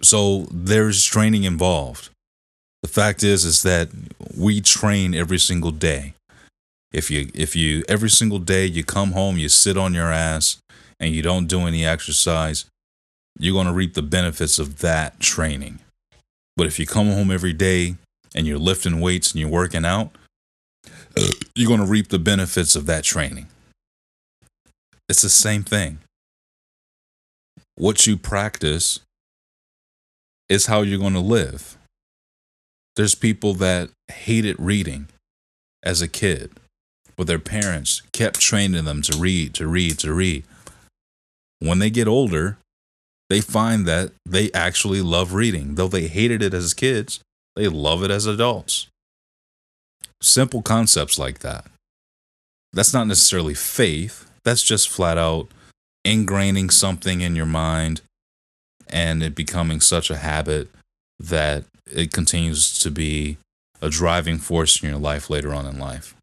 So 0.02 0.46
there's 0.50 1.02
training 1.06 1.44
involved. 1.44 2.10
The 2.82 2.88
fact 2.88 3.22
is, 3.22 3.46
is 3.46 3.62
that 3.62 3.88
we 4.36 4.60
train 4.60 5.14
every 5.14 5.38
single 5.38 5.70
day. 5.70 6.12
If 6.94 7.10
you, 7.10 7.28
if 7.34 7.56
you, 7.56 7.82
every 7.88 8.08
single 8.08 8.38
day 8.38 8.66
you 8.66 8.84
come 8.84 9.12
home, 9.12 9.36
you 9.36 9.48
sit 9.48 9.76
on 9.76 9.94
your 9.94 10.12
ass 10.12 10.58
and 11.00 11.12
you 11.12 11.22
don't 11.22 11.48
do 11.48 11.66
any 11.66 11.84
exercise, 11.84 12.66
you're 13.36 13.52
going 13.52 13.66
to 13.66 13.72
reap 13.72 13.94
the 13.94 14.02
benefits 14.02 14.60
of 14.60 14.78
that 14.78 15.18
training. 15.18 15.80
But 16.56 16.68
if 16.68 16.78
you 16.78 16.86
come 16.86 17.08
home 17.08 17.32
every 17.32 17.52
day 17.52 17.96
and 18.32 18.46
you're 18.46 18.58
lifting 18.58 19.00
weights 19.00 19.32
and 19.32 19.40
you're 19.40 19.50
working 19.50 19.84
out, 19.84 20.12
you're 21.56 21.66
going 21.66 21.80
to 21.80 21.86
reap 21.86 22.10
the 22.10 22.18
benefits 22.20 22.76
of 22.76 22.86
that 22.86 23.02
training. 23.02 23.48
It's 25.08 25.22
the 25.22 25.28
same 25.28 25.64
thing. 25.64 25.98
What 27.74 28.06
you 28.06 28.16
practice 28.16 29.00
is 30.48 30.66
how 30.66 30.82
you're 30.82 31.00
going 31.00 31.14
to 31.14 31.18
live. 31.18 31.76
There's 32.94 33.16
people 33.16 33.54
that 33.54 33.90
hated 34.12 34.54
reading 34.60 35.08
as 35.82 36.00
a 36.00 36.06
kid, 36.06 36.52
but 37.16 37.26
their 37.26 37.38
parents 37.38 38.02
kept 38.12 38.40
training 38.40 38.84
them 38.84 39.02
to 39.02 39.16
read, 39.16 39.54
to 39.54 39.66
read, 39.66 39.98
to 40.00 40.12
read. 40.12 40.44
When 41.60 41.78
they 41.78 41.90
get 41.90 42.08
older, 42.08 42.58
they 43.30 43.40
find 43.40 43.86
that 43.86 44.12
they 44.26 44.50
actually 44.52 45.00
love 45.00 45.32
reading. 45.32 45.76
Though 45.76 45.88
they 45.88 46.08
hated 46.08 46.42
it 46.42 46.54
as 46.54 46.74
kids, 46.74 47.20
they 47.56 47.68
love 47.68 48.02
it 48.02 48.10
as 48.10 48.26
adults. 48.26 48.88
Simple 50.20 50.62
concepts 50.62 51.18
like 51.18 51.40
that. 51.40 51.66
That's 52.72 52.92
not 52.92 53.06
necessarily 53.06 53.54
faith, 53.54 54.30
that's 54.42 54.62
just 54.62 54.88
flat 54.88 55.16
out 55.16 55.48
ingraining 56.04 56.70
something 56.70 57.22
in 57.22 57.34
your 57.34 57.46
mind 57.46 58.02
and 58.88 59.22
it 59.22 59.34
becoming 59.34 59.80
such 59.80 60.10
a 60.10 60.16
habit 60.16 60.68
that 61.18 61.64
it 61.90 62.12
continues 62.12 62.78
to 62.80 62.90
be 62.90 63.38
a 63.80 63.88
driving 63.88 64.38
force 64.38 64.82
in 64.82 64.88
your 64.88 64.98
life 64.98 65.30
later 65.30 65.54
on 65.54 65.66
in 65.66 65.78
life. 65.78 66.14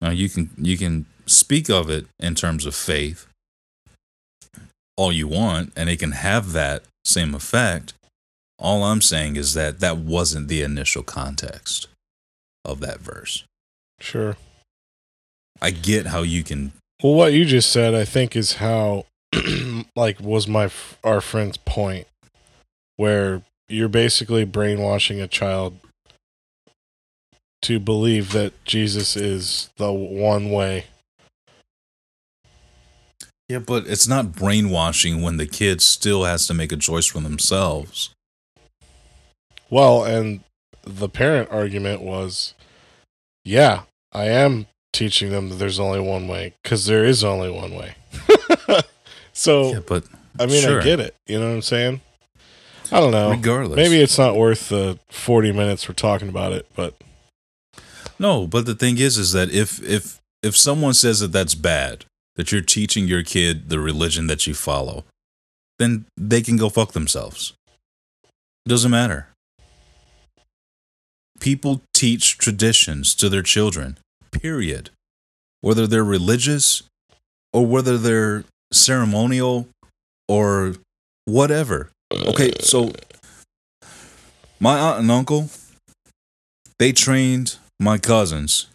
Now 0.00 0.10
you 0.10 0.28
can 0.28 0.50
you 0.56 0.78
can 0.78 1.06
speak 1.26 1.68
of 1.68 1.90
it 1.90 2.06
in 2.18 2.34
terms 2.34 2.64
of 2.64 2.74
faith 2.74 3.26
all 4.96 5.12
you 5.12 5.28
want 5.28 5.72
and 5.76 5.88
it 5.88 5.98
can 5.98 6.12
have 6.12 6.52
that 6.52 6.82
same 7.04 7.34
effect. 7.34 7.94
All 8.58 8.82
I'm 8.82 9.00
saying 9.00 9.36
is 9.36 9.54
that 9.54 9.78
that 9.78 9.98
wasn't 9.98 10.48
the 10.48 10.62
initial 10.62 11.04
context 11.04 11.86
of 12.64 12.80
that 12.80 12.98
verse. 12.98 13.44
Sure. 14.00 14.36
I 15.62 15.70
get 15.70 16.06
how 16.06 16.22
you 16.22 16.42
can 16.42 16.72
Well, 17.02 17.14
what 17.14 17.32
you 17.32 17.44
just 17.44 17.70
said, 17.70 17.94
I 17.94 18.04
think, 18.04 18.34
is 18.34 18.54
how, 18.54 19.06
like, 19.96 20.20
was 20.20 20.48
my 20.48 20.70
our 21.04 21.20
friend's 21.20 21.56
point, 21.58 22.06
where 22.96 23.42
you're 23.68 23.88
basically 23.88 24.44
brainwashing 24.44 25.20
a 25.20 25.28
child 25.28 25.78
to 27.62 27.78
believe 27.80 28.32
that 28.32 28.52
Jesus 28.64 29.16
is 29.16 29.70
the 29.76 29.92
one 29.92 30.50
way. 30.50 30.84
Yeah, 33.48 33.60
but 33.60 33.86
it's 33.86 34.06
not 34.06 34.32
brainwashing 34.32 35.22
when 35.22 35.38
the 35.38 35.46
kid 35.46 35.80
still 35.80 36.24
has 36.24 36.46
to 36.48 36.54
make 36.54 36.70
a 36.70 36.76
choice 36.76 37.06
for 37.06 37.20
themselves. 37.20 38.10
Well, 39.70 40.04
and 40.04 40.40
the 40.82 41.08
parent 41.08 41.50
argument 41.50 42.02
was, 42.02 42.54
yeah, 43.44 43.82
I 44.12 44.26
am 44.26 44.66
teaching 44.92 45.30
them 45.30 45.48
that 45.48 45.56
there's 45.56 45.80
only 45.80 46.00
one 46.00 46.28
way 46.28 46.54
because 46.62 46.86
there 46.86 47.04
is 47.04 47.24
only 47.24 47.50
one 47.50 47.74
way. 47.74 47.94
so, 49.32 49.72
Yeah, 49.72 49.80
but 49.86 50.04
I 50.38 50.46
mean, 50.46 50.62
sure. 50.62 50.80
I 50.80 50.84
get 50.84 51.00
it. 51.00 51.14
You 51.26 51.38
know 51.38 51.48
what 51.48 51.54
I'm 51.54 51.62
saying? 51.62 52.00
I 52.90 53.00
don't 53.00 53.12
know. 53.12 53.30
regardless. 53.30 53.76
Maybe 53.76 54.00
it's 54.00 54.18
not 54.18 54.36
worth 54.36 54.68
the 54.68 54.98
40 55.10 55.52
minutes 55.52 55.88
we're 55.88 55.94
talking 55.94 56.28
about 56.28 56.52
it, 56.52 56.66
but 56.74 56.94
No, 58.18 58.46
but 58.46 58.66
the 58.66 58.74
thing 58.74 58.98
is 58.98 59.16
is 59.16 59.32
that 59.32 59.50
if 59.50 59.82
if 59.82 60.20
if 60.42 60.56
someone 60.56 60.94
says 60.94 61.20
that 61.20 61.32
that's 61.32 61.54
bad, 61.54 62.04
that 62.36 62.52
you're 62.52 62.60
teaching 62.60 63.06
your 63.06 63.22
kid 63.22 63.68
the 63.68 63.78
religion 63.78 64.26
that 64.26 64.46
you 64.46 64.54
follow, 64.54 65.04
then 65.78 66.06
they 66.16 66.42
can 66.42 66.56
go 66.56 66.68
fuck 66.68 66.92
themselves. 66.92 67.52
Doesn't 68.66 68.90
matter. 68.90 69.28
People 71.40 71.82
teach 71.94 72.38
traditions 72.38 73.14
to 73.14 73.28
their 73.28 73.42
children. 73.42 73.98
Period. 74.32 74.90
Whether 75.60 75.86
they're 75.86 76.04
religious 76.04 76.82
or 77.52 77.66
whether 77.66 77.96
they're 77.96 78.44
ceremonial 78.72 79.68
or 80.28 80.74
whatever. 81.24 81.90
Okay, 82.12 82.52
so 82.60 82.92
my 84.60 84.78
aunt 84.78 85.00
and 85.00 85.10
uncle 85.10 85.48
they 86.78 86.92
trained 86.92 87.56
my 87.80 87.98
cousins. 87.98 88.66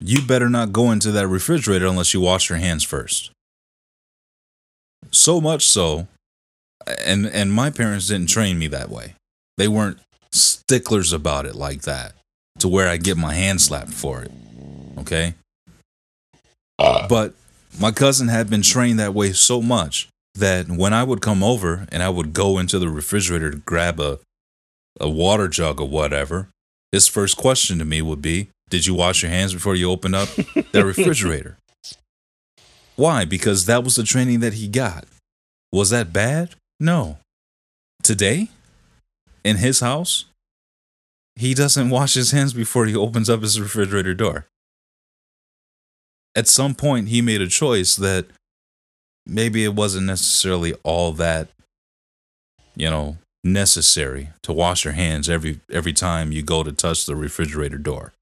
You 0.00 0.22
better 0.22 0.50
not 0.50 0.72
go 0.72 0.90
into 0.90 1.10
that 1.12 1.28
refrigerator 1.28 1.86
unless 1.86 2.12
you 2.12 2.20
wash 2.20 2.48
your 2.50 2.58
hands 2.58 2.82
first. 2.84 3.30
So 5.10 5.40
much 5.40 5.66
so, 5.66 6.08
and 7.04 7.26
and 7.26 7.52
my 7.52 7.70
parents 7.70 8.08
didn't 8.08 8.28
train 8.28 8.58
me 8.58 8.66
that 8.68 8.90
way. 8.90 9.14
They 9.56 9.68
weren't 9.68 9.98
sticklers 10.32 11.12
about 11.12 11.46
it 11.46 11.54
like 11.54 11.82
that, 11.82 12.14
to 12.58 12.68
where 12.68 12.88
I 12.88 12.96
get 12.96 13.16
my 13.16 13.34
hand 13.34 13.60
slapped 13.60 13.92
for 13.92 14.22
it. 14.22 14.32
Okay, 14.98 15.34
but 16.78 17.34
my 17.78 17.92
cousin 17.92 18.28
had 18.28 18.50
been 18.50 18.62
trained 18.62 18.98
that 18.98 19.14
way 19.14 19.32
so 19.32 19.62
much 19.62 20.08
that 20.34 20.68
when 20.68 20.92
I 20.92 21.04
would 21.04 21.20
come 21.20 21.42
over 21.44 21.86
and 21.92 22.02
I 22.02 22.08
would 22.08 22.32
go 22.32 22.58
into 22.58 22.78
the 22.78 22.88
refrigerator 22.88 23.50
to 23.50 23.58
grab 23.58 24.00
a 24.00 24.18
a 25.00 25.08
water 25.08 25.48
jug 25.48 25.80
or 25.80 25.88
whatever, 25.88 26.48
his 26.94 27.08
first 27.08 27.36
question 27.36 27.78
to 27.80 27.84
me 27.84 28.00
would 28.00 28.22
be, 28.22 28.48
Did 28.70 28.86
you 28.86 28.94
wash 28.94 29.22
your 29.22 29.30
hands 29.32 29.52
before 29.52 29.74
you 29.74 29.90
opened 29.90 30.14
up 30.14 30.28
that 30.70 30.84
refrigerator? 30.84 31.58
Why? 32.94 33.24
Because 33.24 33.66
that 33.66 33.82
was 33.82 33.96
the 33.96 34.04
training 34.04 34.38
that 34.40 34.54
he 34.54 34.68
got. 34.68 35.04
Was 35.72 35.90
that 35.90 36.12
bad? 36.12 36.54
No. 36.78 37.18
Today, 38.04 38.48
in 39.42 39.56
his 39.56 39.80
house, 39.80 40.26
he 41.34 41.52
doesn't 41.52 41.90
wash 41.90 42.14
his 42.14 42.30
hands 42.30 42.52
before 42.52 42.86
he 42.86 42.94
opens 42.94 43.28
up 43.28 43.42
his 43.42 43.60
refrigerator 43.60 44.14
door. 44.14 44.46
At 46.36 46.46
some 46.46 46.76
point, 46.76 47.08
he 47.08 47.20
made 47.20 47.40
a 47.40 47.48
choice 47.48 47.96
that 47.96 48.26
maybe 49.26 49.64
it 49.64 49.74
wasn't 49.74 50.06
necessarily 50.06 50.74
all 50.84 51.10
that, 51.12 51.48
you 52.76 52.88
know, 52.88 53.16
necessary 53.44 54.30
to 54.42 54.52
wash 54.52 54.84
your 54.84 54.94
hands 54.94 55.28
every 55.28 55.60
every 55.70 55.92
time 55.92 56.32
you 56.32 56.42
go 56.42 56.62
to 56.62 56.72
touch 56.72 57.06
the 57.06 57.14
refrigerator 57.14 57.78
door. 57.78 58.12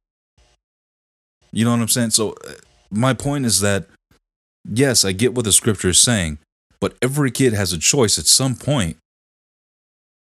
You 1.53 1.65
know 1.65 1.71
what 1.71 1.81
I'm 1.81 1.89
saying? 1.89 2.11
So 2.11 2.35
uh, 2.47 2.55
my 2.91 3.15
point 3.15 3.47
is 3.47 3.61
that 3.61 3.87
yes, 4.69 5.05
I 5.05 5.13
get 5.13 5.35
what 5.35 5.45
the 5.45 5.53
scripture 5.53 5.91
is 5.91 6.01
saying, 6.01 6.39
but 6.81 6.97
every 7.01 7.31
kid 7.31 7.53
has 7.53 7.73
a 7.73 7.79
choice 7.79 8.19
at 8.19 8.27
some 8.27 8.57
point 8.57 8.97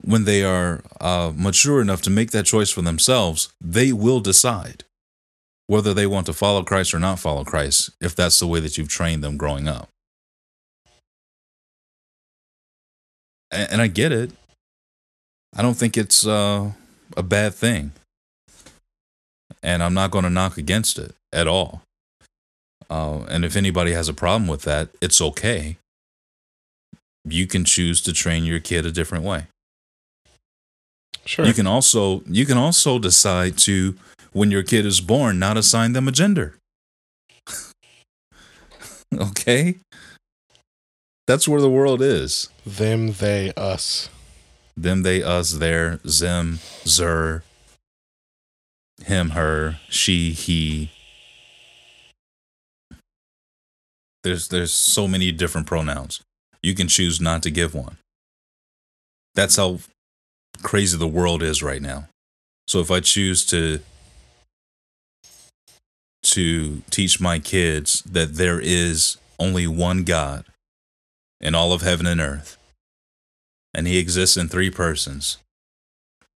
when 0.03 0.24
they 0.24 0.43
are 0.43 0.82
uh, 1.01 1.32
mature 1.34 1.80
enough 1.80 2.03
to 2.03 2.11
make 2.11 2.30
that 2.32 2.47
choice 2.47 2.70
for 2.70 2.82
themselves. 2.82 3.53
They 3.61 3.93
will 3.93 4.20
decide 4.20 4.84
whether 5.66 5.95
they 5.95 6.07
want 6.07 6.26
to 6.26 6.32
follow 6.32 6.64
Christ 6.64 6.93
or 6.95 6.99
not 6.99 7.20
follow 7.20 7.45
Christ, 7.45 7.91
if 8.01 8.16
that's 8.16 8.41
the 8.41 8.47
way 8.47 8.59
that 8.59 8.76
you've 8.76 8.88
trained 8.88 9.22
them 9.22 9.36
growing 9.36 9.68
up. 9.68 9.88
And, 13.53 13.72
and 13.72 13.80
I 13.80 13.86
get 13.86 14.11
it. 14.11 14.32
I 15.55 15.63
don't 15.63 15.75
think 15.75 15.97
it's 15.97 16.27
uh, 16.27 16.73
a 17.17 17.23
bad 17.23 17.55
thing. 17.55 17.93
And 19.63 19.83
I'm 19.83 19.95
not 19.95 20.11
going 20.11 20.25
to 20.25 20.31
knock 20.31 20.57
against 20.57 20.99
it 20.99 21.15
at 21.33 21.47
all. 21.47 21.83
Uh, 22.89 23.25
and 23.29 23.45
if 23.45 23.57
anybody 23.57 23.93
has 23.93 24.09
a 24.09 24.15
problem 24.15 24.49
with 24.49 24.63
that, 24.63 24.89
it's 25.01 25.21
okay. 25.21 25.77
You 27.25 27.47
can 27.47 27.65
choose 27.65 28.01
to 28.03 28.13
train 28.13 28.45
your 28.45 28.61
kid 28.61 28.87
a 28.87 28.91
different 28.91 29.25
way. 29.25 29.47
Sure. 31.25 31.45
You 31.45 31.53
can 31.53 31.67
also 31.67 32.23
you 32.27 32.47
can 32.47 32.57
also 32.57 32.99
decide 32.99 33.59
to 33.59 33.95
when 34.33 34.51
your 34.51 34.63
kid 34.63 34.87
is 34.87 35.01
born 35.01 35.39
not 35.39 35.57
assign 35.57 35.93
them 35.93 36.09
a 36.09 36.13
gender. 36.13 36.57
okay? 39.15 39.77
That's 41.27 41.47
where 41.47 41.61
the 41.61 41.71
world 41.71 42.03
is. 42.03 42.49
Them, 42.67 43.13
they, 43.13 43.53
us. 43.57 44.09
Them, 44.77 45.03
they, 45.03 45.23
us, 45.23 45.53
their, 45.53 46.01
zim, 46.07 46.59
zer, 46.87 47.43
him, 49.05 49.31
her, 49.31 49.79
she, 49.89 50.33
he. 50.33 50.91
There's 54.23 54.49
there's 54.49 54.73
so 54.73 55.09
many 55.09 55.33
different 55.33 55.66
pronouns. 55.66 56.21
You 56.62 56.75
can 56.75 56.89
choose 56.89 57.21
not 57.21 57.43
to 57.43 57.51
give 57.51 57.75
one. 57.75 57.97
That's 59.35 59.57
how 59.57 59.79
crazy 60.62 60.99
the 60.99 61.09
world 61.09 61.43
is 61.43 61.62
right 61.62 61.81
now. 61.81 62.09
So 62.66 62.81
if 62.81 62.91
I 62.91 63.01
choose 63.01 63.45
to 63.47 63.81
to 66.23 66.83
teach 66.91 67.21
my 67.21 67.39
kids 67.39 68.03
that 68.03 68.35
there 68.35 68.61
is 68.61 69.16
only 69.39 69.66
one 69.66 70.05
God 70.05 70.45
in 71.41 71.55
all 71.55 71.73
of 71.73 71.81
heaven 71.81 72.07
and 72.07 72.21
earth, 72.21 72.59
and 73.75 73.87
he 73.87 73.99
exists 73.99 74.37
in 74.37 74.49
three 74.49 74.71
persons 74.71 75.39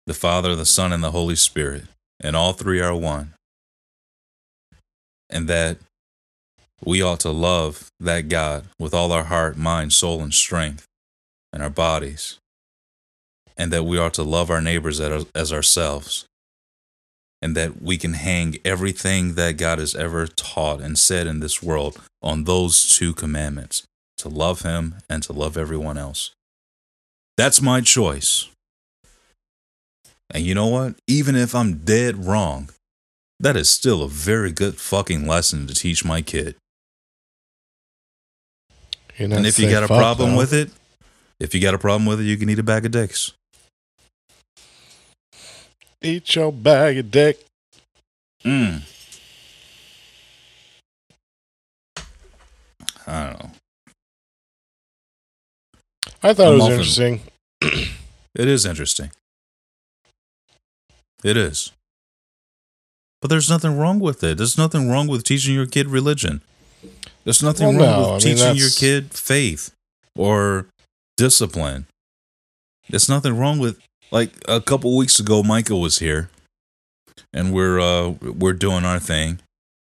the 0.08 0.14
Father, 0.14 0.56
the 0.56 0.66
Son, 0.66 0.92
and 0.92 1.04
the 1.04 1.12
Holy 1.12 1.36
Spirit, 1.36 1.86
and 2.20 2.36
all 2.36 2.54
three 2.54 2.82
are 2.82 2.96
one, 2.96 3.34
and 5.30 5.48
that 5.48 5.78
we 6.84 7.02
ought 7.02 7.20
to 7.22 7.32
love 7.32 7.90
that 8.00 8.28
God 8.28 8.66
with 8.80 8.94
all 8.94 9.12
our 9.12 9.26
heart, 9.26 9.58
mind, 9.58 9.94
soul, 9.94 10.22
and 10.22 10.34
strength, 10.34 10.86
and 11.54 11.62
our 11.62 11.70
bodies, 11.70 12.40
and 13.56 13.72
that 13.72 13.84
we 13.84 14.00
ought 14.00 14.16
to 14.16 14.24
love 14.24 14.50
our 14.50 14.62
neighbors 14.62 15.00
as 15.00 15.54
ourselves, 15.54 16.26
and 17.42 17.56
that 17.56 17.82
we 17.82 17.98
can 17.98 18.14
hang 18.14 18.58
everything 18.66 19.36
that 19.36 19.58
God 19.58 19.80
has 19.80 19.96
ever 19.96 20.26
taught 20.28 20.82
and 20.82 20.98
said 20.98 21.28
in 21.28 21.40
this 21.40 21.62
world 21.62 22.02
on 22.22 22.46
those 22.46 22.98
two 22.98 23.14
commandments 23.14 23.84
to 24.18 24.30
love 24.30 24.62
Him 24.62 24.96
and 25.10 25.22
to 25.24 25.34
love 25.34 25.58
everyone 25.58 25.98
else. 25.98 26.32
That's 27.42 27.60
my 27.60 27.82
choice. 27.82 28.50
And 30.30 30.46
you 30.46 30.54
know 30.54 30.68
what? 30.68 30.94
Even 31.08 31.36
if 31.36 31.56
I'm 31.56 31.78
dead 31.78 32.24
wrong, 32.24 32.70
that 33.40 33.56
is 33.56 33.68
still 33.68 34.04
a 34.04 34.08
very 34.08 34.52
good 34.52 34.76
fucking 34.76 35.26
lesson 35.26 35.66
to 35.66 35.74
teach 35.74 36.06
my 36.06 36.22
kid. 36.22 36.54
And 39.18 39.44
if 39.48 39.58
you 39.58 39.72
got 39.72 39.82
a 39.82 39.88
problem 39.88 40.34
though. 40.34 40.38
with 40.38 40.54
it, 40.54 40.70
if 41.40 41.56
you 41.56 41.62
got 41.62 41.74
a 41.74 41.80
problem 41.80 42.06
with 42.06 42.20
it, 42.20 42.26
you 42.26 42.38
can 42.38 42.48
eat 42.48 42.60
a 42.60 42.64
bag 42.64 42.86
of 42.86 42.92
dicks. 42.92 43.34
Eat 46.00 46.36
your 46.36 46.54
bag 46.54 47.00
of 47.00 47.10
dick. 47.10 47.44
Mm. 48.46 48.84
I 53.08 53.24
don't 53.24 53.40
know. 53.40 53.52
I 56.22 56.34
thought 56.36 56.48
I'm 56.50 56.54
it 56.54 56.56
was 56.56 56.62
often, 56.62 56.74
interesting. 56.74 57.22
it 58.36 58.48
is 58.48 58.66
interesting. 58.66 59.12
It 61.24 61.38
is. 61.38 61.72
But 63.22 63.30
there's 63.30 63.50
nothing 63.50 63.78
wrong 63.78 64.00
with 64.00 64.24
it. 64.24 64.38
There's 64.38 64.58
nothing 64.58 64.90
wrong 64.90 65.08
with 65.08 65.24
teaching 65.24 65.54
your 65.54 65.68
kid 65.68 65.88
religion. 65.88 66.42
There's 67.24 67.44
nothing 67.44 67.78
well, 67.78 67.78
wrong 67.78 68.02
no. 68.02 68.14
with 68.14 68.26
I 68.26 68.30
teaching 68.30 68.48
mean, 68.48 68.56
your 68.56 68.70
kid 68.70 69.14
faith 69.14 69.72
or 70.16 70.66
discipline. 71.18 71.86
There's 72.90 73.08
nothing 73.08 73.38
wrong 73.38 73.60
with 73.60 73.80
like 74.10 74.32
a 74.48 74.60
couple 74.60 74.98
weeks 74.98 75.20
ago 75.20 75.44
Michael 75.44 75.80
was 75.80 76.00
here 76.00 76.30
and 77.34 77.54
we're 77.54 77.80
uh 77.80 78.10
we're 78.10 78.54
doing 78.54 78.86
our 78.86 79.00
thing. 79.00 79.40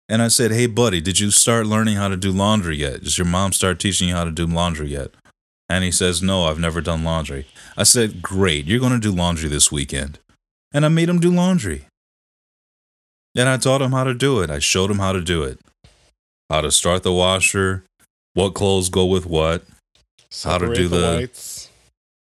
And 0.09 0.21
I 0.21 0.29
said, 0.29 0.51
"Hey 0.51 0.67
buddy, 0.67 1.01
did 1.01 1.21
you 1.21 1.31
start 1.31 1.67
learning 1.67 1.97
how 1.97 2.09
to 2.09 2.17
do 2.17 2.33
laundry 2.33 2.77
yet? 2.77 3.03
Does 3.05 3.17
your 3.17 3.27
mom 3.27 3.53
start 3.53 3.79
teaching 3.79 4.09
you 4.09 4.15
how 4.15 4.25
to 4.25 4.31
do 4.31 4.47
laundry 4.47 4.89
yet?" 4.89 5.11
And 5.73 5.85
he 5.85 5.91
says, 5.91 6.23
"No, 6.23 6.45
I've 6.45 6.59
never 6.59 6.81
done 6.81 7.05
laundry." 7.05 7.47
I 7.77 7.85
said, 7.85 8.21
"Great. 8.21 8.67
You're 8.67 8.81
going 8.81 8.93
to 9.01 9.09
do 9.09 9.13
laundry 9.13 9.49
this 9.49 9.73
weekend." 9.73 10.19
And 10.73 10.85
I 10.85 10.89
made 10.89 11.09
him 11.09 11.21
do 11.21 11.31
laundry. 11.31 11.87
And 13.35 13.49
I 13.49 13.57
taught 13.57 13.83
him 13.83 13.93
how 13.93 14.05
to 14.05 14.15
do 14.15 14.41
it. 14.41 14.51
I 14.51 14.59
showed 14.59 14.91
him 14.91 14.99
how 14.99 15.13
to 15.13 15.21
do 15.21 15.43
it 15.43 15.59
how 16.51 16.61
to 16.61 16.71
start 16.71 17.03
the 17.03 17.13
washer, 17.13 17.83
what 18.35 18.53
clothes 18.53 18.91
go 18.91 19.07
with 19.07 19.25
what, 19.25 19.65
separate 20.29 20.53
how 20.53 20.59
to 20.69 20.75
do 20.75 20.87
the, 20.87 20.97
the 20.99 21.17
whites. 21.21 21.71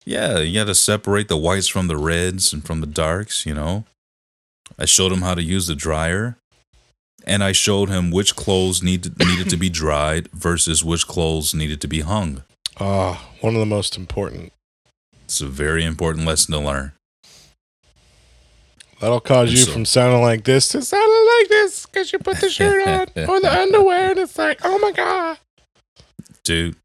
Yeah, 0.05 0.39
you 0.39 0.57
got 0.57 0.67
to 0.67 0.75
separate 0.75 1.27
the 1.27 1.35
whites 1.35 1.67
from 1.67 1.87
the 1.87 1.97
reds 1.97 2.53
and 2.53 2.65
from 2.65 2.79
the 2.79 2.87
darks, 2.87 3.45
you 3.45 3.53
know. 3.53 3.83
I 4.79 4.85
showed 4.85 5.11
him 5.11 5.21
how 5.21 5.35
to 5.35 5.43
use 5.43 5.67
the 5.67 5.75
dryer 5.75 6.37
and 7.25 7.43
I 7.43 7.51
showed 7.51 7.89
him 7.89 8.11
which 8.11 8.35
clothes 8.35 8.81
needed 8.81 9.19
needed 9.19 9.49
to 9.49 9.57
be 9.57 9.69
dried 9.69 10.29
versus 10.31 10.83
which 10.83 11.07
clothes 11.07 11.53
needed 11.53 11.81
to 11.81 11.87
be 11.87 12.01
hung. 12.01 12.43
Ah, 12.79 13.29
one 13.41 13.55
of 13.55 13.59
the 13.59 13.65
most 13.65 13.97
important. 13.97 14.51
It's 15.23 15.41
a 15.41 15.47
very 15.47 15.83
important 15.83 16.25
lesson 16.25 16.53
to 16.53 16.59
learn. 16.59 16.91
That'll 18.99 19.19
cause 19.19 19.49
and 19.49 19.57
you 19.57 19.65
so, 19.65 19.71
from 19.71 19.85
sounding 19.85 20.21
like 20.21 20.43
this 20.43 20.69
to 20.69 20.81
sounding 20.81 21.27
like 21.39 21.49
this 21.49 21.85
because 21.85 22.13
you 22.13 22.19
put 22.19 22.37
the 22.37 22.49
shirt 22.49 22.87
on 22.87 23.01
or 23.29 23.39
the 23.41 23.51
underwear 23.51 24.11
and 24.11 24.19
it's 24.19 24.37
like, 24.37 24.59
oh 24.63 24.79
my 24.79 24.91
God. 24.91 25.37
Dude. 26.43 26.75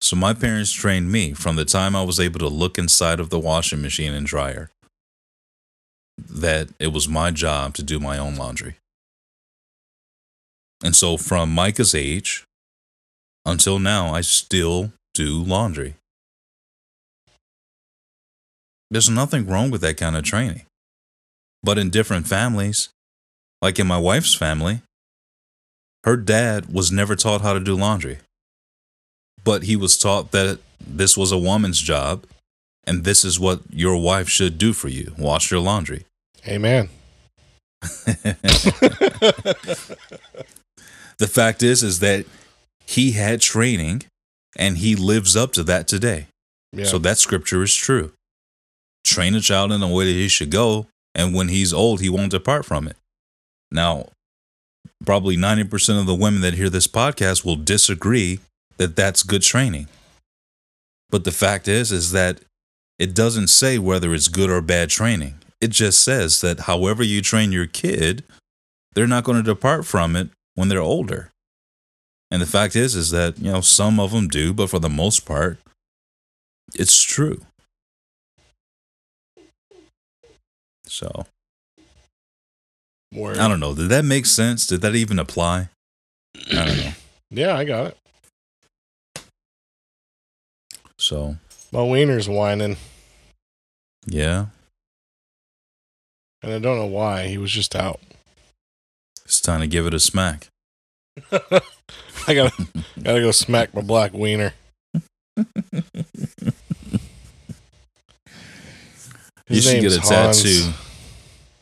So 0.00 0.16
my 0.16 0.34
parents 0.34 0.72
trained 0.72 1.12
me 1.12 1.32
from 1.32 1.56
the 1.56 1.64
time 1.64 1.94
I 1.94 2.02
was 2.02 2.18
able 2.18 2.40
to 2.40 2.48
look 2.48 2.78
inside 2.78 3.20
of 3.20 3.30
the 3.30 3.38
washing 3.38 3.82
machine 3.82 4.12
and 4.12 4.26
dryer 4.26 4.70
that 6.18 6.68
it 6.78 6.88
was 6.88 7.08
my 7.08 7.30
job 7.30 7.74
to 7.74 7.82
do 7.82 8.00
my 8.00 8.18
own 8.18 8.36
laundry. 8.36 8.76
And 10.82 10.96
so 10.96 11.16
from 11.16 11.54
Micah's 11.54 11.94
age 11.94 12.44
until 13.46 13.78
now, 13.78 14.12
I 14.12 14.20
still 14.22 14.92
do 15.14 15.42
laundry. 15.42 15.94
There's 18.90 19.08
nothing 19.08 19.46
wrong 19.46 19.70
with 19.70 19.80
that 19.80 19.96
kind 19.96 20.16
of 20.16 20.24
training 20.24 20.66
but 21.62 21.78
in 21.78 21.90
different 21.90 22.26
families. 22.26 22.88
Like 23.60 23.78
in 23.78 23.86
my 23.86 23.98
wife's 23.98 24.34
family, 24.34 24.80
her 26.04 26.16
dad 26.16 26.72
was 26.72 26.90
never 26.90 27.14
taught 27.14 27.42
how 27.42 27.52
to 27.52 27.60
do 27.60 27.76
laundry, 27.76 28.18
but 29.44 29.62
he 29.62 29.76
was 29.76 29.96
taught 29.96 30.32
that 30.32 30.58
this 30.84 31.16
was 31.16 31.30
a 31.30 31.38
woman's 31.38 31.80
job 31.80 32.26
and 32.84 33.04
this 33.04 33.24
is 33.24 33.38
what 33.38 33.60
your 33.70 33.96
wife 33.96 34.28
should 34.28 34.58
do 34.58 34.72
for 34.72 34.88
you 34.88 35.14
wash 35.16 35.52
your 35.52 35.60
laundry. 35.60 36.04
Amen. 36.46 36.88
the 37.82 38.38
fact 41.28 41.62
is 41.62 41.84
is 41.84 42.00
that 42.00 42.26
he 42.84 43.12
had 43.12 43.40
training 43.40 44.02
and 44.56 44.78
he 44.78 44.96
lives 44.96 45.36
up 45.36 45.52
to 45.52 45.62
that 45.64 45.88
today. 45.88 46.26
Yeah. 46.72 46.84
So 46.84 46.98
that 46.98 47.18
scripture 47.18 47.62
is 47.62 47.74
true. 47.74 48.12
Train 49.04 49.34
a 49.34 49.40
child 49.40 49.72
in 49.72 49.80
the 49.80 49.88
way 49.88 50.06
that 50.06 50.12
he 50.12 50.28
should 50.28 50.50
go, 50.50 50.86
and 51.14 51.34
when 51.34 51.48
he's 51.48 51.72
old, 51.72 52.00
he 52.00 52.08
won't 52.08 52.30
depart 52.30 52.64
from 52.64 52.86
it. 52.86 52.96
Now, 53.70 54.08
probably 55.04 55.36
90% 55.36 56.00
of 56.00 56.06
the 56.06 56.14
women 56.14 56.40
that 56.42 56.54
hear 56.54 56.70
this 56.70 56.86
podcast 56.86 57.44
will 57.44 57.56
disagree 57.56 58.40
that 58.76 58.96
that's 58.96 59.22
good 59.22 59.42
training. 59.42 59.88
But 61.10 61.24
the 61.24 61.32
fact 61.32 61.68
is 61.68 61.92
is 61.92 62.12
that 62.12 62.40
it 62.98 63.14
doesn't 63.14 63.48
say 63.48 63.78
whether 63.78 64.14
it's 64.14 64.28
good 64.28 64.50
or 64.50 64.60
bad 64.60 64.88
training. 64.90 65.34
It 65.60 65.70
just 65.70 66.02
says 66.02 66.40
that 66.40 66.60
however 66.60 67.02
you 67.02 67.20
train 67.20 67.52
your 67.52 67.66
kid, 67.66 68.24
they're 68.94 69.06
not 69.06 69.24
going 69.24 69.38
to 69.38 69.42
depart 69.42 69.86
from 69.86 70.16
it 70.16 70.28
when 70.54 70.68
they're 70.68 70.80
older. 70.80 71.31
And 72.32 72.40
the 72.40 72.46
fact 72.46 72.74
is 72.74 72.94
is 72.94 73.10
that, 73.10 73.38
you 73.38 73.52
know, 73.52 73.60
some 73.60 74.00
of 74.00 74.10
them 74.10 74.26
do, 74.26 74.54
but 74.54 74.70
for 74.70 74.78
the 74.78 74.88
most 74.88 75.26
part, 75.26 75.58
it's 76.74 77.02
true. 77.02 77.42
So 80.86 81.26
Where 83.10 83.38
I 83.38 83.48
don't 83.48 83.60
know. 83.60 83.74
Did 83.74 83.90
that 83.90 84.06
make 84.06 84.24
sense? 84.24 84.66
Did 84.66 84.80
that 84.80 84.94
even 84.94 85.18
apply? 85.18 85.68
I 86.50 86.64
don't 86.64 86.76
know. 86.78 86.92
yeah, 87.30 87.54
I 87.54 87.64
got 87.64 87.88
it. 87.88 89.24
So 90.96 91.36
My 91.70 91.82
wiener's 91.82 92.30
whining, 92.30 92.78
yeah, 94.06 94.46
and 96.42 96.54
I 96.54 96.58
don't 96.58 96.78
know 96.78 96.86
why. 96.86 97.26
He 97.26 97.36
was 97.36 97.50
just 97.50 97.76
out. 97.76 98.00
it's 99.26 99.40
time 99.42 99.60
to 99.60 99.66
give 99.66 99.86
it 99.86 99.92
a 99.92 100.00
smack. 100.00 100.48
I 102.28 102.34
gotta 102.34 102.66
gotta 103.02 103.20
go 103.20 103.30
smack 103.30 103.74
my 103.74 103.80
black 103.80 104.12
wiener. 104.12 104.54
you 109.48 109.60
should 109.60 109.80
get 109.82 109.96
a 109.96 110.00
Hans. 110.00 110.42
tattoo. 110.42 110.72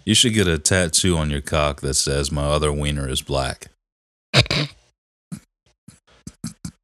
You 0.05 0.15
should 0.15 0.35
get 0.35 0.47
a 0.47 0.59
tattoo 0.59 1.17
on 1.17 1.31
your 1.31 1.41
cock 1.41 1.81
that 1.81 1.95
says 1.95 2.31
"My 2.33 2.45
other 2.45 2.73
wiener 2.73 3.09
is 3.09 3.23
black." 3.23 3.69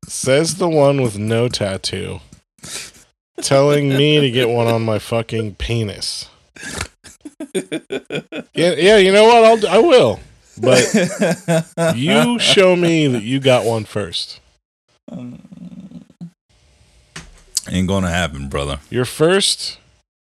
Says 0.07 0.57
the 0.57 0.69
one 0.69 1.03
with 1.03 1.19
no 1.19 1.49
tattoo, 1.49 2.21
telling 3.43 3.89
me 3.91 4.21
to 4.21 4.31
get 4.31 4.49
one 4.49 4.67
on 4.69 4.85
my 4.85 4.99
fucking 4.99 5.57
penis. 5.57 6.29
Yeah, 8.55 8.73
yeah. 8.73 8.97
You 8.97 9.13
know 9.13 9.25
what? 9.25 9.45
I'll 9.45 9.75
I 9.75 9.79
will. 9.79 10.21
But 10.59 11.95
you 11.97 12.39
show 12.39 12.77
me 12.77 13.07
that 13.09 13.23
you 13.23 13.41
got 13.41 13.65
one 13.65 13.85
first. 13.85 14.41
Ain't 17.69 17.89
gonna 17.89 18.11
happen, 18.11 18.49
brother. 18.49 18.81
Your 18.91 19.05
first 19.05 19.79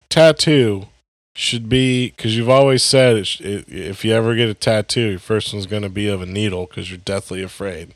tattoo 0.09 0.87
should 1.35 1.69
be 1.69 2.09
because 2.11 2.37
you've 2.37 2.49
always 2.49 2.83
said 2.83 3.16
it, 3.16 3.27
sh- 3.27 3.41
it, 3.43 3.69
if 3.69 4.05
you 4.05 4.12
ever 4.12 4.35
get 4.35 4.49
a 4.49 4.55
tattoo, 4.55 5.11
your 5.11 5.19
first 5.21 5.53
one's 5.53 5.66
going 5.66 5.83
to 5.83 5.89
be 5.89 6.09
of 6.09 6.21
a 6.21 6.27
needle 6.27 6.66
because 6.66 6.91
you're 6.91 6.99
deathly 6.99 7.43
afraid. 7.43 7.95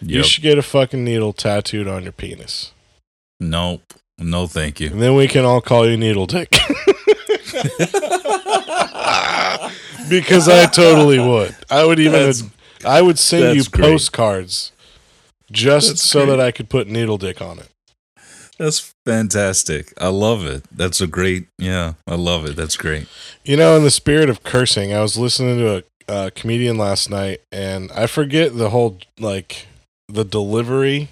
You 0.00 0.22
should 0.24 0.42
get 0.42 0.56
a 0.56 0.62
fucking 0.62 1.04
needle 1.04 1.34
tattooed 1.34 1.86
on 1.86 2.04
your 2.04 2.12
penis, 2.12 2.72
Nope. 3.38 3.82
No, 4.18 4.46
thank 4.46 4.80
you. 4.80 4.88
and 4.90 5.00
then 5.02 5.14
we 5.14 5.28
can 5.28 5.44
all 5.44 5.60
call 5.60 5.86
you 5.88 5.96
Needle 5.96 6.26
Dick. 6.26 6.50
because 10.10 10.48
I 10.48 10.66
totally 10.66 11.18
would. 11.18 11.54
I 11.70 11.84
would 11.84 11.98
even. 11.98 12.12
That's- 12.12 12.44
I 12.84 13.02
would 13.02 13.18
send 13.18 13.56
you 13.56 13.62
that's 13.62 13.68
great. 13.68 13.90
postcards 13.90 14.72
just 15.52 15.88
That's 15.88 16.02
so 16.02 16.24
great. 16.24 16.36
that 16.36 16.40
I 16.40 16.50
could 16.50 16.68
put 16.68 16.88
Needle 16.88 17.18
Dick 17.18 17.42
on 17.42 17.58
it. 17.58 17.68
That's 18.58 18.92
fantastic. 19.06 19.92
I 19.98 20.08
love 20.08 20.44
it. 20.46 20.64
That's 20.70 21.00
a 21.00 21.06
great. 21.06 21.46
Yeah, 21.58 21.94
I 22.06 22.14
love 22.14 22.44
it. 22.44 22.56
That's 22.56 22.76
great. 22.76 23.08
You 23.44 23.56
know, 23.56 23.76
in 23.76 23.84
the 23.84 23.90
spirit 23.90 24.28
of 24.28 24.42
cursing, 24.42 24.92
I 24.92 25.00
was 25.00 25.16
listening 25.16 25.58
to 25.58 25.76
a 26.08 26.12
uh, 26.12 26.30
comedian 26.34 26.76
last 26.76 27.08
night, 27.08 27.40
and 27.50 27.90
I 27.92 28.06
forget 28.06 28.56
the 28.56 28.70
whole 28.70 28.98
like 29.18 29.66
the 30.08 30.24
delivery, 30.24 31.08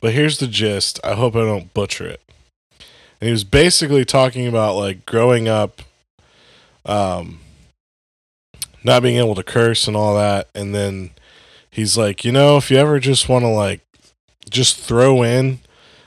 but 0.00 0.12
here's 0.12 0.38
the 0.38 0.46
gist. 0.46 1.00
I 1.02 1.14
hope 1.14 1.34
I 1.34 1.40
don't 1.40 1.72
butcher 1.74 2.06
it. 2.06 2.20
And 3.20 3.28
he 3.28 3.30
was 3.32 3.44
basically 3.44 4.04
talking 4.04 4.46
about 4.46 4.76
like 4.76 5.04
growing 5.04 5.48
up, 5.48 5.82
um, 6.86 7.40
not 8.84 9.02
being 9.02 9.16
able 9.16 9.34
to 9.34 9.42
curse 9.42 9.88
and 9.88 9.96
all 9.96 10.14
that, 10.14 10.48
and 10.54 10.74
then 10.74 11.10
he's 11.70 11.98
like, 11.98 12.24
you 12.24 12.32
know, 12.32 12.56
if 12.56 12.70
you 12.70 12.76
ever 12.76 13.00
just 13.00 13.28
want 13.28 13.44
to 13.44 13.48
like 13.48 13.80
just 14.50 14.78
throw 14.78 15.22
in 15.22 15.58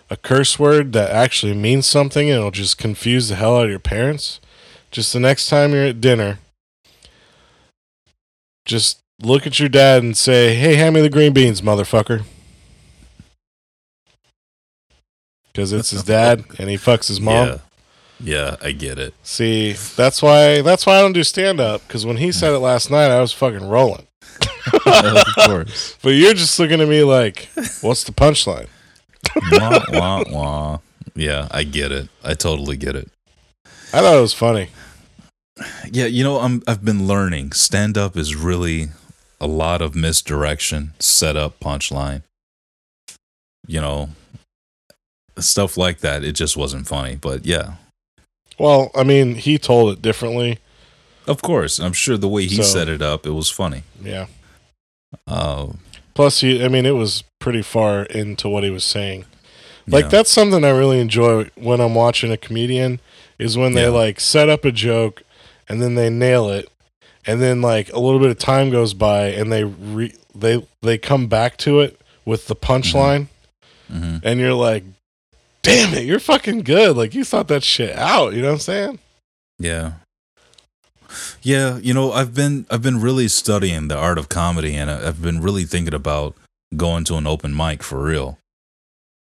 a 0.09 0.15
curse 0.15 0.57
word 0.57 0.93
that 0.93 1.11
actually 1.11 1.53
means 1.53 1.85
something 1.85 2.29
and 2.29 2.37
it'll 2.37 2.51
just 2.51 2.77
confuse 2.77 3.27
the 3.27 3.35
hell 3.35 3.57
out 3.57 3.65
of 3.65 3.69
your 3.69 3.79
parents 3.79 4.39
just 4.91 5.13
the 5.13 5.19
next 5.19 5.47
time 5.49 5.73
you're 5.73 5.85
at 5.85 6.01
dinner, 6.01 6.39
just 8.65 8.99
look 9.21 9.45
at 9.45 9.59
your 9.59 9.69
dad 9.69 10.03
and 10.03 10.15
say, 10.17 10.55
"Hey, 10.55 10.75
hand 10.75 10.95
me 10.95 11.01
the 11.01 11.09
green 11.09 11.33
beans, 11.33 11.61
motherfucker." 11.61 12.23
Because 15.51 15.73
it's 15.73 15.91
his 15.91 16.03
dad 16.15 16.45
and 16.57 16.69
he 16.69 16.77
fucks 16.77 17.07
his 17.07 17.19
mom. 17.21 17.47
Yeah. 17.47 17.57
Yeah, 18.19 18.55
I 18.61 18.71
get 18.71 18.97
it. 18.97 19.13
See, 19.23 19.73
that's 19.73 20.21
why 20.21 20.61
that's 20.61 20.85
why 20.85 20.97
I 20.97 21.01
don't 21.01 21.13
do 21.13 21.23
stand 21.23 21.59
up. 21.59 21.87
Because 21.87 22.05
when 22.05 22.17
he 22.17 22.31
said 22.31 22.53
it 22.53 22.59
last 22.59 22.89
night, 22.89 23.11
I 23.11 23.19
was 23.19 23.31
fucking 23.31 23.67
rolling. 23.67 24.07
of 24.85 25.25
course. 25.45 25.97
But 26.01 26.09
you're 26.09 26.33
just 26.33 26.59
looking 26.59 26.81
at 26.81 26.87
me 26.87 27.03
like, 27.03 27.49
"What's 27.81 28.03
the 28.03 28.11
punchline?" 28.11 28.67
wah, 29.51 29.83
wah, 29.91 30.23
wah. 30.29 30.79
Yeah, 31.15 31.47
I 31.51 31.63
get 31.63 31.91
it. 31.91 32.09
I 32.23 32.33
totally 32.33 32.77
get 32.77 32.95
it. 32.95 33.09
I 33.93 34.01
thought 34.01 34.17
it 34.17 34.21
was 34.21 34.33
funny. 34.33 34.69
Yeah, 35.91 36.05
you 36.05 36.23
know, 36.23 36.39
I'm 36.39 36.61
I've 36.67 36.83
been 36.83 37.07
learning. 37.07 37.51
Stand 37.53 37.97
up 37.97 38.17
is 38.17 38.35
really 38.35 38.89
a 39.39 39.47
lot 39.47 39.81
of 39.81 39.95
misdirection, 39.95 40.93
set 40.99 41.35
up, 41.35 41.59
punchline. 41.59 42.23
You 43.65 43.81
know, 43.81 44.09
stuff 45.37 45.77
like 45.77 45.99
that. 45.99 46.23
It 46.23 46.33
just 46.33 46.57
wasn't 46.57 46.87
funny, 46.87 47.15
but 47.15 47.45
yeah. 47.45 47.75
Well, 48.59 48.91
I 48.95 49.03
mean, 49.03 49.35
he 49.35 49.57
told 49.57 49.93
it 49.93 50.01
differently. 50.01 50.59
Of 51.27 51.41
course, 51.41 51.79
I'm 51.79 51.93
sure 51.93 52.17
the 52.17 52.27
way 52.29 52.45
he 52.47 52.55
So- 52.57 52.63
set 52.63 52.89
it 52.89 53.01
up, 53.01 53.25
it 53.25 53.31
was 53.31 53.49
funny. 53.49 53.83
Yeah. 54.03 54.27
Uh, 55.27 55.67
Plus, 56.13 56.41
he, 56.41 56.63
I 56.63 56.67
mean, 56.67 56.85
it 56.85 56.95
was 56.95 57.23
pretty 57.39 57.61
far 57.61 58.03
into 58.03 58.49
what 58.49 58.63
he 58.63 58.69
was 58.71 58.83
saying. 58.83 59.25
Like 59.87 60.05
yeah. 60.05 60.09
that's 60.09 60.31
something 60.31 60.65
I 60.65 60.69
really 60.69 60.99
enjoy 60.99 61.49
when 61.55 61.79
I'm 61.79 61.95
watching 61.95 62.31
a 62.31 62.37
comedian 62.37 62.99
is 63.39 63.57
when 63.57 63.73
they 63.73 63.83
Yeah. 63.83 63.89
like 63.89 64.19
set 64.19 64.49
up 64.49 64.65
a 64.65 64.71
joke 64.71 65.21
and 65.69 65.81
then 65.81 65.95
they 65.95 66.09
nail 66.09 66.49
it 66.49 66.67
and 67.25 67.41
then 67.41 67.61
like 67.61 67.91
a 67.93 67.99
little 67.99 68.19
bit 68.19 68.29
of 68.31 68.37
time 68.39 68.69
goes 68.69 68.93
by 68.93 69.27
and 69.27 69.49
they 69.51 69.63
re- 69.63 70.13
they 70.35 70.65
they 70.81 70.97
come 70.97 71.27
back 71.27 71.55
to 71.57 71.79
it 71.79 72.01
with 72.25 72.47
the 72.47 72.55
punchline 72.55 73.27
Mhm. 73.89 74.19
and 74.23 74.39
you're 74.41 74.53
like 74.53 74.83
damn 75.67 75.93
it 75.93 76.05
you're 76.05 76.19
fucking 76.19 76.61
good 76.61 76.97
like 76.97 77.13
you 77.13 77.23
thought 77.23 77.47
that 77.47 77.63
shit 77.63 77.95
out 77.95 78.33
you 78.33 78.41
know 78.41 78.47
what 78.49 78.53
I'm 78.55 78.59
saying 78.59 78.99
Yeah. 79.59 79.91
Yeah, 81.41 81.77
you 81.77 81.93
know, 81.93 82.11
I've 82.11 82.33
been 82.33 82.65
I've 82.69 82.81
been 82.81 82.99
really 82.99 83.27
studying 83.29 83.87
the 83.87 83.97
art 83.97 84.17
of 84.17 84.27
comedy 84.29 84.75
and 84.75 84.91
I've 84.91 85.21
been 85.21 85.41
really 85.41 85.63
thinking 85.63 85.93
about 85.93 86.35
going 86.75 87.05
to 87.05 87.15
an 87.15 87.25
open 87.25 87.55
mic 87.55 87.81
for 87.81 88.03
real. 88.03 88.37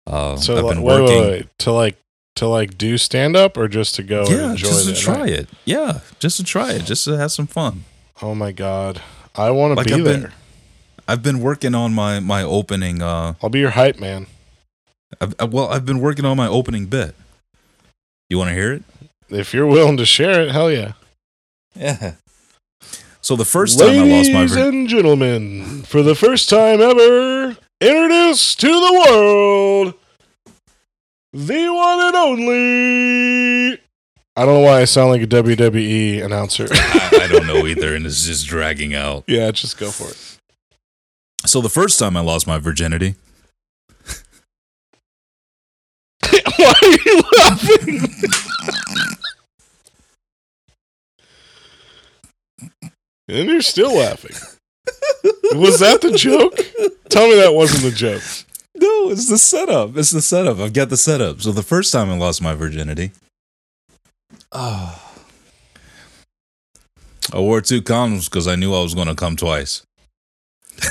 Uh, 0.08 0.38
so 0.38 0.58
I've 0.58 0.64
like, 0.64 0.76
been 0.76 0.84
working 0.84 1.06
wait, 1.22 1.30
wait. 1.32 1.50
to 1.60 1.72
like 1.74 1.98
to 2.38 2.48
like 2.48 2.78
do 2.78 2.98
stand 2.98 3.36
up 3.36 3.58
or 3.58 3.68
just 3.68 3.96
to 3.96 4.04
go 4.04 4.22
and 4.22 4.30
Yeah, 4.30 4.52
enjoy 4.52 4.68
just 4.70 4.88
to 4.88 4.96
try 4.96 5.20
night? 5.20 5.30
it. 5.30 5.50
Yeah, 5.66 6.00
just 6.20 6.38
to 6.38 6.44
try 6.44 6.72
it, 6.72 6.86
just 6.86 7.04
to 7.06 7.18
have 7.18 7.32
some 7.32 7.48
fun. 7.48 7.84
oh 8.22 8.34
my 8.34 8.52
god 8.54 9.02
I 9.36 9.50
want 9.52 9.72
to 9.72 9.76
Like 9.76 9.88
be 9.88 9.94
I've 9.96 10.04
there 10.06 10.18
been- 10.20 10.32
I've 11.08 11.22
been 11.22 11.40
working 11.42 11.76
on 11.76 11.94
my 11.94 12.22
my 12.22 12.44
opening 12.44 13.02
uh 13.02 13.34
I'll 13.44 13.50
be 13.50 13.60
your 13.60 13.72
hype 13.72 14.00
man 14.00 14.28
I've, 15.22 15.36
I- 15.40 15.46
well, 15.46 15.68
I've 15.70 15.86
been 15.86 16.00
working 16.00 16.26
on 16.26 16.38
my 16.38 16.48
opening 16.48 16.86
bit. 16.86 17.16
You 18.30 18.38
want 18.38 18.50
to 18.50 18.54
hear 18.56 18.74
it? 18.74 18.84
if 19.30 19.52
you're 19.54 19.66
willing 19.66 19.98
to 19.98 20.06
share 20.06 20.44
it 20.44 20.52
hell 20.52 20.70
yeah 20.72 20.94
Yeah. 21.76 22.14
So 23.22 23.36
the 23.36 23.46
first 23.46 23.80
time 23.80 23.90
I 23.90 23.94
lost 24.04 24.32
my 24.32 24.46
virginity. 24.46 24.56
Ladies 24.56 24.56
and 24.58 24.88
gentlemen, 24.90 25.82
for 25.84 26.04
the 26.04 26.14
first 26.14 26.50
time 26.50 26.82
ever, 26.82 27.56
introduce 27.82 28.54
to 28.56 28.68
the 28.68 29.04
world 29.08 29.94
the 31.32 31.70
one 31.70 32.00
and 32.02 32.16
only. 32.16 33.74
I 34.36 34.46
don't 34.46 34.56
know 34.56 34.60
why 34.60 34.82
I 34.82 34.86
sound 34.86 35.10
like 35.12 35.22
a 35.22 35.28
WWE 35.28 36.24
announcer. 36.24 36.68
I, 36.72 37.20
I 37.24 37.28
don't 37.28 37.48
know 37.48 37.66
either, 37.66 37.96
and 37.96 38.06
it's 38.06 38.26
just 38.26 38.46
dragging 38.48 38.94
out. 38.94 39.24
yeah, 39.28 39.50
just 39.52 39.78
go 39.80 39.90
for 39.90 40.10
it. 40.10 40.40
So 41.48 41.62
the 41.62 41.70
first 41.70 41.98
time 41.98 42.16
I 42.18 42.22
lost 42.22 42.46
my 42.46 42.58
virginity, 42.60 43.16
why 46.58 46.74
are 46.82 46.98
you 47.06 47.22
laughing? 47.38 48.00
and 53.28 53.50
you're 53.50 53.62
still 53.62 53.96
laughing. 53.96 54.36
Was 55.54 55.80
that 55.80 56.02
the 56.02 56.12
joke? 56.12 56.56
Tell 57.10 57.28
me 57.28 57.36
that 57.36 57.54
wasn't 57.54 57.84
the 57.84 57.92
joke. 57.92 58.24
No, 58.76 59.10
it's 59.10 59.30
the 59.30 59.38
setup. 59.38 59.96
It's 59.98 60.12
the 60.12 60.22
setup. 60.22 60.60
I've 60.60 60.74
got 60.74 60.90
the 60.90 60.98
setup. 60.98 61.42
So 61.42 61.52
the 61.52 61.64
first 61.64 61.92
time 61.92 62.10
I 62.10 62.18
lost 62.18 62.42
my 62.42 62.56
virginity, 62.56 63.12
oh, 64.52 65.00
I 67.32 67.40
wore 67.40 67.62
two 67.62 67.82
condoms 67.82 68.30
because 68.30 68.48
I 68.48 68.56
knew 68.56 68.74
I 68.74 68.82
was 68.82 68.96
going 68.96 69.08
to 69.08 69.16
come 69.16 69.36
twice. 69.36 69.84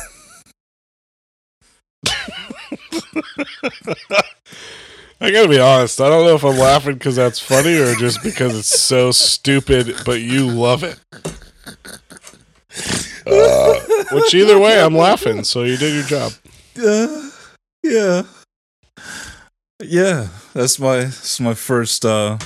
I 5.23 5.31
gotta 5.31 5.49
be 5.49 5.61
honest. 5.61 6.01
I 6.01 6.09
don't 6.09 6.27
know 6.27 6.35
if 6.35 6.43
I'm 6.43 6.59
laughing 6.59 6.95
because 6.95 7.15
that's 7.15 7.39
funny 7.39 7.77
or 7.77 7.95
just 7.95 8.25
because 8.25 8.59
it's 8.59 8.81
so 8.81 9.13
stupid, 9.13 9.95
but 10.05 10.21
you 10.21 10.49
love 10.49 10.83
it. 10.83 10.99
Uh, 13.25 13.81
which 14.11 14.35
either 14.35 14.59
way, 14.59 14.83
I'm 14.83 14.97
laughing. 14.97 15.45
So 15.45 15.63
you 15.63 15.77
did 15.77 15.95
your 15.95 16.03
job. 16.03 16.33
Uh, 16.77 17.31
yeah, 17.85 18.23
yeah. 19.81 20.27
That's 20.55 20.81
my 20.81 21.05
that's 21.05 21.39
my 21.39 21.55
first 21.55 22.05
uh, 22.05 22.39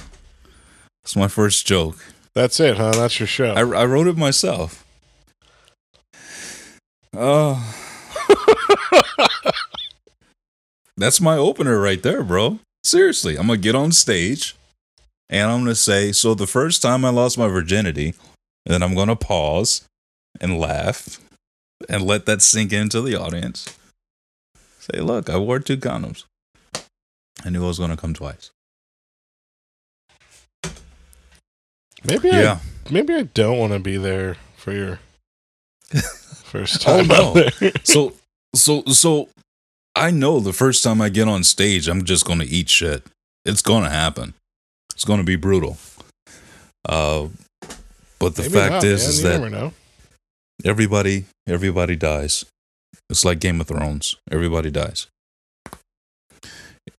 that's 1.03 1.17
my 1.17 1.29
first 1.29 1.67
joke. 1.67 1.97
That's 2.35 2.61
it, 2.61 2.77
huh? 2.77 2.93
That's 2.93 3.19
your 3.19 3.27
show. 3.27 3.55
I, 3.55 3.61
I 3.61 3.87
wrote 3.87 4.07
it 4.07 4.19
myself. 4.19 4.85
Oh. 7.17 7.75
That's 10.99 11.21
my 11.21 11.37
opener 11.37 11.79
right 11.79 12.03
there, 12.03 12.23
bro. 12.23 12.59
Seriously, 12.87 13.37
I'm 13.37 13.49
going 13.49 13.59
to 13.59 13.63
get 13.65 13.75
on 13.75 13.91
stage 13.91 14.55
and 15.29 15.51
I'm 15.51 15.65
going 15.65 15.73
to 15.73 15.75
say, 15.75 16.13
So 16.13 16.35
the 16.35 16.47
first 16.47 16.81
time 16.81 17.05
I 17.05 17.09
lost 17.09 17.37
my 17.37 17.49
virginity, 17.49 18.15
and 18.65 18.73
then 18.73 18.81
I'm 18.81 18.95
going 18.95 19.09
to 19.09 19.17
pause 19.17 19.85
and 20.41 20.61
laugh 20.61 21.19
and 21.89 22.05
let 22.05 22.27
that 22.27 22.43
sink 22.43 22.73
into 22.73 23.03
the 23.03 23.17
audience. 23.17 23.77
Say, 24.79 25.01
Look, 25.01 25.29
I 25.29 25.37
wore 25.37 25.59
two 25.59 25.79
condoms. 25.79 26.27
I 27.45 27.51
knew 27.51 27.65
I 27.65 27.67
was 27.67 27.79
going 27.79 27.91
to 27.91 27.97
come 27.97 28.15
twice. 28.15 28.53
Maybe 32.05 32.29
Yeah. 32.29 32.61
I 32.87 32.93
maybe 32.93 33.15
I 33.15 33.23
don't 33.23 33.59
want 33.59 33.73
to 33.73 33.81
be 33.81 33.97
there 33.97 34.37
for 34.57 34.73
your 34.73 35.01
first 35.91 36.83
time. 36.83 37.09
Oh, 37.11 37.35
no. 37.35 37.71
So, 37.83 38.13
so, 38.55 38.85
so 38.85 39.29
I 39.97 40.11
know 40.11 40.41
the 40.41 40.53
first 40.53 40.85
time 40.85 41.01
I 41.01 41.09
get 41.09 41.27
on 41.27 41.43
stage, 41.43 41.89
I'm 41.89 42.05
just 42.05 42.27
going 42.27 42.39
to 42.41 42.45
eat 42.47 42.69
shit. 42.69 43.03
It's 43.47 43.63
going 43.63 43.85
to 43.85 43.91
happen. 43.91 44.35
It's 44.93 45.05
going 45.05 45.21
to 45.21 45.25
be 45.25 45.37
brutal. 45.37 45.79
Uh, 46.87 47.29
but 48.19 48.37
the 48.37 48.43
Maybe 48.43 48.55
fact 48.55 48.73
not, 48.73 48.85
is, 48.85 49.25
man. 49.25 49.43
is 49.43 49.53
you 49.55 49.61
that 49.61 49.73
everybody, 50.65 51.25
everybody 51.49 51.97
dies. 51.97 52.45
It's 53.09 53.25
like 53.25 53.41
Game 53.41 53.61
of 53.61 53.69
Thrones. 53.69 54.17
Everybody 54.31 54.71
dies. 54.71 55.07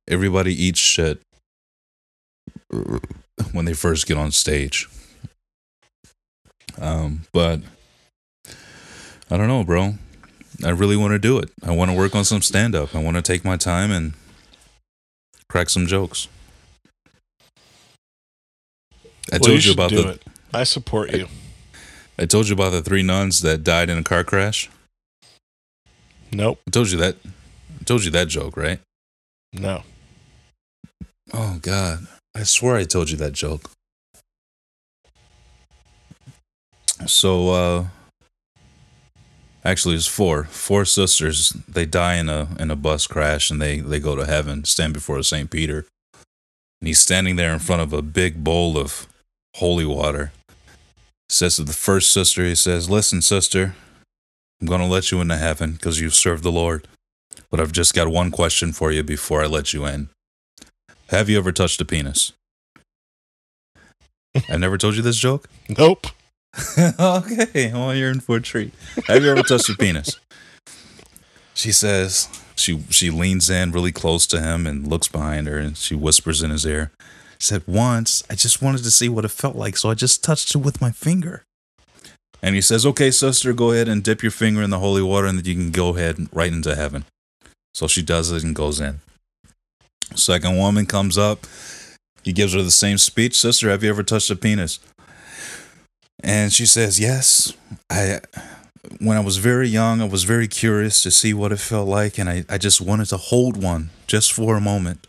Everybody 0.07 0.53
eats 0.53 0.80
shit 0.80 1.22
when 3.52 3.65
they 3.65 3.74
first 3.74 4.07
get 4.07 4.18
on 4.18 4.32
stage. 4.32 4.88
Um, 6.80 7.24
but 7.32 7.61
I 9.30 9.38
don't 9.38 9.48
know, 9.48 9.64
bro. 9.64 9.95
I 10.64 10.70
really 10.70 10.98
want 10.98 11.12
to 11.12 11.20
do 11.20 11.38
it. 11.38 11.52
I 11.64 11.72
want 11.72 11.92
to 11.92 11.98
work 11.98 12.16
on 12.16 12.26
some 12.26 12.42
stand 12.42 12.76
up. 12.76 12.96
I 12.96 13.02
want 13.02 13.16
to 13.18 13.22
take 13.22 13.46
my 13.46 13.58
time 13.58 13.92
and 13.92 14.14
crack 15.50 15.70
some 15.70 15.86
jokes. 15.88 16.28
I 19.32 19.34
Well, 19.34 19.40
told 19.40 19.52
you, 19.52 19.62
should 19.62 19.74
about 19.74 19.92
the 19.92 20.08
it. 20.10 20.24
I 20.54 20.64
support 20.64 21.12
you. 21.12 21.28
I 22.18 22.26
told 22.26 22.48
you 22.48 22.54
about 22.54 22.72
the 22.72 22.82
three 22.82 23.04
nuns 23.04 23.42
that 23.42 23.64
died 23.64 23.90
in 23.90 23.98
a 23.98 24.04
car 24.04 24.24
crash. 24.24 24.70
Nope. 26.32 26.60
I 26.68 26.72
told 26.72 26.90
you 26.92 26.98
that. 26.98 27.18
I 27.80 27.84
told 27.84 28.04
you 28.04 28.12
that 28.12 28.28
joke, 28.28 28.58
right? 28.58 28.80
No. 29.54 29.84
Oh 31.34 31.60
God, 31.62 32.08
I 32.34 32.44
swear 32.44 32.78
I 32.78 32.86
told 32.86 33.10
you 33.10 33.18
that 33.18 33.34
joke. 33.34 33.70
So, 37.06 37.50
uh, 37.50 37.86
actually, 39.68 39.95
it's 39.95 40.07
four 40.07 40.45
four 40.45 40.85
sisters. 40.85 41.49
They 41.68 41.85
die 41.85 42.15
in 42.15 42.30
a 42.30 42.48
in 42.60 42.72
a 42.72 42.76
bus 42.76 43.06
crash, 43.06 43.52
and 43.52 43.61
they 43.61 43.80
they 43.80 43.99
go 43.99 44.15
to 44.15 44.26
heaven, 44.26 44.64
stand 44.64 44.94
before 44.94 45.22
Saint 45.23 45.52
Peter, 45.52 45.85
and 46.81 46.88
he's 46.88 46.99
standing 46.99 47.35
there 47.35 47.53
in 47.53 47.60
front 47.60 47.81
of 47.81 47.94
a 47.94 48.02
big 48.02 48.44
bowl 48.44 48.77
of 48.77 49.07
holy 49.56 49.85
water. 49.85 50.31
Says 51.30 51.57
to 51.57 51.64
the 51.64 51.73
first 51.73 52.11
sister, 52.11 52.45
he 52.45 52.56
says, 52.56 52.89
"Listen, 52.89 53.22
sister, 53.22 53.76
I'm 54.61 54.68
going 54.68 54.81
to 54.81 54.88
let 54.88 55.11
you 55.11 55.19
into 55.19 55.38
heaven 55.38 55.73
because 55.73 55.99
you've 55.99 56.15
served 56.15 56.44
the 56.44 56.52
Lord, 56.52 56.88
but 57.52 57.60
I've 57.60 57.73
just 57.73 57.94
got 57.94 58.07
one 58.07 58.31
question 58.31 58.72
for 58.72 58.91
you 58.91 59.03
before 59.03 59.44
I 59.44 59.48
let 59.48 59.73
you 59.73 59.85
in." 59.85 60.10
Have 61.10 61.30
you 61.30 61.38
ever 61.38 61.52
touched 61.52 61.81
a 61.81 61.85
penis? 61.85 62.34
I 64.49 64.57
never 64.57 64.77
told 64.77 64.95
you 64.95 65.02
this 65.02 65.18
joke. 65.18 65.49
Nope. 65.77 66.07
okay, 67.00 67.72
well 67.74 67.96
you're 67.96 68.12
in 68.12 68.20
for 68.20 68.38
a 68.38 68.42
treat. 68.42 68.74
Have 69.08 69.24
you 69.24 69.30
ever 69.30 69.44
touched 69.44 69.70
a 69.70 69.76
penis? 69.76 70.20
She 71.54 71.72
says 71.72 72.30
she 72.56 72.82
she 72.90 73.10
leans 73.10 73.50
in 73.50 73.72
really 73.72 73.92
close 73.92 74.26
to 74.28 74.42
him 74.42 74.66
and 74.66 74.88
looks 74.88 75.08
behind 75.08 75.48
her 75.48 75.58
and 75.58 75.78
she 75.78 75.96
whispers 75.96 76.42
in 76.42 76.52
his 76.52 76.66
ear. 76.66 76.92
Said 77.40 77.64
once 77.68 78.24
I 78.30 78.36
just 78.36 78.62
wanted 78.62 78.84
to 78.84 78.92
see 78.92 79.10
what 79.10 79.26
it 79.26 79.32
felt 79.32 79.56
like, 79.56 79.78
so 79.78 79.90
I 79.90 79.94
just 79.94 80.24
touched 80.24 80.56
it 80.56 80.60
with 80.60 80.82
my 80.82 80.92
finger. 80.92 81.44
And 82.42 82.56
he 82.56 82.62
says, 82.62 82.86
"Okay, 82.86 83.12
sister, 83.12 83.54
go 83.54 83.72
ahead 83.72 83.88
and 83.88 84.04
dip 84.04 84.22
your 84.22 84.32
finger 84.32 84.62
in 84.62 84.70
the 84.70 84.80
holy 84.80 85.02
water, 85.02 85.28
and 85.28 85.38
then 85.40 85.46
you 85.46 85.56
can 85.56 85.72
go 85.72 85.96
ahead 85.96 86.28
right 86.32 86.52
into 86.52 86.76
heaven." 86.76 87.06
So 87.74 87.88
she 87.88 88.02
does 88.02 88.32
it 88.32 88.44
and 88.44 88.56
goes 88.56 88.80
in. 88.80 89.02
Second 90.16 90.58
woman 90.58 90.86
comes 90.86 91.18
up. 91.18 91.46
He 92.24 92.34
gives 92.34 92.54
her 92.54 92.62
the 92.62 92.72
same 92.72 92.98
speech. 92.98 93.40
Sister, 93.40 93.70
have 93.70 93.84
you 93.84 93.90
ever 93.90 94.04
touched 94.04 94.30
a 94.30 94.36
penis? 94.36 94.80
And 96.23 96.52
she 96.52 96.65
says, 96.65 96.99
Yes. 96.99 97.53
I 97.89 98.19
when 98.99 99.18
I 99.18 99.22
was 99.22 99.38
very 99.38 99.68
young, 99.68 100.02
I 100.02 100.06
was 100.06 100.23
very 100.23 100.48
curious 100.48 101.03
to 101.03 101.11
see 101.11 101.34
what 101.34 101.52
it 101.52 101.60
felt 101.60 101.88
like, 101.88 102.18
and 102.18 102.30
I, 102.30 102.45
I 102.49 102.57
just 102.57 102.81
wanted 102.81 103.07
to 103.07 103.18
hold 103.18 103.61
one 103.61 103.89
just 104.07 104.31
for 104.31 104.56
a 104.56 104.61
moment. 104.61 105.07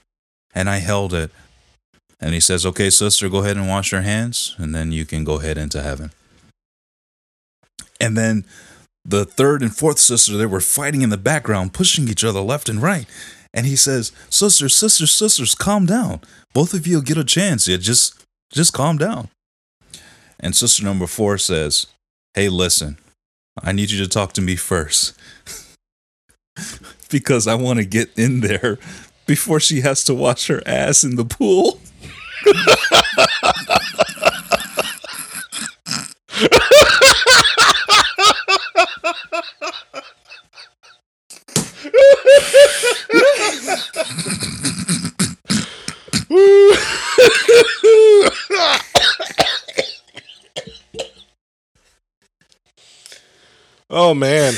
And 0.55 0.69
I 0.69 0.79
held 0.79 1.15
it. 1.15 1.31
And 2.21 2.35
he 2.35 2.41
says, 2.41 2.67
Okay, 2.67 2.91
sister, 2.91 3.29
go 3.29 3.39
ahead 3.39 3.57
and 3.57 3.69
wash 3.69 3.93
your 3.93 4.01
hands, 4.01 4.55
and 4.59 4.75
then 4.75 4.93
you 4.93 5.05
can 5.05 5.25
go 5.25 5.41
ahead 5.41 5.57
into 5.57 5.83
heaven. 5.83 6.11
And 8.01 8.17
then 8.17 8.45
the 9.05 9.25
third 9.25 9.63
and 9.63 9.75
fourth 9.75 9.99
sister, 9.99 10.37
they 10.37 10.47
were 10.47 10.61
fighting 10.61 11.03
in 11.03 11.11
the 11.11 11.17
background, 11.17 11.73
pushing 11.73 12.09
each 12.09 12.25
other 12.25 12.41
left 12.41 12.69
and 12.69 12.83
right. 12.83 13.07
And 13.55 13.67
he 13.67 13.77
says, 13.77 14.13
Sisters, 14.31 14.77
sisters, 14.77 15.11
sisters, 15.13 15.55
calm 15.55 15.87
down. 15.87 16.21
Both 16.53 16.75
of 16.75 16.87
you 16.87 16.97
will 16.97 17.03
get 17.03 17.19
a 17.19 17.25
chance. 17.25 17.69
Yeah, 17.69 17.77
just 17.77 18.25
just 18.51 18.73
calm 18.73 18.99
down. 18.99 19.29
And 20.41 20.55
sister 20.55 20.85
number 20.85 21.07
four 21.07 21.39
says, 21.39 21.87
Hey, 22.35 22.49
listen, 22.49 22.99
I 23.63 23.73
need 23.73 23.91
you 23.91 24.03
to 24.05 24.09
talk 24.09 24.33
to 24.35 24.41
me 24.41 24.57
first. 24.57 25.19
because 27.11 27.47
I 27.47 27.55
want 27.55 27.79
to 27.79 27.85
get 27.85 28.17
in 28.19 28.41
there 28.41 28.79
before 29.27 29.61
she 29.61 29.81
has 29.81 30.05
to 30.05 30.15
wash 30.15 30.47
her 30.49 30.63
ass 30.67 31.05
in 31.05 31.17
the 31.17 31.25
pool. 31.25 31.81
Oh 53.91 54.15
man. 54.15 54.55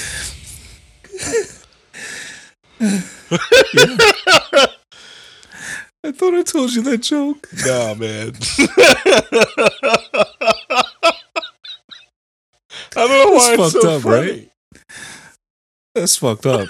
I 6.03 6.13
thought 6.13 6.35
I 6.35 6.43
told 6.43 6.73
you 6.73 6.81
that 6.83 7.03
joke. 7.03 7.47
Nah, 7.67 7.95
man. 7.95 8.33
I 12.97 13.07
don't 13.07 13.11
know 13.11 13.37
why 13.37 13.55
It's 13.55 13.61
it's 13.61 13.73
fucked 13.73 13.83
so 13.85 13.97
up, 13.97 14.03
funny. 14.03 14.31
right? 14.33 14.51
That's 15.95 16.17
fucked 16.17 16.47
up. 16.47 16.69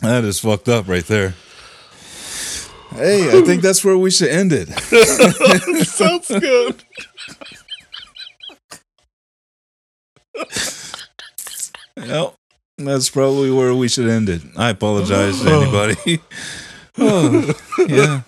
that 0.00 0.24
is 0.24 0.40
fucked 0.40 0.68
up 0.68 0.88
right 0.88 1.04
there. 1.06 1.34
Hey, 2.92 3.38
I 3.38 3.42
think 3.42 3.62
that's 3.62 3.84
where 3.84 3.98
we 3.98 4.10
should 4.10 4.28
end 4.28 4.52
it. 4.52 4.68
Sounds 5.86 6.28
good. 6.28 6.82
Yep. 11.96 12.34
That's 12.78 13.08
probably 13.08 13.50
where 13.50 13.74
we 13.74 13.88
should 13.88 14.08
end 14.08 14.28
it. 14.28 14.42
I 14.56 14.70
apologize 14.70 15.40
to 15.42 15.48
anybody. 15.48 16.20
oh, 16.98 17.54
yeah. 17.88 18.22